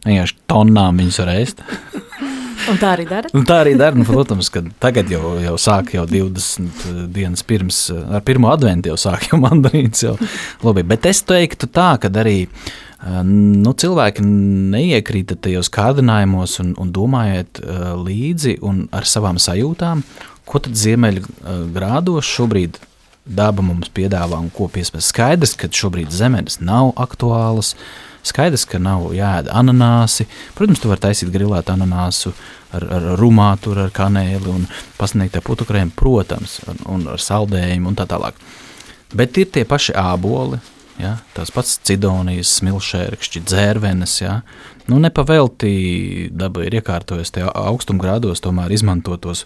Vienkārši 0.06 0.38
tonnām 0.50 1.00
viņus 1.02 1.20
var 1.22 1.32
ēst. 1.34 1.64
Un 2.68 2.76
tā 2.76 2.90
arī 2.96 3.06
dara. 3.08 3.30
Un 3.36 3.46
tā 3.48 3.60
arī 3.62 3.76
dara. 3.78 3.96
Nu, 3.96 4.04
protams, 4.08 4.50
ka 4.52 4.62
tagad 4.82 5.08
jau, 5.12 5.36
jau 5.40 5.54
sāk 5.60 5.94
jau 5.96 6.04
20 6.08 7.08
dienas 7.14 7.44
pirms, 7.46 7.86
ar 7.94 8.24
pirmo 8.26 8.50
adventu 8.52 8.92
jau 8.92 8.98
sāk 9.08 9.30
jau 9.30 9.40
mandarīns. 9.40 10.04
Jau 10.04 10.18
labi. 10.66 10.84
Bet 10.88 11.08
es 11.08 11.22
teiktu 11.26 11.70
tā, 11.72 11.94
ka 12.02 12.12
arī 12.22 12.42
nu, 13.24 13.72
cilvēki 13.78 14.24
neiekrīta 14.26 15.38
tajos 15.40 15.70
kārdinājumos 15.74 16.58
un, 16.64 16.74
un 16.82 16.92
domājiet 16.92 17.62
līdzi 18.04 18.58
un 18.66 18.84
ar 18.92 19.06
savām 19.08 19.38
sajūtām, 19.40 20.02
ko 20.48 20.60
tad 20.64 20.76
ziemeļgrādos 20.80 22.36
šobrīd 22.36 22.80
daba 23.28 23.62
mums 23.64 23.90
piedāvā 23.94 24.38
un 24.40 24.50
ko 24.54 24.68
piespēj. 24.72 25.04
Skaidrs, 25.04 25.54
ka 25.58 25.70
šobrīd 25.70 26.12
zemenes 26.14 26.58
nav 26.64 26.94
aktuālas. 27.00 27.74
Skaidrs, 28.26 28.64
ka 28.68 28.80
nav 28.82 29.10
jāēd 29.16 29.50
ananāsi. 29.54 30.26
Protams, 30.58 30.80
tu 30.82 30.90
vari 30.90 31.04
taisīt 31.06 31.30
grilētu 31.32 31.72
ananāsu 31.76 32.32
ar, 32.74 32.88
ar 32.96 33.06
rumātu, 33.20 33.76
ar 33.76 33.92
kanēli 33.94 34.50
un 34.52 34.66
pasniegt 34.98 35.38
ar 35.38 35.44
putukrēm, 35.46 35.92
protams, 35.96 36.58
un, 36.68 36.82
un 36.96 37.06
ar 37.14 37.22
saldējumu 37.22 37.92
un 37.92 37.98
tā 37.98 38.08
tālāk. 38.10 38.40
Bet 39.16 39.38
ir 39.40 39.48
tie 39.54 39.64
paši 39.68 39.94
āboli, 39.96 40.58
ja? 41.02 41.16
tās 41.36 41.52
pats 41.54 41.78
cidonijas, 41.86 42.50
smilšērkšķi, 42.58 43.42
dzērvenes. 43.46 44.14
Ja? 44.22 44.40
Nu, 44.88 44.96
nepavēlti 45.02 45.70
daba 46.32 46.64
ir 46.64 46.78
iekārtojusi 46.78 47.34
tajā 47.36 47.50
augstumgrādos, 47.60 48.40
tomēr 48.44 48.72
izmanto 48.72 49.18
tos, 49.20 49.44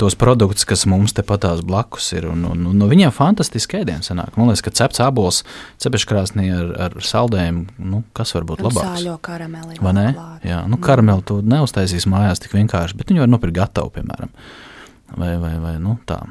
tos 0.00 0.16
produktus, 0.18 0.66
kas 0.68 0.82
mums 0.90 1.14
tepatās 1.16 1.62
blakus 1.66 2.10
ir. 2.16 2.26
Un, 2.32 2.42
un, 2.48 2.64
un 2.72 2.80
no 2.80 2.88
viņiem 2.90 3.14
fantastiski 3.14 3.80
ēdiens 3.80 4.10
sanāk. 4.10 4.34
Man 4.38 4.50
liekas, 4.50 4.64
ka 4.66 4.74
cepts 4.82 5.02
abols 5.04 5.44
cepeškrāsnī 5.82 6.50
ar, 6.56 6.74
ar 6.88 6.98
saldējumu, 7.06 7.78
nu, 7.78 8.02
kas 8.16 8.34
var 8.36 8.48
būt 8.50 8.64
labāks? 8.66 8.98
Sāļo 8.98 9.16
karameli. 9.22 9.78
Vai 9.84 9.94
ne? 9.96 10.08
Jā, 10.46 10.64
nu, 10.70 10.80
karameli 10.82 11.26
tu 11.28 11.38
neuztaisīs 11.46 12.08
mājās 12.10 12.42
tik 12.42 12.58
vienkārši, 12.58 12.98
bet 12.98 13.14
viņu 13.14 13.24
var 13.24 13.30
nopirkt 13.30 13.60
gatavu, 13.62 13.94
piemēram. 13.94 14.34
Vai, 15.14 15.34
vai, 15.42 15.56
vai 15.62 15.78
nu, 15.82 15.98
tā. 16.06 16.22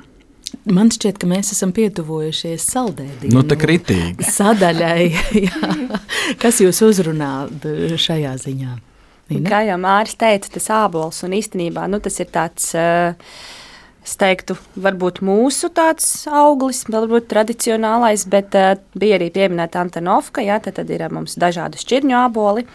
Man 0.70 0.92
šķiet, 0.94 1.20
ka 1.22 1.30
mēs 1.30 1.54
esam 1.56 1.72
pietuvojušies 1.76 2.66
saldēdienu 2.74 3.36
nu, 3.36 3.58
kritīgi. 3.60 4.26
sadaļai. 4.26 5.10
Jā. 5.46 5.72
Kas 6.42 6.62
jūs 6.64 6.82
uzrunā 6.86 7.34
šajā 8.00 8.36
ziņā? 8.46 8.76
Nina? 9.30 9.46
Kā 9.46 9.62
jau 9.68 9.78
Mārcis 9.82 10.18
teica, 10.18 10.50
tas 10.56 10.70
ābols 10.74 11.22
un 11.28 11.36
īstenībā 11.38 11.86
nu, 11.92 12.02
tas 12.02 12.18
ir 12.22 12.30
tāds. 12.34 12.72
Uh, 12.74 13.14
es 14.10 14.18
teiktu, 14.20 14.56
varbūt 14.80 15.22
mūsu 15.26 15.70
tāds 15.76 16.08
auglis, 16.34 16.82
varbūt 16.90 17.28
tradicionālais, 17.30 18.26
bet 18.32 18.56
uh, 18.58 18.72
bija 18.98 19.20
arī 19.20 19.30
pieminēta 19.34 19.84
Antonovka. 19.84 20.42
Jā, 20.46 20.58
tad, 20.64 20.80
tad 20.80 20.90
ir 20.94 21.04
uh, 21.06 21.12
mums 21.14 21.38
dažādi 21.40 21.80
šķirņu 21.82 22.16
āboli, 22.18 22.66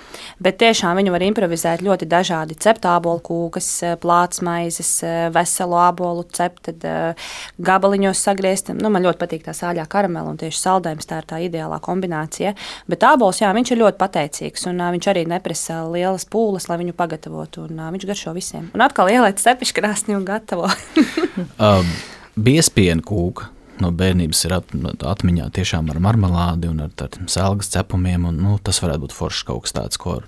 bet 0.43 0.61
tiešām 0.63 1.01
viņu 1.01 1.15
var 1.15 1.25
improvizēt 1.27 1.83
ļoti 1.85 2.09
dažādi 2.11 2.59
cept 2.63 2.87
ābolu 2.89 3.23
kūkas, 3.25 3.71
uh, 3.83 3.97
plāts 4.01 4.43
maizes, 4.47 4.93
uh, 5.03 5.27
veselu 5.35 5.79
ābolu 5.89 6.27
cept, 6.35 6.71
tad 6.71 6.87
uh, 6.89 7.35
gabaliņos 7.59 8.25
sagriezt. 8.29 8.71
Nu, 8.79 8.93
man 8.95 9.07
ļoti 9.07 9.23
patīk 9.25 9.47
tā 9.49 9.57
sāļā 9.57 9.89
karamela 9.91 10.31
un 10.31 10.41
tieši 10.41 10.61
saldējums 10.61 11.11
tā 11.11 11.21
ir 11.23 11.29
tā 11.31 11.43
ideālā 11.49 11.81
kombinācija. 11.85 12.55
Bet 12.91 13.07
ābols, 13.09 13.43
jā, 13.43 13.51
viņš 13.57 13.75
ir 13.75 13.83
ļoti 13.83 14.03
pateicīgs 14.03 14.69
un 14.71 14.83
uh, 14.83 14.93
viņš 14.95 15.11
arī 15.13 15.27
neprasa 15.35 15.83
lielas 15.91 16.29
pūles, 16.31 16.71
lai 16.71 16.81
viņu 16.85 16.97
pagatavotu 16.99 17.67
un 17.67 17.83
uh, 17.83 17.93
viņš 17.95 18.09
garšo 18.13 18.37
visiem. 18.37 18.71
Un 18.77 18.87
atkal 18.87 19.11
ieliec 19.13 19.43
cepiškrāsni 19.43 20.19
un 20.19 20.29
gatavo. 20.29 20.71
um, 21.59 21.91
Biespienu 22.35 23.05
kūka 23.07 23.51
no 23.83 23.91
bērnības 23.95 24.45
ir 24.47 24.55
at, 24.59 24.75
atmiņā 25.15 25.49
tiešām 25.55 25.91
ar 25.93 26.01
marmelādi 26.03 26.71
un 26.71 26.85
ar 26.85 26.93
tādiem 26.99 27.29
sēlgas 27.31 27.73
cepumiem. 27.75 28.27
Un, 28.31 28.39
nu, 28.43 28.57
tas 28.63 28.81
varētu 28.83 29.07
būt 29.07 29.17
foršs 29.17 29.47
kaut 29.49 29.67
kas 29.67 29.77
tāds, 29.77 30.01
ko, 30.01 30.21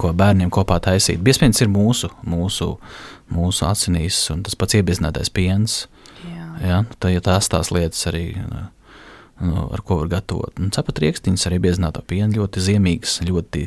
ko 0.00 0.12
bērniem 0.16 0.52
kopā 0.54 0.78
taisīt. 0.84 1.22
Biespiens 1.24 1.62
ir 1.62 1.70
mūsu, 1.72 2.10
mūsu, 2.26 2.72
mūsu 3.32 3.68
asinīs, 3.68 4.20
un 4.34 4.44
tas 4.46 4.58
pats 4.58 4.78
iebiezinātais 4.78 5.32
piens. 5.34 5.84
Jā. 6.24 6.48
Ja, 6.62 6.80
tā, 7.02 7.12
ja 7.14 7.24
tās 7.24 7.50
tās 7.52 7.72
lietas 7.74 8.06
arī. 8.10 8.30
Nu, 9.36 9.66
ar 9.68 9.82
ko 9.84 9.98
var 10.00 10.08
gatavot. 10.14 10.56
Cepat 10.72 11.02
rīkstiņas 11.02 11.42
arī 11.50 11.58
biezinātā 11.66 12.00
piena 12.08 12.32
ļoti 12.32 12.62
ziemīgas, 12.70 13.18
ļoti 13.28 13.66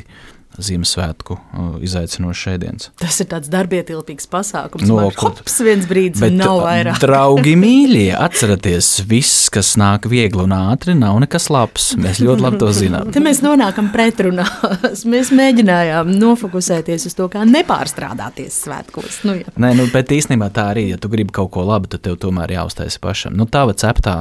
Ziemassvētku 0.58 1.36
uh, 1.36 1.74
izaicinošs 1.84 2.40
ēdiens. 2.50 2.88
Tas 2.98 3.20
ir 3.22 3.28
tāds 3.30 3.48
darbietilpīgs 3.52 4.26
pasākums. 4.30 4.82
No, 4.90 4.98
hops, 5.22 5.60
viens 5.62 5.86
brīdis, 5.88 6.18
bet 6.24 6.34
nav 6.34 6.58
uh, 6.58 6.64
vairāk. 6.66 6.98
draugi 7.04 7.54
mīļie, 7.60 8.08
atcerieties, 8.18 8.88
viss, 9.08 9.46
kas 9.54 9.76
nāk 9.80 10.08
viegli 10.10 10.42
un 10.42 10.54
ātri, 10.56 10.96
nav 10.98 11.20
nekas 11.22 11.46
labs. 11.54 11.92
Mēs 12.00 12.18
ļoti 12.24 12.44
labi 12.44 12.60
to 12.60 12.70
zinām. 12.74 13.12
Te 13.14 13.22
mēs 13.22 13.44
nonākam 13.46 13.92
pretrunās. 13.94 15.04
Mēs 15.10 15.30
mēģinājām 15.38 16.10
nofokusēties 16.18 17.06
uz 17.08 17.16
to, 17.18 17.28
kā 17.30 17.44
nepārstrādāties 17.48 18.58
svētkos. 18.66 19.22
Nu, 19.28 19.36
jā. 19.38 19.54
Nē, 19.54 19.72
nu, 19.78 19.86
bet 19.94 20.10
īstenībā 20.16 20.50
tā 20.54 20.66
arī, 20.74 20.88
ja 20.90 20.98
tu 21.00 21.12
gribi 21.12 21.34
kaut 21.36 21.52
ko 21.54 21.64
labu, 21.68 21.92
tad 21.94 22.04
tev 22.08 22.18
tomēr 22.20 22.56
jāuztaisa 22.58 23.00
pašam. 23.02 23.38
Nu, 23.38 23.46
tava 23.50 23.76
ceptā 23.78 24.16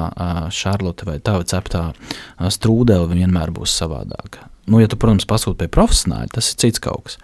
Šarlote 0.54 1.10
vai 1.10 1.18
tava 1.24 1.48
ceptā 1.48 1.90
strūdele 2.54 3.10
vienmēr 3.18 3.54
būs 3.56 3.74
savādāka. 3.82 4.49
Nu, 4.70 4.82
ja 4.82 4.90
tu, 4.90 5.00
protams, 5.02 5.28
pasūti 5.30 5.64
pie 5.64 5.70
profesionāļa, 5.74 6.34
tas 6.36 6.52
ir 6.52 6.60
cits 6.62 6.82
kaut 6.84 7.10
kas. 7.10 7.20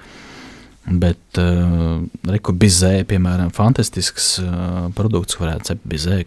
Bet 0.85 1.39
uh, 1.41 2.03
reku 2.29 2.53
bizē, 2.61 2.99
piemēram, 3.09 3.51
fantastisks 3.53 4.35
uh, 4.41 4.87
produkts, 4.97 5.37
varētu 5.41 5.73
būt 5.73 5.87
bizē, 5.95 6.19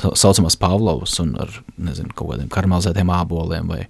tā 0.00 0.12
saucamās 0.16 0.56
pavlovas 0.60 1.18
un 1.24 1.34
ar, 1.44 1.52
nezinu, 1.76 2.12
kaut 2.16 2.34
kādiem 2.34 2.48
karamelizētiem 2.52 3.12
āboliem 3.16 3.68
vai 3.72 3.82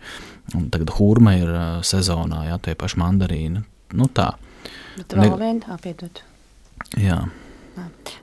tagad 0.74 0.90
hurma 0.98 1.36
ir 1.38 1.50
uh, 1.50 1.64
sezonā, 1.86 2.44
jā, 2.50 2.58
tie 2.62 2.76
paši 2.78 3.02
mandarīni, 3.02 3.62
nu 3.98 4.10
tā. 4.14 4.32
Bet 4.96 5.14
vēl 5.18 5.34
ne... 5.34 5.40
viena 5.42 5.66
tā 5.66 5.78
piedot. 5.82 6.22
Jā. 6.98 7.24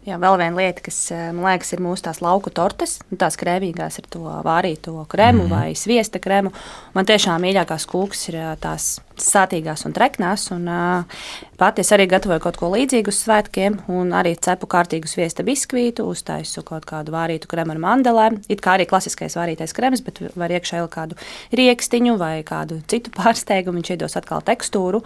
Jā, 0.04 0.18
vēl 0.20 0.36
viena 0.36 0.60
lieta, 0.60 0.84
kas 0.84 0.98
eh, 1.16 1.30
man 1.32 1.46
liekas, 1.48 1.70
ir 1.76 1.82
mūsu 1.84 2.04
tās 2.04 2.20
lauku 2.24 2.52
tortes, 2.52 2.98
nu, 3.08 3.16
tās 3.20 3.38
krēmīgās 3.39 4.02
ar 4.02 4.08
to 4.12 4.24
vārīto 4.44 4.98
krēmu 5.08 5.46
mm. 5.46 5.52
vai 5.54 5.78
sviesta 5.80 6.20
krēmu. 6.20 6.51
Man 6.95 7.08
tiešām 7.08 7.43
mīļākās 7.45 7.86
kūkas 7.88 8.26
ir 8.32 8.39
eh, 8.41 8.49
tās 8.60 8.97
sātīgās 9.20 9.86
un 9.88 9.93
treknās. 9.95 10.47
Un, 10.56 10.66
uh, 10.68 11.22
pati 11.60 11.84
es 11.84 11.91
arī 11.95 12.08
gatavoju 12.10 12.41
kaut 12.43 12.58
ko 12.60 12.72
līdzīgu 12.74 13.14
uz 13.14 13.20
svētkiem, 13.22 13.78
un 13.93 14.10
arī 14.18 14.34
cepu 14.41 14.68
kārtīgu 14.72 15.08
sviesta 15.08 15.45
biskvītu, 15.47 16.08
uztaisu 16.10 16.66
kaut 16.68 16.88
kādu 16.89 17.14
vārītu 17.14 17.47
krēmu 17.51 17.76
ar 17.76 17.84
mandelēm. 17.84 18.41
It 18.51 18.64
kā 18.66 18.74
arī 18.76 18.88
klasiskais 18.89 19.38
vārītais 19.38 19.76
krems, 19.78 20.01
bet 20.04 20.20
var 20.34 20.51
iekšā 20.58 20.82
vēl 20.82 20.89
kādu 20.97 21.20
rīkstiņu 21.54 22.18
vai 22.20 22.34
kādu 22.47 22.82
citu 22.89 23.14
pārsteigumu. 23.14 23.80
Viņš 23.80 23.93
iedos 23.95 24.18
atkal 24.20 24.43
tekstūru. 24.49 25.04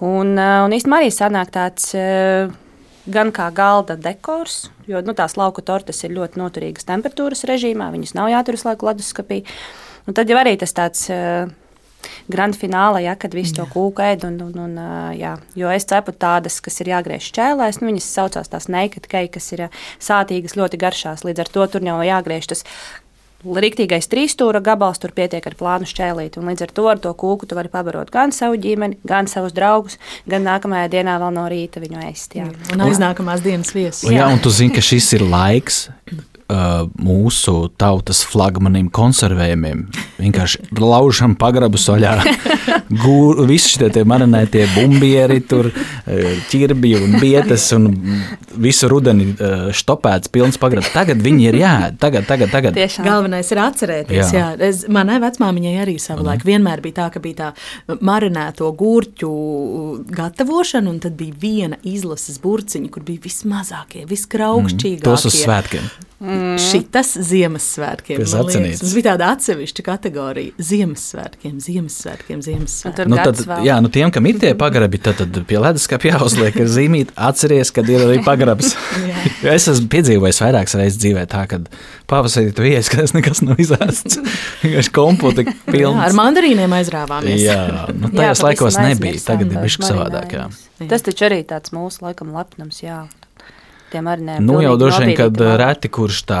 Un, 0.00 0.34
un 0.40 0.74
īstenībā 0.74 1.04
arī 1.04 1.14
sanāk 1.14 1.54
tāds. 1.54 1.92
Gan 3.08 3.30
kā 3.32 3.46
galda 3.56 3.96
dekors, 3.96 4.66
jo 4.90 5.00
nu, 5.00 5.14
tās 5.16 5.38
lauku 5.40 5.64
tortes 5.64 6.04
ir 6.04 6.12
ļoti 6.12 6.40
noturīgas 6.40 6.84
temperatūras 6.88 7.46
režīmā, 7.48 7.88
viņas 7.94 8.12
nav 8.18 8.28
jātur 8.28 8.58
uz 8.58 8.66
laiku 8.68 8.90
leduskapī. 8.90 9.40
Un 10.08 10.16
tad 10.16 10.28
jau 10.28 10.36
arī 10.40 10.58
tas 10.60 10.76
tāds. 10.76 11.08
Uh, 11.08 11.48
grand 12.30 12.56
finālā, 12.56 13.02
ja, 13.04 13.14
kad 13.18 13.34
visu 13.36 13.56
to 13.58 13.66
kūku 13.70 14.02
ēd. 14.04 14.24
Un, 14.28 14.38
un, 14.46 14.58
un, 14.64 14.76
jā, 15.16 15.34
jo 15.58 15.70
es 15.72 15.86
cepu 15.88 16.14
tādas, 16.16 16.60
kas 16.64 16.80
ir 16.82 16.92
jāgriež 16.92 17.30
šķēlēs, 17.30 17.80
nu, 17.80 17.90
viņas 17.90 18.10
saucās 18.16 18.52
tās 18.52 18.68
naked 18.72 19.08
cake, 19.10 19.32
kas 19.36 19.50
ir 19.56 19.66
sātīgas, 20.02 20.56
ļoti 20.58 20.80
garšās. 20.80 21.24
Līdz 21.26 21.44
ar 21.44 21.52
to 21.52 21.66
tur 21.74 21.86
jau 21.86 21.98
jāgriež 22.06 22.50
tas 22.52 22.64
Rīktīgais 23.40 24.08
trīsstūra 24.12 24.60
gabals 24.64 25.00
tur 25.00 25.14
pietiek 25.16 25.46
ar 25.48 25.54
plānu 25.56 25.88
šķēlīti. 25.88 26.42
Līdz 26.44 26.66
ar 26.66 26.72
to 26.76 26.88
ar 26.92 26.98
to 27.00 27.12
kūku 27.16 27.48
tu 27.48 27.56
vari 27.56 27.72
pabarot 27.72 28.10
gan 28.12 28.34
savu 28.36 28.58
ģimeni, 28.60 28.98
gan 29.08 29.30
savus 29.32 29.54
draugus, 29.56 29.96
gan 30.28 30.44
nākamajā 30.44 30.90
dienā 30.92 31.16
vēl 31.22 31.32
no 31.38 31.46
rīta 31.48 31.80
viņu 31.80 32.02
ēst. 32.04 32.36
Jā. 32.36 32.50
Un 32.74 32.84
aiznākamās 32.84 33.40
dienas 33.44 33.72
viesus. 33.72 34.10
Jā, 34.12 34.28
un 34.28 34.42
tu 34.44 34.52
zini, 34.52 34.74
ka 34.76 34.84
šis 34.84 35.08
ir 35.16 35.24
laiks, 35.24 35.86
uh, 36.50 36.84
mūsu 37.00 37.70
tautas 37.80 38.22
flagmanim, 38.28 38.90
konservējumiem. 38.92 39.86
Vienkārši 40.20 40.70
laužam 40.76 41.36
pagrabu 41.38 41.80
soļā. 41.80 42.18
Visi 42.90 43.76
šie 43.76 44.04
marinētie 44.08 44.64
bumbieri, 44.74 45.38
tur 45.46 45.70
ķirbi 46.50 46.94
un 46.98 47.18
bietas 47.22 47.68
un 47.76 47.86
visu 48.60 48.88
rudeni 48.90 49.28
uh, 49.30 49.68
štopēts, 49.74 50.30
pilns 50.32 50.58
pagrabs. 50.60 50.90
Tagad 50.94 51.22
viņi 51.22 51.46
ir 51.50 51.58
jāēd. 51.60 51.98
Tagad, 52.02 52.26
tagad, 52.28 52.50
tagad. 52.52 52.76
Tiešām. 52.78 53.06
Galvenais 53.06 53.50
ir 53.54 53.62
atcerēties. 53.62 54.34
Jā. 54.34 54.50
Jā. 54.58 54.70
Es, 54.70 54.82
manai 54.90 55.20
vecmāmiņai 55.22 55.76
arī 55.84 55.96
savulaik 56.02 56.42
mm. 56.42 56.50
vienmēr 56.50 56.84
bija 56.84 56.98
tā, 57.00 57.08
ka 57.14 57.22
bija 57.22 57.40
tā 57.40 57.96
marinēto 58.02 58.70
gurķu 58.80 59.32
gatavošana, 60.10 60.90
un 60.90 61.00
tad 61.04 61.18
bija 61.20 61.38
viena 61.40 61.80
izlases 61.86 62.40
burciņa, 62.42 62.90
kur 62.92 63.06
bija 63.06 63.22
vismazākie, 63.26 64.06
viskraukšķīgākie. 64.10 65.02
Mm. 65.02 65.10
Tos 65.10 65.28
uz 65.30 65.42
svētkiem. 65.44 65.90
Mm. 66.20 66.58
Šitas 66.60 67.14
Ziemassvētkiem. 67.16 68.18
Mums 68.20 68.92
bija 68.92 69.14
tāda 69.14 69.30
atsevišķa 69.32 69.84
kategorija- 69.86 70.52
Ziemassvētkiem, 70.70 71.54
Ziemassvētkiem, 71.64 72.42
Ziemassvētkiem. 72.44 73.08
Nu, 73.08 73.16
tad, 73.16 73.40
jā, 73.64 73.78
nu 73.80 73.88
tiem, 73.88 74.12
kam 74.12 74.28
ir 74.28 74.36
tie 74.42 74.50
pagrabi, 74.52 75.00
tad, 75.00 75.16
tad 75.16 75.38
pie 75.48 75.56
leduskapa 75.56 76.10
jāuzliek 76.10 76.58
ir 76.60 76.68
zīmīt, 76.68 77.14
atceries, 77.16 77.72
kad 77.72 77.88
ir 77.88 78.04
arī 78.04 78.18
pagrabs. 78.26 78.74
es 79.56 79.68
esmu 79.72 79.88
piedzīvojis 79.94 80.42
vairākas 80.44 80.76
reizes 80.76 81.00
dzīvē 81.00 81.24
tā, 81.24 81.46
ka 81.48 81.62
pavasarī 82.12 82.52
tu 82.52 82.68
ies, 82.68 82.92
ka 82.92 83.00
tas 83.00 83.16
nekas 83.16 83.40
nav 83.46 83.56
izēsts. 83.56 84.20
Vienkārši 84.60 84.92
komputi 84.92 85.46
pilns. 85.70 86.02
Jā, 86.02 86.10
ar 86.10 86.18
mandarīniem 86.20 86.76
aizrāvāmies. 86.82 87.40
jā, 87.46 87.88
nu 87.96 88.12
tajos 88.12 88.44
jā, 88.44 88.50
laikos 88.50 88.76
nebija, 88.76 89.24
tagad 89.24 89.56
ir 89.56 89.64
bišķi 89.64 89.88
savādāk. 89.88 90.36
Jā. 90.36 90.50
Tas 90.84 91.08
taču 91.08 91.30
arī 91.32 91.40
tāds 91.48 91.72
mūsu 91.72 92.04
laikam 92.04 92.36
lepnums, 92.36 92.84
jā 92.84 93.06
tie 93.92 94.02
marinējumi. 94.06 94.46
Nu, 94.46 94.58
jau 94.64 94.76
droši 94.80 95.02
vien, 95.04 95.12
kad 95.18 95.42
reti 95.60 95.90
kurš 95.92 96.22
tā 96.30 96.40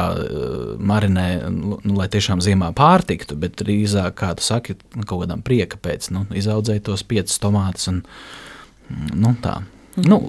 marinē, 0.92 1.26
nu, 1.52 1.78
lai 1.96 2.08
tiešām 2.12 2.42
ziemā 2.44 2.70
pārtiktu, 2.76 3.38
bet 3.40 3.58
drīzāk, 3.60 4.16
kā 4.22 4.32
tu 4.38 4.46
saki, 4.46 4.78
nu, 4.96 5.04
kaut 5.04 5.24
kādam 5.24 5.44
prieka 5.46 5.80
pēc, 5.82 6.10
nu, 6.14 6.24
izaudzēja 6.36 6.86
tos 6.90 7.04
piecus 7.06 7.40
tomātus 7.42 7.90
un, 7.92 8.02
nu, 9.14 9.34
tā. 9.42 9.60
Mm. 9.96 10.08
Nu, 10.10 10.20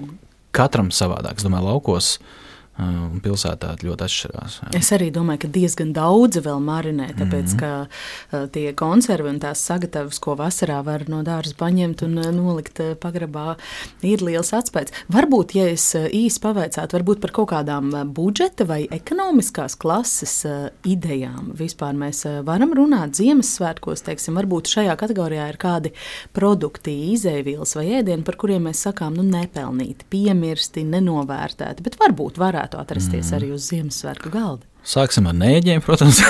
katram 0.54 0.92
savādāk, 0.94 1.40
es 1.40 1.46
domāju, 1.46 1.70
laukos. 1.72 2.16
Uh, 2.18 2.38
Un 2.80 3.20
pilsētā 3.20 3.74
ļoti 3.84 4.04
atšķirās. 4.06 4.54
Jā. 4.62 4.70
Es 4.78 4.88
arī 4.96 5.10
domāju, 5.12 5.42
ka 5.44 5.48
diezgan 5.52 5.90
daudzi 5.92 6.40
vēl 6.40 6.60
marinē, 6.64 7.10
tāpēc 7.18 7.52
mm 7.52 7.58
-hmm. 7.58 7.60
ka 7.60 8.38
uh, 8.40 8.46
tie 8.48 8.72
konservi 8.72 9.28
un 9.28 9.38
tās 9.40 9.60
sagatavas, 9.60 10.18
ko 10.18 10.34
vasarā 10.40 10.80
var 10.84 11.04
no 11.08 11.20
dārza 11.22 11.52
paņemt 11.58 12.02
un 12.02 12.18
uh, 12.18 12.30
nolikt 12.32 12.80
pagrabā, 13.00 13.56
ir 14.02 14.22
liels 14.22 14.52
atspējas. 14.52 14.92
Varbūt, 15.12 15.54
ja 15.54 15.68
es 15.68 15.94
īsi 15.94 16.40
pavaicātu, 16.40 16.96
varbūt 16.96 17.20
par 17.20 17.30
kaut 17.30 17.50
kādām 17.50 17.92
budžeta 18.14 18.64
vai 18.64 18.88
ekonomiskās 18.90 19.76
klases 19.76 20.46
idejām 20.84 21.52
vispār 21.52 21.92
mēs 21.92 22.24
varam 22.44 22.72
runāt 22.72 23.14
Ziemassvētkos, 23.20 24.02
teiksim, 24.02 24.34
varbūt 24.34 24.72
šajā 24.72 24.96
kategorijā 24.96 25.48
ir 25.48 25.56
kādi 25.56 25.92
produkti, 26.32 27.12
izēvielas 27.12 27.76
vai 27.76 27.86
ēdieni, 28.00 28.24
par 28.24 28.36
kuriem 28.36 28.62
mēs 28.62 28.82
sakām, 28.86 29.14
nu 29.14 29.22
nepelnīti, 29.22 30.08
piemirsti, 30.08 30.84
nenovērtēti, 30.84 31.82
bet 31.82 32.00
varbūt 32.00 32.38
varētu 32.38 32.61
varētu 32.62 32.78
atrasties 32.78 33.30
mm. 33.30 33.36
arī 33.38 33.50
uz 33.56 33.66
Ziemassvētku 33.70 34.30
galda. 34.30 34.66
Sāksim 34.86 35.26
ar 35.26 35.34
nēģiem, 35.34 35.82
protams. 35.82 36.20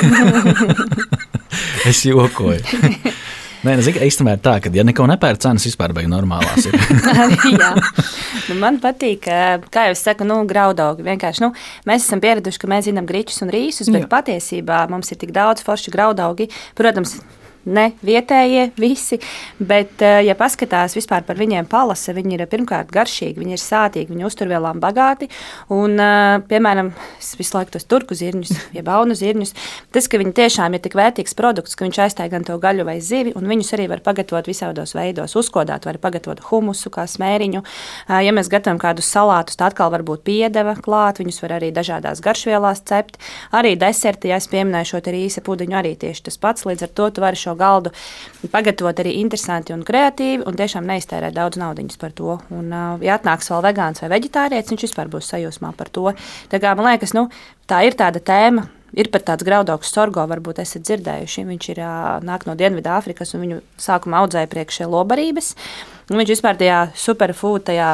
es 1.91 2.05
jokoju. 2.05 2.61
Nē, 3.63 3.77
nu, 3.79 3.83
īstenībā 3.85 4.35
ir 4.35 4.41
tā, 4.43 4.57
ka, 4.59 4.73
ja 4.75 4.83
neko 4.83 5.05
nepērk, 5.07 5.39
cenas 5.45 5.65
vispār 5.69 5.93
beigas 5.95 6.11
normālās. 6.11 6.67
nu, 8.49 8.57
man 8.59 8.81
patīk, 8.83 9.29
kā 9.71 9.85
jau 9.87 9.93
es 9.95 10.03
saku, 10.03 10.27
nu, 10.27 10.41
graudaugi. 10.51 11.05
Vienkārši 11.07 11.45
nu, 11.45 11.53
mēs 11.87 12.09
esam 12.09 12.23
pieraduši, 12.25 12.59
ka 12.59 12.73
mēs 12.73 12.89
zinām 12.89 13.07
grīčus 13.07 13.45
un 13.47 13.53
rīsus, 13.55 13.93
bet 13.93 14.09
Jā. 14.09 14.11
patiesībā 14.17 14.83
mums 14.91 15.15
ir 15.15 15.21
tik 15.23 15.31
daudz 15.37 15.63
foršu 15.63 15.95
graudaugi. 15.95 16.49
Protams, 16.79 17.21
ne 17.65 17.93
vietējie 18.03 18.71
visi, 18.81 19.19
bet, 19.59 20.03
eh, 20.03 20.23
ja 20.27 20.35
paskatās 20.39 20.97
vispār 20.97 21.25
par 21.27 21.37
viņiem 21.37 21.69
palasa, 21.71 22.15
viņi 22.15 22.39
ir 22.39 22.47
pirmkārt 22.47 22.91
garšīgi, 22.93 23.39
viņi 23.39 23.57
ir 23.57 23.63
sātīgi, 23.63 24.11
viņi 24.11 24.27
uzturvielām 24.27 24.81
bagāti. 24.81 25.29
Un, 25.71 25.99
eh, 26.01 26.41
piemēram, 26.49 26.93
es 27.19 27.35
visu 27.37 27.57
laiku 27.57 27.73
tos 27.73 27.85
turku 27.85 28.15
zirņus, 28.15 28.53
jeb 28.77 28.85
baunu 28.85 29.15
zirņus, 29.15 29.55
tas, 29.93 30.09
ka 30.09 30.19
viņi 30.19 30.33
tiešām 30.33 30.75
ir 30.75 30.81
tik 30.81 30.95
vērtīgs 30.95 31.35
produkts, 31.35 31.77
ka 31.77 31.85
viņš 31.85 31.99
aizstāja 31.99 32.31
gan 32.31 32.45
to 32.45 32.59
gaļu 32.59 32.85
vai 32.85 33.01
zivi, 33.01 33.33
un 33.37 33.47
viņus 33.47 33.73
arī 33.77 33.89
var 33.89 34.01
pagatavot 34.01 34.47
visādos 34.47 34.95
veidos. 34.95 35.37
Uzkodāt 35.37 35.87
var 35.87 35.99
pagatavot 35.99 36.41
humusu 36.51 36.91
kā 36.91 37.07
smēriņu. 37.07 37.63
Eh, 38.09 38.23
ja 38.27 38.33
mēs 38.33 38.51
gatavojam 38.51 38.81
kādus 38.83 39.07
salātus, 39.07 39.57
tad 39.57 39.73
atkal 39.73 39.91
var 39.91 40.03
būt 40.03 40.25
piedeva 40.25 40.75
klāt, 40.75 41.23
viņus 41.23 41.43
var 41.43 41.59
arī 41.61 41.73
dažādās 41.73 42.21
garšvielās 42.21 42.83
cept. 42.85 43.19
Arī 43.53 43.77
deserti, 43.79 44.29
ja 44.29 44.37
es 44.37 44.49
pieminēju 44.49 44.93
šo 44.93 45.01
rīsa 45.03 45.43
pudiņu, 45.45 45.77
arī 45.79 45.97
tieši 45.97 46.25
tas 46.25 46.39
pats. 46.39 46.67
Līdz 46.67 46.83
ar 46.83 46.89
to 46.89 47.11
tu 47.11 47.21
vari 47.21 47.37
šo 47.37 47.52
šo 47.53 47.59
galdu 47.59 47.93
pagatavot 48.53 48.99
arī 48.99 49.17
interesanti 49.21 49.73
un 49.73 49.85
kreatīvi, 49.85 50.45
un 50.47 50.57
tiešām 50.57 50.87
neiztērēt 50.89 51.37
daudz 51.37 51.59
naudas 51.61 51.99
par 52.01 52.13
to. 52.13 52.39
Un, 52.51 52.73
ja 53.03 53.19
atnāks 53.19 53.51
vēl 53.53 53.63
vegāns 53.69 54.03
vai 54.03 54.11
vegetārietis, 54.17 54.73
viņš 54.73 54.87
vispār 54.89 55.09
būs 55.13 55.31
sajūsmā 55.33 55.75
par 55.77 55.89
to. 55.93 56.13
Tā 56.51 56.61
kā, 56.63 56.75
man 56.77 56.93
liekas, 56.93 57.15
nu, 57.15 57.29
tā 57.67 57.85
ir 57.87 57.95
tāda 57.99 58.21
tēma. 58.21 58.69
Ir 58.93 59.09
pat 59.13 59.25
tāds 59.31 59.47
graudaugs 59.47 59.89
sorgo, 59.95 60.25
varbūt 60.29 60.61
esat 60.61 60.85
dzirdējuši. 60.85 61.47
Viņš 61.49 61.69
ir 61.73 61.81
nāk 62.29 62.45
no 62.49 62.57
Dienvidāfrikas, 62.59 63.33
un 63.33 63.45
viņu 63.47 63.59
sākumā 63.81 64.21
audzēja 64.21 64.51
priekš 64.53 64.83
lobarības. 64.93 65.55
Nu, 66.11 66.19
viņš 66.19 66.33
vispār 66.35 66.59
tajā 66.61 66.79
superfood, 66.99 67.63
tajā 67.71 67.89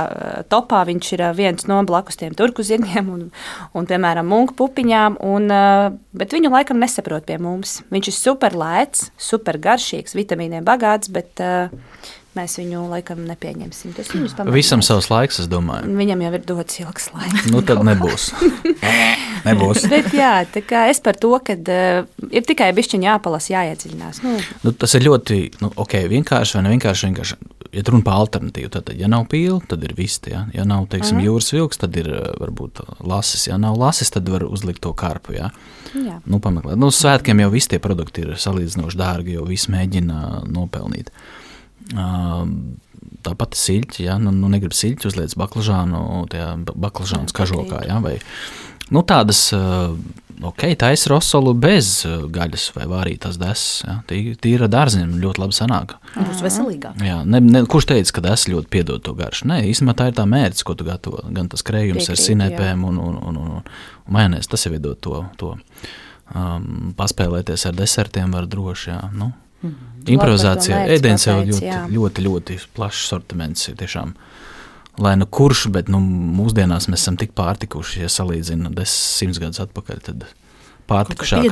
topā, 0.51 0.81
viņš 0.89 1.11
ir 1.15 1.23
viens 1.39 1.69
no 1.71 1.79
blakus 1.87 2.19
tiem 2.19 2.35
turku 2.35 2.65
zirgiem 2.67 3.11
un, 3.15 3.27
un 3.79 3.87
piemēram, 3.87 4.27
munku 4.27 4.57
pupiņām, 4.59 5.21
un, 5.29 5.53
bet 6.19 6.35
viņu 6.35 6.51
laikam 6.51 6.81
nesaprot 6.83 7.29
pie 7.29 7.37
mums. 7.43 7.79
Viņš 7.95 8.11
ir 8.11 8.17
super 8.17 8.57
lēts, 8.59 9.13
super 9.21 9.61
garšīgs, 9.63 10.17
vitamīniem 10.19 10.67
bagāts, 10.67 11.13
bet 11.15 11.45
uh, 11.45 11.71
mēs 12.39 12.57
viņu 12.61 12.84
laikam 12.93 13.24
nepieņemsim. 13.28 13.95
Tas 13.97 14.12
viņus 14.14 14.36
pamatās. 14.39 14.57
Visam 14.57 14.84
savs 14.86 15.11
laiks, 15.12 15.41
es 15.43 15.51
domāju. 15.51 15.91
Viņam 15.99 16.24
jau 16.24 16.32
ir 16.39 16.47
dots 16.49 16.80
ilgs 16.82 17.11
laiks. 17.14 17.51
nu, 17.53 17.62
tad 17.66 17.82
nebūs. 17.86 18.30
nebūs. 19.49 19.84
Bet 19.91 20.11
jā, 20.16 20.32
tā 20.55 20.62
kā 20.66 20.86
es 20.93 21.03
par 21.05 21.18
to, 21.20 21.34
ka 21.45 21.59
uh, 21.59 22.09
ir 22.30 22.49
tikai 22.49 22.70
bišķiņa 22.76 23.11
jāpalas, 23.12 23.51
jāiedziļinās. 23.53 24.22
Nu. 24.24 24.39
Nu, 24.64 24.74
tas 24.74 24.97
ir 24.99 25.07
ļoti, 25.09 25.43
nu, 25.64 25.72
ok, 25.84 26.01
vienkārši 26.14 26.59
vai 26.59 26.66
nevienkārši 26.68 27.11
vienkārši 27.11 27.41
ja 27.72 27.82
runa 27.89 28.05
par 28.05 28.20
alternatīvu, 28.22 28.70
tad, 28.72 28.91
ja 28.97 29.09
nav 29.11 29.26
pīle, 29.30 29.59
tad 29.68 29.82
ir 29.84 29.95
visti. 29.97 30.32
Ja, 30.32 30.45
ja 30.55 30.64
nav 30.68 30.89
teiksim, 30.93 31.18
mm. 31.18 31.26
jūras 31.26 31.53
vilks, 31.55 31.80
tad 31.82 31.97
ir 32.01 32.09
varbūt 32.41 32.82
lasis. 33.05 33.49
Ja 33.51 33.59
nav 33.61 33.78
lasis, 33.80 34.12
tad 34.14 34.28
var 34.32 34.47
uzlikt 34.49 34.82
to 34.84 34.95
karpu. 34.97 35.36
Ja. 35.36 35.51
Jā. 35.95 36.18
Nu, 36.28 36.41
pameklēt. 36.45 36.78
Nu, 36.80 36.91
svētkiem 36.95 37.45
jau 37.45 37.51
visi 37.53 37.74
tie 37.74 37.82
produkti 37.82 38.24
ir 38.24 38.36
salīdzinoši 38.41 39.01
dārgi, 39.01 39.36
jo 39.39 39.47
visi 39.49 39.72
mēģina 39.74 40.45
nopelnīt. 40.49 41.12
Tāpat 43.29 43.57
siļķi, 43.59 44.05
ja 44.07 44.16
nu, 44.22 44.31
nu 44.35 44.49
negrib 44.53 44.74
siļķi, 44.76 45.09
uzliec 45.11 45.35
baklažānu, 45.39 46.01
tajā 46.33 46.53
baklažānu 46.70 47.35
kažokā. 47.35 47.83
Ja, 47.89 47.99
vai, 48.05 48.18
nu, 48.95 49.03
tādas 49.07 49.49
ok, 50.43 50.64
taisa 50.79 51.11
rosolu 51.12 51.53
bez 51.59 52.03
gaļas 52.07 52.68
vai 52.76 52.87
vārītās 52.91 53.39
desas. 53.41 53.83
Ja? 53.87 53.99
Tīra 54.09 54.68
dārziņa 54.70 55.20
ļoti 55.22 55.43
labi 55.43 55.57
sanāk. 55.57 55.97
Būs 56.14 56.43
veselīgāk. 56.45 57.01
Jā, 57.05 57.20
ne, 57.26 57.41
ne, 57.45 57.64
kurš 57.70 57.91
teica, 57.93 58.18
ka 58.18 58.35
es 58.35 58.47
ļoti 58.51 58.70
piedod 58.72 59.05
to 59.05 59.14
garšu? 59.18 59.49
Nē, 59.51 59.62
īstenībā 59.70 59.97
tā 59.99 60.11
ir 60.11 60.18
tā 60.18 60.26
mērķis, 60.31 60.66
ko 60.66 60.76
tu 60.79 60.87
gatavo. 60.89 61.24
Gan 61.35 61.51
tas 61.53 61.64
krējums 61.66 62.07
Piekrīt, 62.07 62.14
ar 62.14 62.24
sinepēm 62.24 62.87
un, 62.89 63.01
un, 63.03 63.18
un, 63.31 63.41
un, 63.43 63.57
un 63.59 64.14
majonēs, 64.14 64.51
tas 64.51 64.66
jau 64.66 64.74
ir 64.74 64.85
dod 64.85 65.01
to. 65.05 65.24
to. 65.41 65.55
Um, 66.29 66.93
paspēlēties 66.97 67.64
ar 67.70 67.76
desertiem 67.76 68.35
var 68.37 68.49
droši. 68.51 68.91
Jā, 68.93 69.03
nu. 69.16 69.33
Mm. 69.63 69.77
Improvizācija, 70.15 70.85
ēdiens 70.95 71.27
jau 71.27 71.41
ļoti, 71.43 71.63
ļoti, 71.67 71.95
ļoti, 71.95 72.27
ļoti 72.29 72.59
plašs 72.77 73.09
sortiments. 73.11 73.69
Ir 73.69 73.79
tiešām 73.81 74.15
lai 74.99 75.15
nu 75.17 75.27
kurš, 75.31 75.69
bet 75.75 75.89
nu, 75.93 76.01
mūsdienās 76.03 76.89
mēs 76.91 77.05
esam 77.05 77.19
tik 77.21 77.35
pārtikuši, 77.39 78.03
ja 78.05 78.11
salīdzinām 78.13 78.75
desmit 78.75 79.39
gadus 79.43 79.63
atpakaļ. 79.63 80.01
Tad 80.09 80.27
pārtikušāk. 80.89 81.45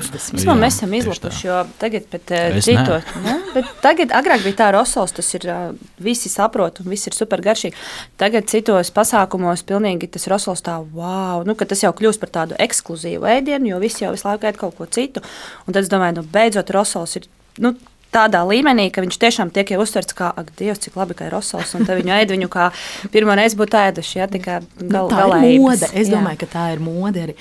Mēs 0.57 0.79
esam 0.79 0.95
izlapuši, 0.97 1.43
jo 1.45 1.59
tagad 1.81 2.07
pat 2.13 2.33
uh, 2.33 2.57
cito, 2.65 2.99
ne? 3.25 3.35
bet 3.53 3.69
tagad 3.85 4.15
agrāk 4.17 4.45
bija 4.47 4.57
tā 4.63 4.69
rosols, 4.75 5.13
tas 5.17 5.29
ir, 5.37 5.45
uh, 5.53 5.75
visi 6.03 6.33
saprot 6.33 6.81
un 6.81 6.89
viss 6.93 7.11
ir 7.11 7.17
super 7.17 7.43
garšīgi. 7.45 7.77
Tagad 8.21 8.49
citos 8.53 8.91
pasākumos 8.97 9.65
pilnīgi 9.69 10.09
tas 10.17 10.25
rosols 10.33 10.65
tā, 10.65 10.79
wow, 10.97 11.45
nu, 11.47 11.57
ka 11.59 11.69
tas 11.69 11.85
jau 11.85 11.93
kļūst 11.97 12.23
par 12.23 12.33
tādu 12.39 12.57
ekskluzīvu 12.67 13.29
ēdienu, 13.37 13.75
jo 13.75 13.83
visi 13.83 14.07
jau 14.07 14.15
visu 14.17 14.29
laiku 14.29 14.49
ēd 14.49 14.61
kaut 14.63 14.79
ko 14.79 14.89
citu. 14.89 15.25
Un 15.67 15.77
tad 15.77 15.85
es 15.85 15.93
domāju, 15.93 16.23
nu, 16.23 16.27
beidzot 16.33 16.73
rosols 16.73 17.19
ir, 17.21 17.29
nu, 17.61 17.77
tādā 18.17 18.43
līmenī, 18.49 18.89
ka 18.93 19.05
viņš 19.05 19.19
tiešām 19.23 19.53
tiek 19.55 19.75
uztverts 19.77 20.17
kā, 20.17 20.31
ak, 20.41 20.53
Dievs, 20.57 20.81
cik 20.85 20.97
labi, 20.99 21.17
ka 21.19 21.29
ir 21.29 21.35
rosals, 21.37 21.75
un 21.77 21.85
viņu 21.89 22.14
ēd 22.17 22.33
viņu 22.33 22.49
kā 22.53 22.71
pirmo 23.12 23.37
reizi 23.37 23.59
būtu 23.59 23.79
ēduši. 23.81 24.19
Ja, 24.19 24.29
gal, 24.33 24.64
nu, 24.81 25.03
tā 25.12 25.21
galējības. 25.21 25.53
ir 25.53 25.62
mode. 25.62 25.91
Es 26.01 26.11
domāju, 26.12 26.39
jā. 26.39 26.41
ka 26.43 26.49
tā 26.55 26.64
ir 26.75 26.83
mode 26.85 27.25
arī. 27.27 27.37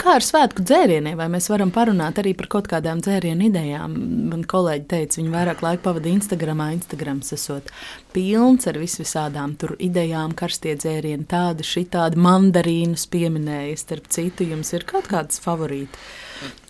Kā 0.00 0.16
ar 0.18 0.26
svētku 0.26 0.64
dzērieniem, 0.66 1.16
vai 1.18 1.28
mēs 1.32 1.48
varam 1.52 1.72
parunāt 1.74 2.20
arī 2.22 2.34
par 2.38 2.50
kaut 2.56 2.70
kādām 2.70 3.02
dzērienu 3.04 3.48
idejām? 3.50 3.96
Man 4.32 4.44
kolēģi 4.48 4.88
teica, 4.90 5.20
viņi 5.20 5.34
vairāk 5.34 5.64
laika 5.64 5.84
pavada 5.86 6.10
Instagramā. 6.10 6.72
Instagrams 6.76 7.32
esot 7.36 7.70
pilns 8.16 8.66
ar 8.70 8.80
visvisādām 8.80 9.56
tur 9.60 9.76
idejām, 9.82 10.34
karstie 10.36 10.74
dzērieni, 10.78 11.28
tādi, 11.30 11.66
šitādi 11.66 12.20
mandarīnus 12.26 13.06
pieminēja. 13.12 13.78
Starp 13.80 14.10
citu, 14.12 14.46
jums 14.48 14.72
ir 14.76 14.86
kaut 14.88 15.10
kādas 15.12 15.42
favorīti 15.42 16.06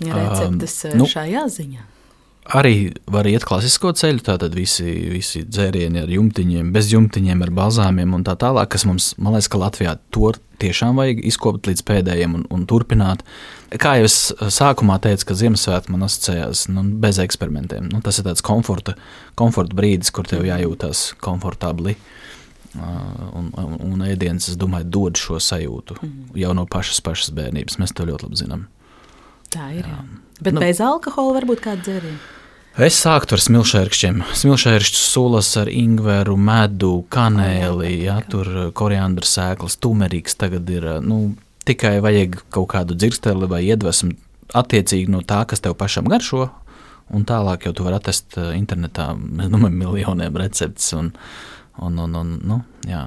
receptes 0.04 0.80
um, 0.90 0.98
nu, 1.00 1.10
šajā 1.10 1.46
ziņā? 1.58 1.95
Arī 2.54 2.92
var 3.10 3.26
iet 3.26 3.42
klasisko 3.46 3.90
ceļu, 3.98 4.20
tātad 4.22 4.54
visi, 4.54 4.86
visi 5.10 5.42
dzērieni 5.42 5.98
ar 6.04 6.10
jumtiņiem, 6.12 6.68
bez 6.74 6.92
jumtiņiem, 6.92 7.40
ar 7.42 7.50
balzāmiem 7.54 8.12
un 8.14 8.22
tā 8.26 8.36
tālāk, 8.38 8.70
kas 8.70 8.84
mums, 8.86 9.08
man 9.18 9.34
liekas, 9.34 9.48
ka 9.50 9.58
Latvijā 9.58 9.96
to 10.14 10.30
tiešām 10.62 11.00
vajag 11.00 11.24
izkopt 11.26 11.66
līdz 11.66 11.82
pēdējiem 11.88 12.36
un, 12.38 12.44
un 12.54 12.66
turpināt. 12.70 13.24
Kā 13.82 13.96
jau 13.98 14.06
es 14.06 14.18
sākumā 14.54 15.00
teicu, 15.02 15.26
ka 15.26 15.38
Ziemassvētku 15.40 15.94
man 15.94 16.06
asociējās 16.06 16.68
nu, 16.70 16.86
bez 17.02 17.18
eksperimentiem. 17.24 17.90
Nu, 17.90 18.02
tas 18.04 18.20
ir 18.22 18.28
tāds 18.28 18.46
komforta, 18.46 18.94
komforta 19.38 19.74
brīdis, 19.76 20.14
kur 20.14 20.28
tev 20.30 20.46
jājūtas 20.46 21.08
komfortabli. 21.26 21.96
Un, 22.76 23.50
un, 23.56 23.76
un 23.88 24.04
ēdienas, 24.04 24.50
es 24.52 24.60
domāju, 24.60 24.90
dod 24.92 25.16
šo 25.16 25.40
sajūtu 25.40 25.96
mm. 25.96 26.16
jau 26.42 26.50
no 26.54 26.66
pašas, 26.68 27.00
pašas 27.02 27.32
bērnības. 27.34 27.78
Mēs 27.80 27.96
to 27.96 28.04
ļoti 28.04 28.28
labi 28.28 28.40
zinām. 28.42 28.66
Tā 29.48 29.70
ir. 29.72 29.86
Jā. 29.88 30.02
Bet 30.44 30.52
nu, 30.52 30.60
bez 30.60 30.82
alkohola 30.84 31.38
varbūt 31.38 31.64
kāda 31.64 31.86
dzēriena. 31.86 32.35
Es 32.76 32.98
sāktu 33.00 33.32
ar 33.38 33.40
smilšērkšķiem. 33.40 34.18
Smilšērkšķu 34.36 34.98
sulas 35.00 35.48
ar 35.56 35.70
ingveru, 35.72 36.34
medu, 36.36 37.06
kanēli, 37.08 38.02
ja, 38.04 38.18
tur 38.28 38.50
koriandra 38.76 39.24
sēklas, 39.24 39.78
tumerīgs 39.80 40.36
tagad 40.36 40.68
ir. 40.68 40.84
Nu, 41.00 41.30
tikai 41.64 41.94
vajag 42.04 42.36
kaut 42.52 42.68
kādu 42.74 42.92
dzirksteli 43.00 43.48
vai 43.48 43.62
iedvesmu 43.64 44.12
attiecīgi 44.60 45.08
no 45.08 45.22
tā, 45.24 45.40
kas 45.48 45.64
tev 45.64 45.78
pašam 45.80 46.12
garšo. 46.12 46.50
Un 47.16 47.24
tālāk 47.24 47.64
jau 47.64 47.72
tu 47.78 47.88
vari 47.88 47.96
atrast 47.96 48.36
internetā 48.44 49.08
domāju, 49.56 49.72
miljoniem 49.72 50.36
receptes. 50.44 50.92
Un, 51.00 51.14
un, 51.80 51.96
un, 52.04 52.20
un, 52.20 52.38
nu, 52.44 52.62
jā. 52.84 53.06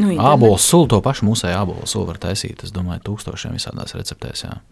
nu, 0.00 0.14
Ābolu 0.16 0.56
sulu, 0.56 0.88
to 0.94 1.04
pašu 1.04 1.28
mūsēju 1.28 1.60
ābolu 1.60 1.84
sulu 1.84 2.08
var 2.08 2.24
taisīt, 2.24 2.64
es 2.64 2.72
domāju, 2.72 3.04
tūkstošiem 3.12 3.60
visādās 3.60 3.92
receptēs. 4.00 4.48
Jā. 4.48 4.62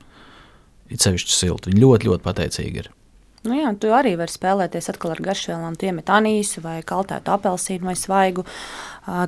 It 0.88 1.04
sevišķi 1.04 1.36
silti. 1.36 1.74
Viņi 1.74 1.84
ļoti, 1.84 2.14
ļoti 2.14 2.32
pateicīgi 2.32 2.86
ir. 2.86 2.96
Nu 3.46 3.56
jā, 3.56 3.70
tu 3.78 3.92
arī 3.94 4.16
vari 4.18 4.32
spēlēties 4.32 4.90
ar 4.90 4.98
garšvielām, 5.00 5.76
iemet 5.78 6.10
anīsu 6.10 6.62
vai 6.64 6.80
kaltētu 6.86 7.32
apelsīnu 7.34 7.86
vai 7.86 7.94
svaigu, 7.98 8.44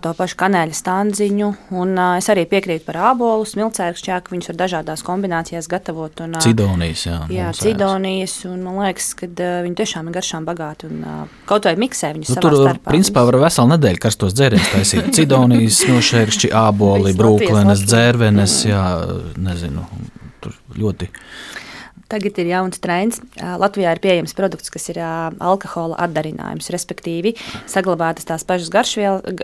to 0.02 0.12
pašu 0.18 0.38
kanēļa 0.40 0.74
standziņu. 0.74 1.50
Un, 1.78 1.92
es 2.18 2.26
arī 2.32 2.44
piekrītu 2.50 2.86
par 2.88 2.98
ābolu, 3.12 3.46
smilcēkšķi, 3.46 4.14
ka 4.24 4.34
viņus 4.34 4.50
var 4.50 4.58
dažādās 4.64 5.04
kombinācijās 5.06 5.70
gatavot. 5.70 6.24
Un, 6.24 6.34
cidonijas, 6.42 7.04
jā. 7.06 7.20
Jā, 7.32 7.52
cidonijas, 7.54 8.34
un 8.50 8.64
man 8.66 8.80
liekas, 8.82 9.12
ka 9.18 9.30
viņi 9.30 9.78
tiešām 9.78 10.10
ir 10.10 10.18
garšām 10.18 10.48
bagāti 10.48 10.90
un 10.90 11.06
kaut 11.48 11.70
vai 11.70 11.76
miksē 11.78 12.12
viņus 12.16 12.34
nu, 12.34 12.42
tur, 12.42 12.58
starpā. 12.64 12.90
Principā 12.90 13.24
var 13.28 13.38
veselu 13.44 13.74
nedēļu 13.76 14.02
karstos 14.02 14.34
dzērienus 14.34 14.72
taisīt. 14.74 15.12
Cidonijas, 15.18 15.78
smilšēkšķi, 15.84 16.52
āboli, 16.58 17.14
brūklenes, 17.18 17.86
dzērvenes, 17.86 18.58
jā, 18.72 18.84
nezinu, 19.46 19.86
tur 20.42 20.58
ļoti 20.78 21.12
Tagad 22.08 22.38
ir 22.40 22.48
jauns 22.48 22.80
trends. 22.80 23.18
Latvijā 23.36 23.90
ir 23.92 24.00
pieejams 24.00 24.32
produkts, 24.36 24.70
kas 24.72 24.88
ir 24.88 24.96
alkohola 25.02 25.98
atdarinājums, 26.06 26.70
respektīvi 26.72 27.34
saglabātas 27.68 28.24
tās 28.28 28.46
pašas 28.48 28.70
garšvielu, 28.72 29.34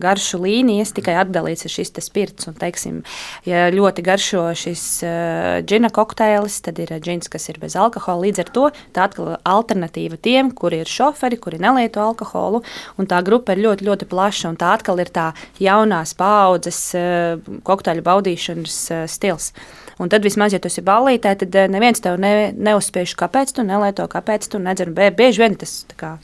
garšu 0.00 0.40
līnijas, 0.40 0.94
tikai 0.96 1.18
atdalīts 1.20 1.68
ir 1.68 1.74
šis 1.74 1.92
spirts. 2.06 2.48
Un, 2.48 2.56
teiksim, 2.56 3.02
ja 3.44 3.66
ļoti 3.74 4.04
garšo 4.06 4.46
šis 4.56 4.86
džina 5.68 5.92
kokteilis, 5.92 6.62
tad 6.64 6.80
ir 6.80 6.94
džins, 6.96 7.28
kas 7.28 7.50
ir 7.52 7.60
bez 7.60 7.76
alkohola. 7.76 8.24
Līdz 8.24 8.44
ar 8.46 8.52
to 8.56 8.66
tā 8.96 9.04
atkal 9.10 9.34
alternatīva 9.44 10.16
tiem, 10.16 10.54
kuri 10.56 10.80
ir 10.80 10.88
šoferi, 10.88 11.36
kuri 11.36 11.60
nelieto 11.60 12.00
alkoholu. 12.00 12.64
Tā 13.04 13.20
grupa 13.26 13.52
ir 13.52 13.66
ļoti, 13.68 13.84
ļoti 13.84 14.08
plaša. 14.08 14.56
Tā 14.60 14.72
atkal 14.78 15.04
ir 15.04 15.12
tā 15.12 15.34
jaunās 15.60 16.16
paaudzes 16.16 16.86
kokteļu 17.68 18.08
baudīšanas 18.08 18.80
stils. 19.12 19.52
Un 20.02 20.10
tad 20.10 20.24
vismaz, 20.26 20.54
ja 20.54 20.58
tu 20.58 20.66
esi 20.66 20.82
ballītē, 20.84 21.34
tad 21.38 21.56
neviens 21.70 22.02
tev 22.02 22.16
ne, 22.18 22.50
neuzspiež, 22.56 23.12
kāpēc 23.18 23.52
tu 23.54 23.62
nelieto, 23.66 24.06
kāpēc 24.10 24.48
tu 24.50 24.58
nedzer. 24.62 24.90
Bieži 24.90 25.42
vien 25.44 25.54
tas 25.58 25.74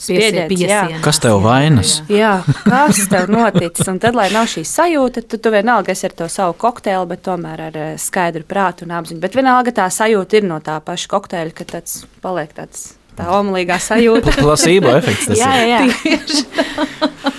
spiediens. 0.01 0.99
Kas 1.05 1.23
tev 1.23 1.39
vainas? 1.45 2.01
Jā, 2.11 2.41
kas 2.67 3.05
tev 3.11 3.31
noticis? 3.31 3.87
Un 3.91 4.01
tad, 4.03 4.19
lai 4.19 4.27
nav 4.35 4.51
šī 4.51 4.65
sajūta, 4.67 5.23
tad 5.23 5.45
tu 5.45 5.55
vienalga 5.55 5.95
esi 5.95 6.09
ar 6.11 6.17
to 6.19 6.31
savu 6.33 6.57
kokteili, 6.59 7.07
bet 7.13 7.23
tomēr 7.29 7.67
ar 7.71 7.81
skaidru 8.01 8.47
prātu 8.49 8.89
un 8.89 8.97
apziņu. 8.99 9.23
Bet 9.23 9.39
vienalga 9.39 9.75
tā 9.83 9.87
sajūta 9.93 10.41
ir 10.41 10.49
no 10.51 10.59
tā 10.65 10.81
paša 10.83 11.13
kokteļa, 11.15 11.55
ka 11.55 11.69
tāds 11.77 12.03
paliek 12.25 12.51
tāds. 12.57 12.97
Tā 13.19 13.27
omulīgā 13.37 13.77
sajūta. 13.83 14.35
Plasība 14.39 14.97
efekts. 14.99 15.31
jā, 15.39 15.53
jā, 15.69 15.83
jā. 16.11 17.37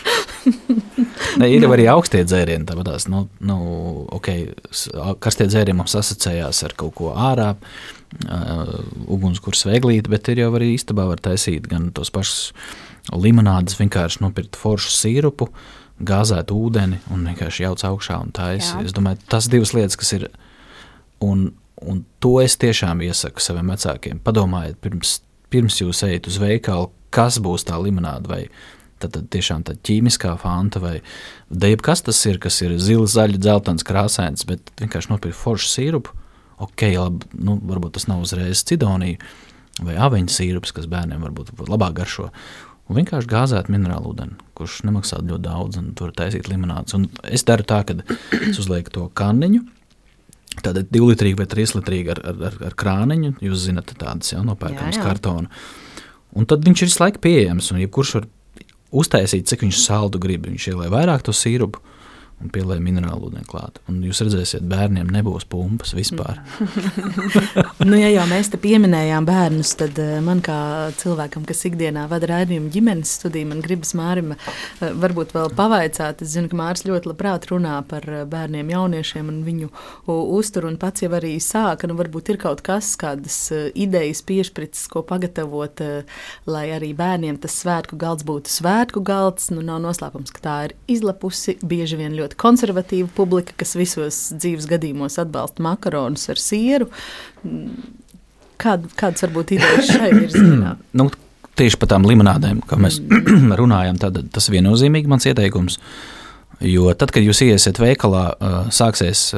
Ne, 1.39 1.47
ir 1.51 1.65
arī 1.67 1.87
augstie 1.91 2.23
dzērieni. 2.27 2.65
Tāpēc, 2.67 3.07
nu, 3.11 3.25
nu, 3.47 3.57
okay, 4.15 4.49
karstie 5.23 5.47
dzērieni 5.49 5.77
mums 5.79 5.95
asociējās 5.99 6.63
ar 6.67 6.75
kaut 6.79 6.95
ko 6.97 7.11
ārā, 7.15 7.53
uh, 7.55 8.73
ugunskura 9.11 9.57
sveiglīti, 9.57 10.11
bet 10.11 10.31
ir 10.33 10.43
jau 10.43 10.51
arī 10.57 10.73
istabā 10.75 11.07
var 11.09 11.21
taisīt 11.23 11.69
gan 11.71 11.89
tos 11.95 12.11
pašus 12.13 12.51
limonādes, 13.11 13.79
vienkārši 13.79 14.21
nopirkt 14.23 14.59
foršu 14.59 14.93
sīrupu, 14.93 15.49
gāzēt 16.05 16.51
ūdeni 16.53 17.01
un 17.13 17.25
vienkārši 17.29 17.65
jauc 17.65 17.83
augšā 17.91 18.19
un 18.25 18.31
taisīt. 18.35 18.87
Es 18.89 18.95
domāju, 18.97 19.21
tas 19.31 19.49
divas 19.51 19.73
lietas, 19.77 19.97
kas 19.99 20.15
ir. 20.17 20.29
Un, 21.21 21.51
un 21.85 22.01
to 22.23 22.39
es 22.41 22.57
tiešām 22.61 23.03
iesaku 23.05 23.43
saviem 23.43 23.69
vecākiem. 23.69 24.21
Padomājiet, 24.25 24.79
pirms, 24.81 25.19
pirms 25.53 25.77
jūs 25.83 26.01
ejat 26.07 26.29
uz 26.31 26.39
veikalu, 26.41 26.89
kas 27.13 27.37
būs 27.43 27.67
tā 27.67 27.77
limonāde 27.81 28.31
vai 28.31 28.41
Tad, 29.01 29.15
tad 29.17 29.29
tiešām 29.33 29.65
tā 29.67 29.75
ķīmiskā 29.81 30.35
fanta 30.41 30.81
vai 30.83 30.95
dēļ, 31.49 31.77
kas 31.85 32.05
tas 32.05 32.19
ir, 32.29 32.37
kas 32.41 32.59
ir 32.61 32.75
zils, 32.77 33.15
zaļš, 33.15 33.39
dzeltens, 33.41 33.85
krāsains, 33.87 34.45
bet 34.49 34.73
vienkārši 34.81 35.13
nopirkt 35.13 35.39
foršu 35.39 35.71
sīrupu. 35.71 36.17
Ok, 36.61 36.85
labi, 36.93 37.29
nu, 37.41 37.57
varbūt 37.65 37.97
tas 37.97 38.05
nav 38.05 38.21
uzreiz 38.21 38.61
cidonija 38.69 39.17
vai 39.81 39.95
aveņu 39.97 40.29
sīrups, 40.29 40.73
kas 40.75 40.89
bērniem 40.91 41.23
varbūt 41.25 41.55
labāk 41.65 41.95
garšo. 42.03 42.29
Un 42.91 42.97
vienkārši 42.99 43.29
gāzēt 43.31 43.69
minerālu 43.71 44.11
ūdeni, 44.11 44.35
kurš 44.57 44.81
nemaksā 44.83 45.21
ļoti 45.23 45.45
daudz, 45.45 45.77
un 45.79 45.93
tur 45.97 46.11
taisīt 46.13 46.49
limonādes. 46.51 46.93
Un 46.97 47.07
es 47.23 47.45
daru 47.47 47.63
tā, 47.65 47.81
ka 47.87 47.95
es 48.41 48.59
uzlieku 48.59 48.91
to 48.93 49.05
kanniņu. 49.17 49.61
Tāda 50.59 50.83
2 50.83 51.13
litrīga 51.13 51.39
vai 51.39 51.47
3 51.53 51.77
litrīga 51.77 52.17
ar, 52.17 52.21
ar, 52.33 52.57
ar 52.67 52.75
krāniņu. 52.77 53.37
Jūs 53.45 53.63
zināt, 53.69 53.93
tādas 53.95 54.33
jau 54.33 54.43
nopērkamas 54.43 54.99
kartona. 54.99 55.47
Un 56.35 56.47
tad 56.47 56.67
viņš 56.67 56.83
ir 56.83 56.91
visu 56.91 57.03
laiku 57.03 57.23
pieejams. 57.23 57.71
Un 57.71 57.79
jebkurš 57.85 58.13
var 58.17 58.27
uztaisīt, 58.91 59.47
cik 59.49 59.65
viņš 59.65 59.79
saldu 59.85 60.21
grib. 60.21 60.45
Viņš 60.49 60.67
ielai 60.73 60.89
vairāk 60.91 61.25
to 61.27 61.35
sīrupu, 61.35 61.81
un 62.41 62.51
pielēja 62.53 62.81
minerālu 62.83 63.29
ūdeni 63.29 63.47
klāt. 63.49 63.79
Un 63.89 64.01
jūs 64.05 64.21
redzēsiet, 64.25 64.65
bērniem 64.69 65.09
nebūs 65.13 65.45
pumpas 65.49 65.93
vispār. 65.97 66.39
nu, 67.89 67.95
ja 67.99 68.09
jau 68.11 68.25
mēs 68.29 68.51
te 68.51 68.59
pieminējām 68.61 69.27
bērnus, 69.27 69.73
tad 69.79 69.99
eh, 70.01 70.17
man 70.23 70.41
kā 70.45 70.57
cilvēkam, 71.01 71.45
kas 71.47 71.63
ikdienā 71.69 72.07
vada 72.11 72.29
raidījumu 72.31 72.71
ģimenes 72.73 73.15
studiju, 73.19 73.51
man 73.51 73.63
gribas 73.65 73.93
Mārim 73.97 74.33
eh, 74.35 74.83
varbūt 75.03 75.35
vēl 75.37 75.51
pavaicāt. 75.57 76.23
Es 76.25 76.33
zinu, 76.35 76.51
ka 76.51 76.59
Māris 76.59 76.85
ļoti 76.87 77.11
labprāt 77.11 77.47
runā 77.51 77.77
par 77.89 78.07
eh, 78.09 78.23
bērniem, 78.29 78.73
jauniešiem 78.73 79.31
un 79.31 79.41
viņu 79.47 79.71
uzturu, 80.07 80.71
un 80.71 80.79
pats 80.81 81.05
jau 81.05 81.11
arī 81.17 81.35
sāka. 81.43 81.89
Nu, 81.89 81.97
varbūt 81.99 82.33
ir 82.33 82.41
kaut 82.41 82.63
kas, 82.65 82.93
kādas 82.99 83.37
idejas, 83.75 84.23
piešpricis, 84.25 84.87
ko 84.91 85.03
pagatavot, 85.07 85.81
lai 86.49 86.65
arī 86.75 86.91
bērniem 86.97 87.39
tas 87.41 87.55
svētku 87.61 87.97
galds 87.99 88.25
būtu 88.27 88.51
svētku 88.51 89.03
galds. 89.05 89.49
Nu, 89.53 89.63
nav 89.65 89.81
noslēpums, 89.83 90.33
ka 90.35 90.43
tā 90.43 90.57
ir 90.67 90.75
izlapusi 90.91 91.57
bieži 91.61 91.99
vien 91.99 92.15
ļoti 92.17 92.30
ļoti 92.31 92.39
konservatīva 92.39 93.09
publika, 93.15 93.53
kas 93.57 93.75
visos 93.75 94.31
dzīves 94.33 94.67
gadījumos 94.69 95.19
atbalsta 95.19 95.61
makaronus 95.61 96.29
ar 96.29 96.37
sieru. 96.39 96.87
Kād, 98.57 98.87
kādas 98.95 99.23
varbūt 99.25 99.55
idejas 99.57 99.91
šai 99.91 100.11
virzienā? 100.21 100.77
nu, 100.93 101.09
tieši 101.57 101.77
par 101.77 101.89
tām 101.89 102.05
limonādēm, 102.05 102.61
kā 102.67 102.77
mēs 102.79 103.01
runājam, 103.61 103.97
tad 103.99 104.21
tas 104.31 104.49
viennozīmīgi 104.49 105.07
mans 105.07 105.25
ieteikums. 105.25 105.79
Jo 106.61 106.93
tad, 106.93 107.09
kad 107.11 107.23
jūs 107.25 107.41
iesiet 107.41 107.79
veikalā, 107.81 108.35
sāksies 108.69 109.31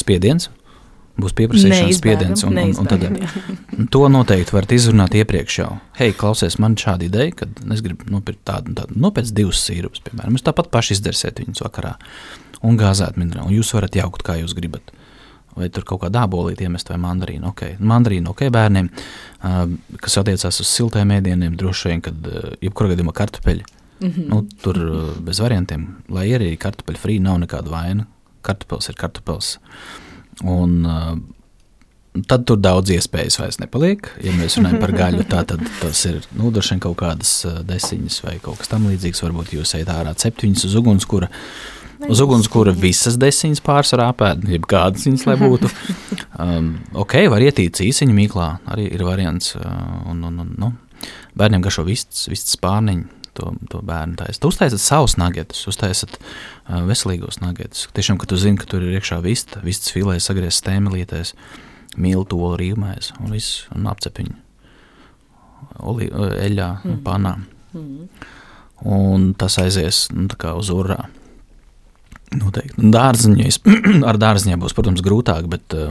spiediens, 0.00 0.48
būs 1.20 1.34
pieprasīšanas 1.38 1.98
spiediens. 1.98 2.44
Un, 2.46 2.58
un, 2.58 2.72
un 2.80 2.88
tad, 2.90 3.04
to 3.94 4.02
noteikti 4.10 4.56
varat 4.56 4.74
izrunāt 4.74 5.14
iepriekš 5.18 5.58
jau. 5.60 5.70
Hei, 5.98 6.14
klausies, 6.18 6.58
man 6.62 6.76
šāda 6.80 7.06
ideja, 7.06 7.34
ka 7.42 7.48
es 7.74 7.84
gribu 7.84 8.08
nopirkt 8.12 8.42
tādu, 8.48 8.74
tādu 8.78 8.98
nopērts 9.00 9.34
divus 9.36 9.62
sīrupus, 9.62 10.02
piemēram. 10.06 10.34
Jūs 10.34 10.46
tāpat 10.48 10.72
paši 10.74 10.98
izdarsiet 10.98 11.42
viņus 11.42 11.64
vakarā 11.66 11.94
un 12.64 12.78
gāzēt 12.80 13.18
minerālu. 13.20 13.54
Jūs 13.58 13.74
varat 13.76 13.98
jaukt, 14.00 14.24
kā 14.26 14.38
jūs 14.40 14.56
gribat. 14.58 14.94
vai 15.54 15.68
tur 15.70 15.84
kaut 15.86 16.00
kādā 16.02 16.24
bolītī 16.26 16.66
iemest 16.66 16.88
vai 16.90 16.96
mandarīnu. 16.98 17.46
Okay. 17.52 17.76
Mandarīnu 17.78 18.32
ok 18.32 18.48
bērniem, 18.50 18.88
uh, 18.90 19.60
kas 20.02 20.18
attiecās 20.18 20.58
uz 20.58 20.66
siltiem 20.66 21.12
ēdieniem, 21.14 21.54
droši 21.54 21.92
vien, 21.92 22.02
kad 22.02 22.26
uh, 22.26 22.48
jebkurā 22.64 22.90
gadījumā 22.90 23.14
kartupeļi. 23.14 23.62
Mm 24.00 24.08
-hmm. 24.10 24.24
nu, 24.32 24.40
tur 24.62 24.80
uh, 24.82 25.12
bez 25.22 25.38
variantiem, 25.38 25.86
lai 26.10 26.26
arī 26.34 26.56
kartupeļu 26.58 26.98
frī 26.98 27.20
nav 27.22 27.38
nekāda 27.44 27.70
vaina. 27.70 28.06
Kartupels 28.42 28.88
ir 28.90 28.98
kartupels. 28.98 29.58
Un, 30.42 30.80
uh, 30.88 31.14
tad 32.30 32.44
tur 32.48 32.60
daudz 32.62 32.92
iespējas 32.94 33.38
vairs 33.40 33.60
nepaliek. 33.62 34.08
Ja 34.22 34.34
mēs 34.36 34.58
runājam 34.58 34.82
par 34.82 34.94
gaļu, 34.94 35.24
tā, 35.30 35.42
tad 35.50 35.62
tas 35.80 36.04
ir 36.10 36.20
nu, 36.38 36.50
droši 36.54 36.74
vien 36.74 36.82
kaut 36.84 36.98
kādas 37.02 37.32
desiņas 37.66 38.20
vai 38.26 38.36
kaut 38.42 38.60
kas 38.62 38.70
tamlīdzīgs. 38.72 39.22
Varbūt 39.26 39.54
jūs 39.56 39.74
ejat 39.78 39.90
ārā 39.96 40.14
ceptiņas 40.24 40.68
uz 40.68 40.76
ugunskura. 40.78 41.30
Uz 42.10 42.20
ugunskura 42.20 42.74
visas 42.76 43.16
desiņas 43.20 43.62
pārsvarā 43.64 44.10
apēd, 44.12 44.44
jeb 44.50 44.66
kādas 44.70 45.06
viņas 45.08 45.28
lai 45.30 45.38
būtu. 45.40 45.72
Um, 46.34 46.80
ok, 46.98 47.12
var 47.30 47.44
ietīt 47.46 47.78
īsiņu 47.78 48.10
mīklā, 48.10 48.48
arī 48.74 48.88
ir 48.90 49.04
variants. 49.06 49.52
Uh, 49.54 49.68
un, 50.10 50.24
un, 50.26 50.40
un, 50.42 50.48
nu, 50.58 50.72
bērniem 51.38 51.62
garšo 51.62 51.84
vistas, 51.86 52.24
vistas 52.26 52.58
pārniņu. 52.58 53.06
To, 53.34 53.50
to 53.66 53.80
bērnu 53.82 54.14
taisa. 54.14 54.38
Tu 54.38 54.46
uztaisat 54.46 54.78
savus 54.78 55.16
nagetus, 55.18 55.64
uztaisat 55.66 56.12
uh, 56.20 56.84
veselīgos 56.86 57.40
nagetus. 57.42 57.88
Tiešām, 57.96 58.20
ka 58.22 58.28
tu 58.30 58.38
zini, 58.38 58.60
ka 58.60 58.68
tur 58.70 58.84
ir 58.86 58.94
iekšā 58.94 59.18
vista, 59.24 59.58
vistas 59.64 59.90
filē 59.90 60.20
sagrieztas 60.22 60.62
tēmelītēs, 60.68 61.32
miltu 61.98 62.38
olu 62.38 62.60
rīmēs 62.60 63.10
un 63.18 63.34
viss, 63.34 63.64
un 63.74 63.88
apcepiņu. 63.90 64.38
Oli, 65.90 66.06
eļļā, 66.14 66.68
mm. 66.84 67.02
panā. 67.02 67.34
Mm. 67.74 68.06
Un 68.94 69.26
tas 69.38 69.58
aizies 69.62 70.06
nu, 70.14 70.28
uz 70.54 70.70
urā. 70.74 71.00
Noteikti. 72.34 72.86
Dārziņas, 72.94 73.60
ar 74.10 74.18
dārziņiem 74.18 74.62
būs, 74.62 74.74
protams, 74.78 75.02
grūtāk, 75.04 75.50
bet 75.50 75.74
uh, 75.78 75.90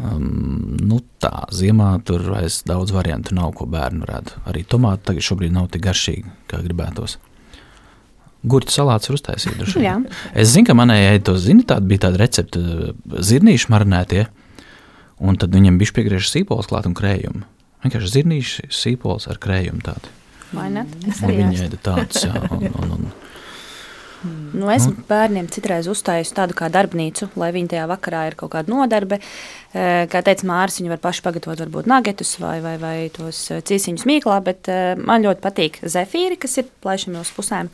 um, 0.00 0.76
nu, 0.80 1.00
tā 1.22 1.46
ziemā 1.54 1.94
tur 2.06 2.24
vairs 2.30 2.62
daudz 2.68 2.92
variantu 2.94 3.36
nav, 3.36 3.52
ko 3.58 3.68
bērnu 3.70 4.08
redz. 4.08 4.36
Arī 4.48 4.64
tomāti 4.68 5.10
tagad 5.10 5.26
šobrīd 5.28 5.54
nav 5.54 5.70
tik 5.72 5.84
garšīgi, 5.86 6.34
kā 6.50 6.60
gribētos. 6.64 7.18
Gurķu 8.46 8.70
salāts 8.70 9.08
ir 9.08 9.16
uztaisīts. 9.16 9.76
es 10.34 10.52
zinu, 10.52 10.66
ka 10.68 10.76
manai 10.78 11.18
to 11.24 11.34
zina, 11.40 11.64
tāda 11.66 11.88
bija 11.88 12.06
tāda 12.06 12.20
recepte, 12.22 12.60
zirnīšu 13.10 13.72
marinētie, 13.74 14.26
un 15.18 15.40
tad 15.40 15.56
viņam 15.56 15.80
bija 15.80 15.96
piegriežts 15.96 16.36
sīpols 16.36 16.70
klāt 16.70 16.86
un 16.86 16.94
krējumu. 16.94 17.42
Vienkārši 17.82 18.12
zirnīšu 18.18 18.68
sīpols 18.74 19.26
ar 19.32 19.40
krējumu 19.42 19.82
tādu. 19.86 20.12
Vai 20.54 20.68
ne? 20.70 20.86
Viņi 21.02 21.64
ēda 21.66 21.80
tādus, 21.82 22.22
jā. 22.28 22.38
Un, 22.54 22.68
un, 22.70 22.92
un, 22.98 23.08
Nu, 24.56 24.70
es 24.72 24.86
nu. 24.88 24.94
bērniem 25.08 25.46
citreiz 25.52 25.86
uztāju 25.90 26.24
tādu 26.34 26.56
kā 26.56 26.70
darbnīcu, 26.72 27.28
lai 27.38 27.50
viņi 27.54 27.74
tajā 27.74 27.84
vakarā 27.90 28.24
ir 28.30 28.36
kaut 28.38 28.54
kāda 28.54 28.72
nodarbe. 28.72 29.18
Eh, 29.20 29.65
kā 30.10 30.22
teica 30.24 30.46
Mārcis, 30.48 30.80
viņi 30.80 30.92
var 30.92 31.00
paši 31.02 31.22
pagatavot 31.24 31.60
varbūt 31.60 31.88
nagetus 31.90 32.36
vai, 32.40 32.58
vai, 32.64 32.76
vai 32.80 32.94
tos 33.12 33.40
eh, 33.52 33.62
cīsiņus 33.66 34.06
mīklā, 34.08 34.38
bet 34.46 34.70
eh, 34.72 34.94
man 34.96 35.24
ļoti 35.26 35.42
patīk 35.42 35.78
zefīri, 35.82 36.38
kas 36.40 36.56
ir 36.62 36.68
plēšami 36.84 37.18
uz 37.20 37.32
pusēm. 37.36 37.68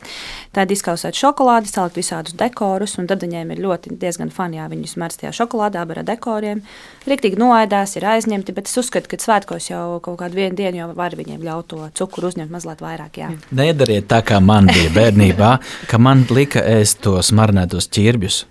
Tad 0.55 0.73
izkausēt 0.73 1.17
šokolādi, 1.17 1.71
salikt 1.71 1.99
visādus 2.01 2.35
dekorus, 2.39 2.97
un 2.99 3.07
tad 3.09 3.23
viņiem 3.23 3.53
ir 3.53 3.61
ļoti 3.63 3.95
diezgan 4.01 4.33
fani, 4.33 4.59
ja 4.59 4.67
viņus 4.71 4.97
mērs 4.99 5.21
tajā 5.21 5.33
šokolādā 5.39 5.85
ar 5.85 6.03
dekoriem. 6.07 6.63
Riktīgi 7.07 7.39
noēdās, 7.39 7.95
ir 7.99 8.07
aizņemti, 8.13 8.55
bet 8.57 8.71
es 8.71 8.79
uzskatu, 8.81 9.11
ka 9.11 9.21
svētkos 9.21 9.69
jau 9.69 9.99
kaut 10.03 10.19
kādu 10.23 10.41
vienu 10.41 10.57
dienu 10.59 10.81
jau 10.81 10.89
var 10.97 11.15
viņiem 11.19 11.43
ļaut 11.45 11.69
to 11.71 11.87
cukuru 11.99 12.33
uzņemt 12.33 12.51
mazliet 12.53 12.83
vairāk. 12.83 13.21
Jā. 13.21 13.31
Nedariet 13.55 14.09
tā, 14.11 14.23
kā 14.25 14.41
man 14.43 14.67
bija 14.71 14.91
bērnībā, 14.95 15.53
ka 15.91 16.01
man 16.01 16.25
lika 16.33 16.63
ēst 16.79 17.03
tos 17.05 17.31
marinētos 17.35 17.91
ķirbjus. 17.93 18.43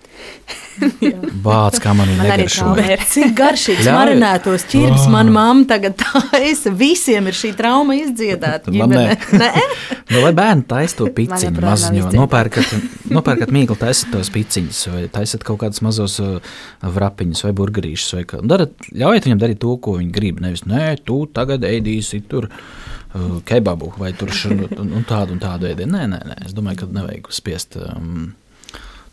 Bāc, 1.45 1.77
kā 1.81 1.93
man 1.97 2.09
ir 2.09 2.21
negaršoja. 2.21 2.97
Garšīgs 3.43 3.87
marinētos 3.89 4.65
ķirbis 4.71 5.05
man 5.11 5.31
mamma 5.33 5.67
tagad 5.69 5.97
taisa. 5.99 6.71
Visiem 6.77 7.27
ir 7.29 7.37
šī 7.37 7.53
trauma 7.57 7.97
izdziedāta. 7.99 8.71
Man 8.73 8.93
nē. 8.95 9.03
nē? 9.39 9.49
nu, 10.13 10.21
lai 10.23 10.31
bērni 10.37 10.65
taisa 10.69 11.01
to 11.01 11.09
piciņu 11.15 11.63
maziņo, 11.63 12.11
nopērkat, 12.15 12.75
nopērkat 13.13 13.53
mīklu, 13.55 13.77
taisat 13.79 14.13
tos 14.13 14.31
piciņus, 14.33 14.83
vai 14.93 15.03
taisat 15.13 15.45
kaut 15.47 15.61
kādus 15.63 15.83
mazos 15.85 16.19
uh, 16.23 16.37
vrapiņus 16.83 17.45
vai 17.47 17.53
burgerīšus. 17.59 18.15
Vai 18.19 18.25
kā. 18.29 18.41
Darat, 18.53 18.75
ļaujiet 18.91 19.29
viņam 19.29 19.43
darīt 19.43 19.61
to, 19.63 19.75
ko 19.83 19.97
viņi 19.99 20.13
grib. 20.15 20.43
Nevis, 20.43 20.65
nē, 20.69 20.95
tu 21.07 21.23
tagad 21.33 21.65
ēdīsi 21.67 22.23
tur 22.31 22.49
uh, 22.49 23.41
kebabu 23.47 23.93
vai 23.99 24.13
tur 24.17 24.31
šunu, 24.33 24.69
un 24.83 25.09
tādu 25.09 25.35
un 25.35 25.43
tādu 25.43 25.69
ēdienu. 25.71 25.97
Nē, 25.97 26.07
nē, 26.15 26.23
nē, 26.31 26.39
es 26.47 26.55
domāju, 26.55 26.83
ka 26.83 26.93
nevajag 27.01 27.29
spiest. 27.35 27.79
Um, 27.81 28.31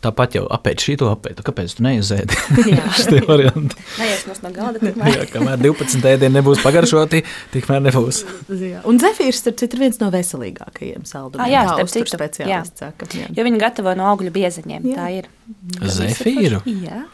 Tāpat 0.01 0.33
jau 0.33 0.47
apēst 0.49 0.81
šī 0.81 0.95
to 0.97 1.09
apēst. 1.11 1.43
Kāpēc 1.45 1.75
tu 1.77 1.83
neizēdi? 1.85 2.37
Jā, 2.71 2.85
tas 2.95 3.09
ir 3.13 3.27
variants. 3.27 3.75
Neies 3.99 4.23
no 4.41 4.51
galda. 4.55 4.93
Jā, 5.13 5.27
kamēr 5.29 5.61
12 5.61 6.07
ēdieni 6.13 6.39
nebūs 6.39 6.63
pagaršoti, 6.65 7.21
tikmēr 7.53 7.83
nebūs. 7.85 8.23
Jā. 8.49 8.81
Un 8.89 8.97
zefīrs 9.01 9.43
ir 9.51 9.77
viens 9.77 10.01
no 10.01 10.09
veselīgākajiem 10.13 11.05
saldumiem. 11.05 11.45
Ah, 11.45 11.51
jā, 11.53 11.61
starp 11.69 11.93
citu. 11.93 12.15
Speciālists 12.17 12.81
saka. 12.81 13.09
Jā. 13.13 13.29
Jo 13.37 13.45
viņi 13.45 13.61
gatavo 13.61 13.93
no 13.99 14.09
augļu 14.09 14.33
biezeņiem. 14.33 14.89
Jā. 14.89 14.97
Tā 14.97 15.07
ir. 15.19 15.29
Zefīru? 15.99 16.63
Jā. 16.65 17.05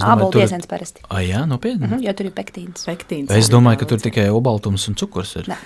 Ābolu 0.00 0.40
biezens 0.40 0.68
parasti. 0.70 1.04
Ah, 1.10 1.20
jā, 1.24 1.44
nopietni. 1.50 1.88
-huh, 1.90 2.00
jo 2.06 2.12
tur 2.16 2.30
ir 2.30 2.34
pektīns. 2.34 2.86
pektīns 2.86 3.32
es 3.36 3.50
domāju, 3.50 3.82
ka 3.82 3.90
tur 3.90 4.00
tikai 4.00 4.30
obaltums 4.30 4.88
un 4.88 4.96
cukurs 4.96 5.36
ir. 5.36 5.48
Ne. 5.50 5.58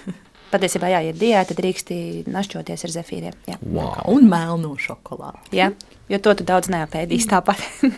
Patiesībā, 0.55 0.87
ja 0.93 1.01
ir 1.03 1.17
diēta, 1.19 1.55
drīkst 1.59 1.91
našķoties 2.31 2.85
ar 2.87 2.93
zefīriem. 2.95 3.35
Jā. 3.51 3.57
Wow. 3.63 4.05
Un 4.15 4.29
melno 4.31 4.77
šokolādi. 4.79 5.51
Jā, 5.59 5.73
jo 6.09 6.21
to 6.23 6.37
tu 6.39 6.47
daudz 6.49 6.73
neapēdīsi 6.73 7.31
tāpat. 7.31 7.65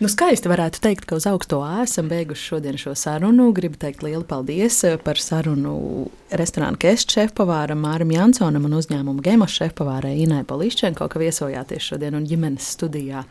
Nu, 0.00 0.08
skaisti 0.08 0.48
varētu 0.48 0.80
teikt, 0.80 1.04
ka 1.04 1.18
uz 1.18 1.26
augsto 1.28 1.58
esam 1.82 2.06
beiguši 2.08 2.46
šodien 2.54 2.78
šo 2.80 2.94
sarunu. 2.96 3.50
Gribu 3.52 3.76
teikt 3.76 4.00
lielu 4.00 4.24
paldies 4.24 4.78
par 5.04 5.20
sarunu 5.20 6.06
restorāna 6.32 6.78
Kests 6.80 7.12
šefpavāram 7.18 7.82
Mārim 7.84 8.14
Jansonam 8.14 8.64
un 8.64 8.78
uzņēmumu 8.78 9.20
Gemos 9.20 9.52
šefpavārai 9.58 10.14
Inai 10.22 10.40
Polišķenko, 10.48 11.04
ka 11.04 11.20
viesojāties 11.20 11.90
šodien 11.90 12.16
un 12.16 12.24
ģimenes 12.30 12.70
studijā. 12.78 13.26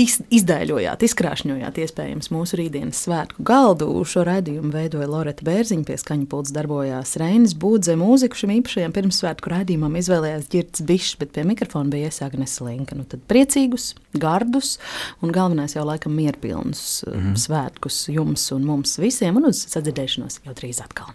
Iz, 0.00 0.16
izdēļojāt, 0.32 1.04
izkrāšņojāt 1.04 1.82
iespējams 1.84 2.32
mūsu 2.32 2.60
rītdienas 2.62 3.04
svētku 3.04 3.44
galdu. 3.44 3.90
Šo 4.08 4.24
raidījumu 4.24 4.72
veidoja 4.72 5.10
Loreta 5.10 5.44
Bērziņa, 5.44 5.84
pie 5.90 5.98
skaņa 6.00 6.28
pults 6.32 6.56
darbojās 6.56 7.18
Reinis 7.20 7.52
Būdze. 7.52 7.98
Mūziku 8.00 8.40
šim 8.40 8.54
īpašajam 8.62 8.96
pirmsvētku 8.96 9.52
raidījumam 9.52 10.00
izvēlējās 10.00 10.48
Girts 10.56 10.88
Bišs, 10.88 11.18
bet 11.20 11.36
pie 11.36 11.44
mikrofona 11.52 11.92
bija 11.92 12.08
iesāgnes 12.08 12.56
Linka. 12.64 12.96
Nu, 12.96 13.04
priecīgus, 13.30 13.94
gardus 14.12 14.78
un 15.22 15.32
galvenais 15.34 15.76
jau 15.76 15.84
laikam 15.86 16.14
mierpilnus 16.14 17.04
mm 17.06 17.12
-hmm. 17.20 17.36
svētkus 17.36 18.08
jums 18.08 18.50
un 18.52 18.64
mums 18.64 18.98
visiem, 18.98 19.36
un 19.36 19.50
uz 19.50 19.66
sadzirdēšanos 19.66 20.40
jau 20.44 20.54
drīz 20.54 20.82
atkal. 20.84 21.14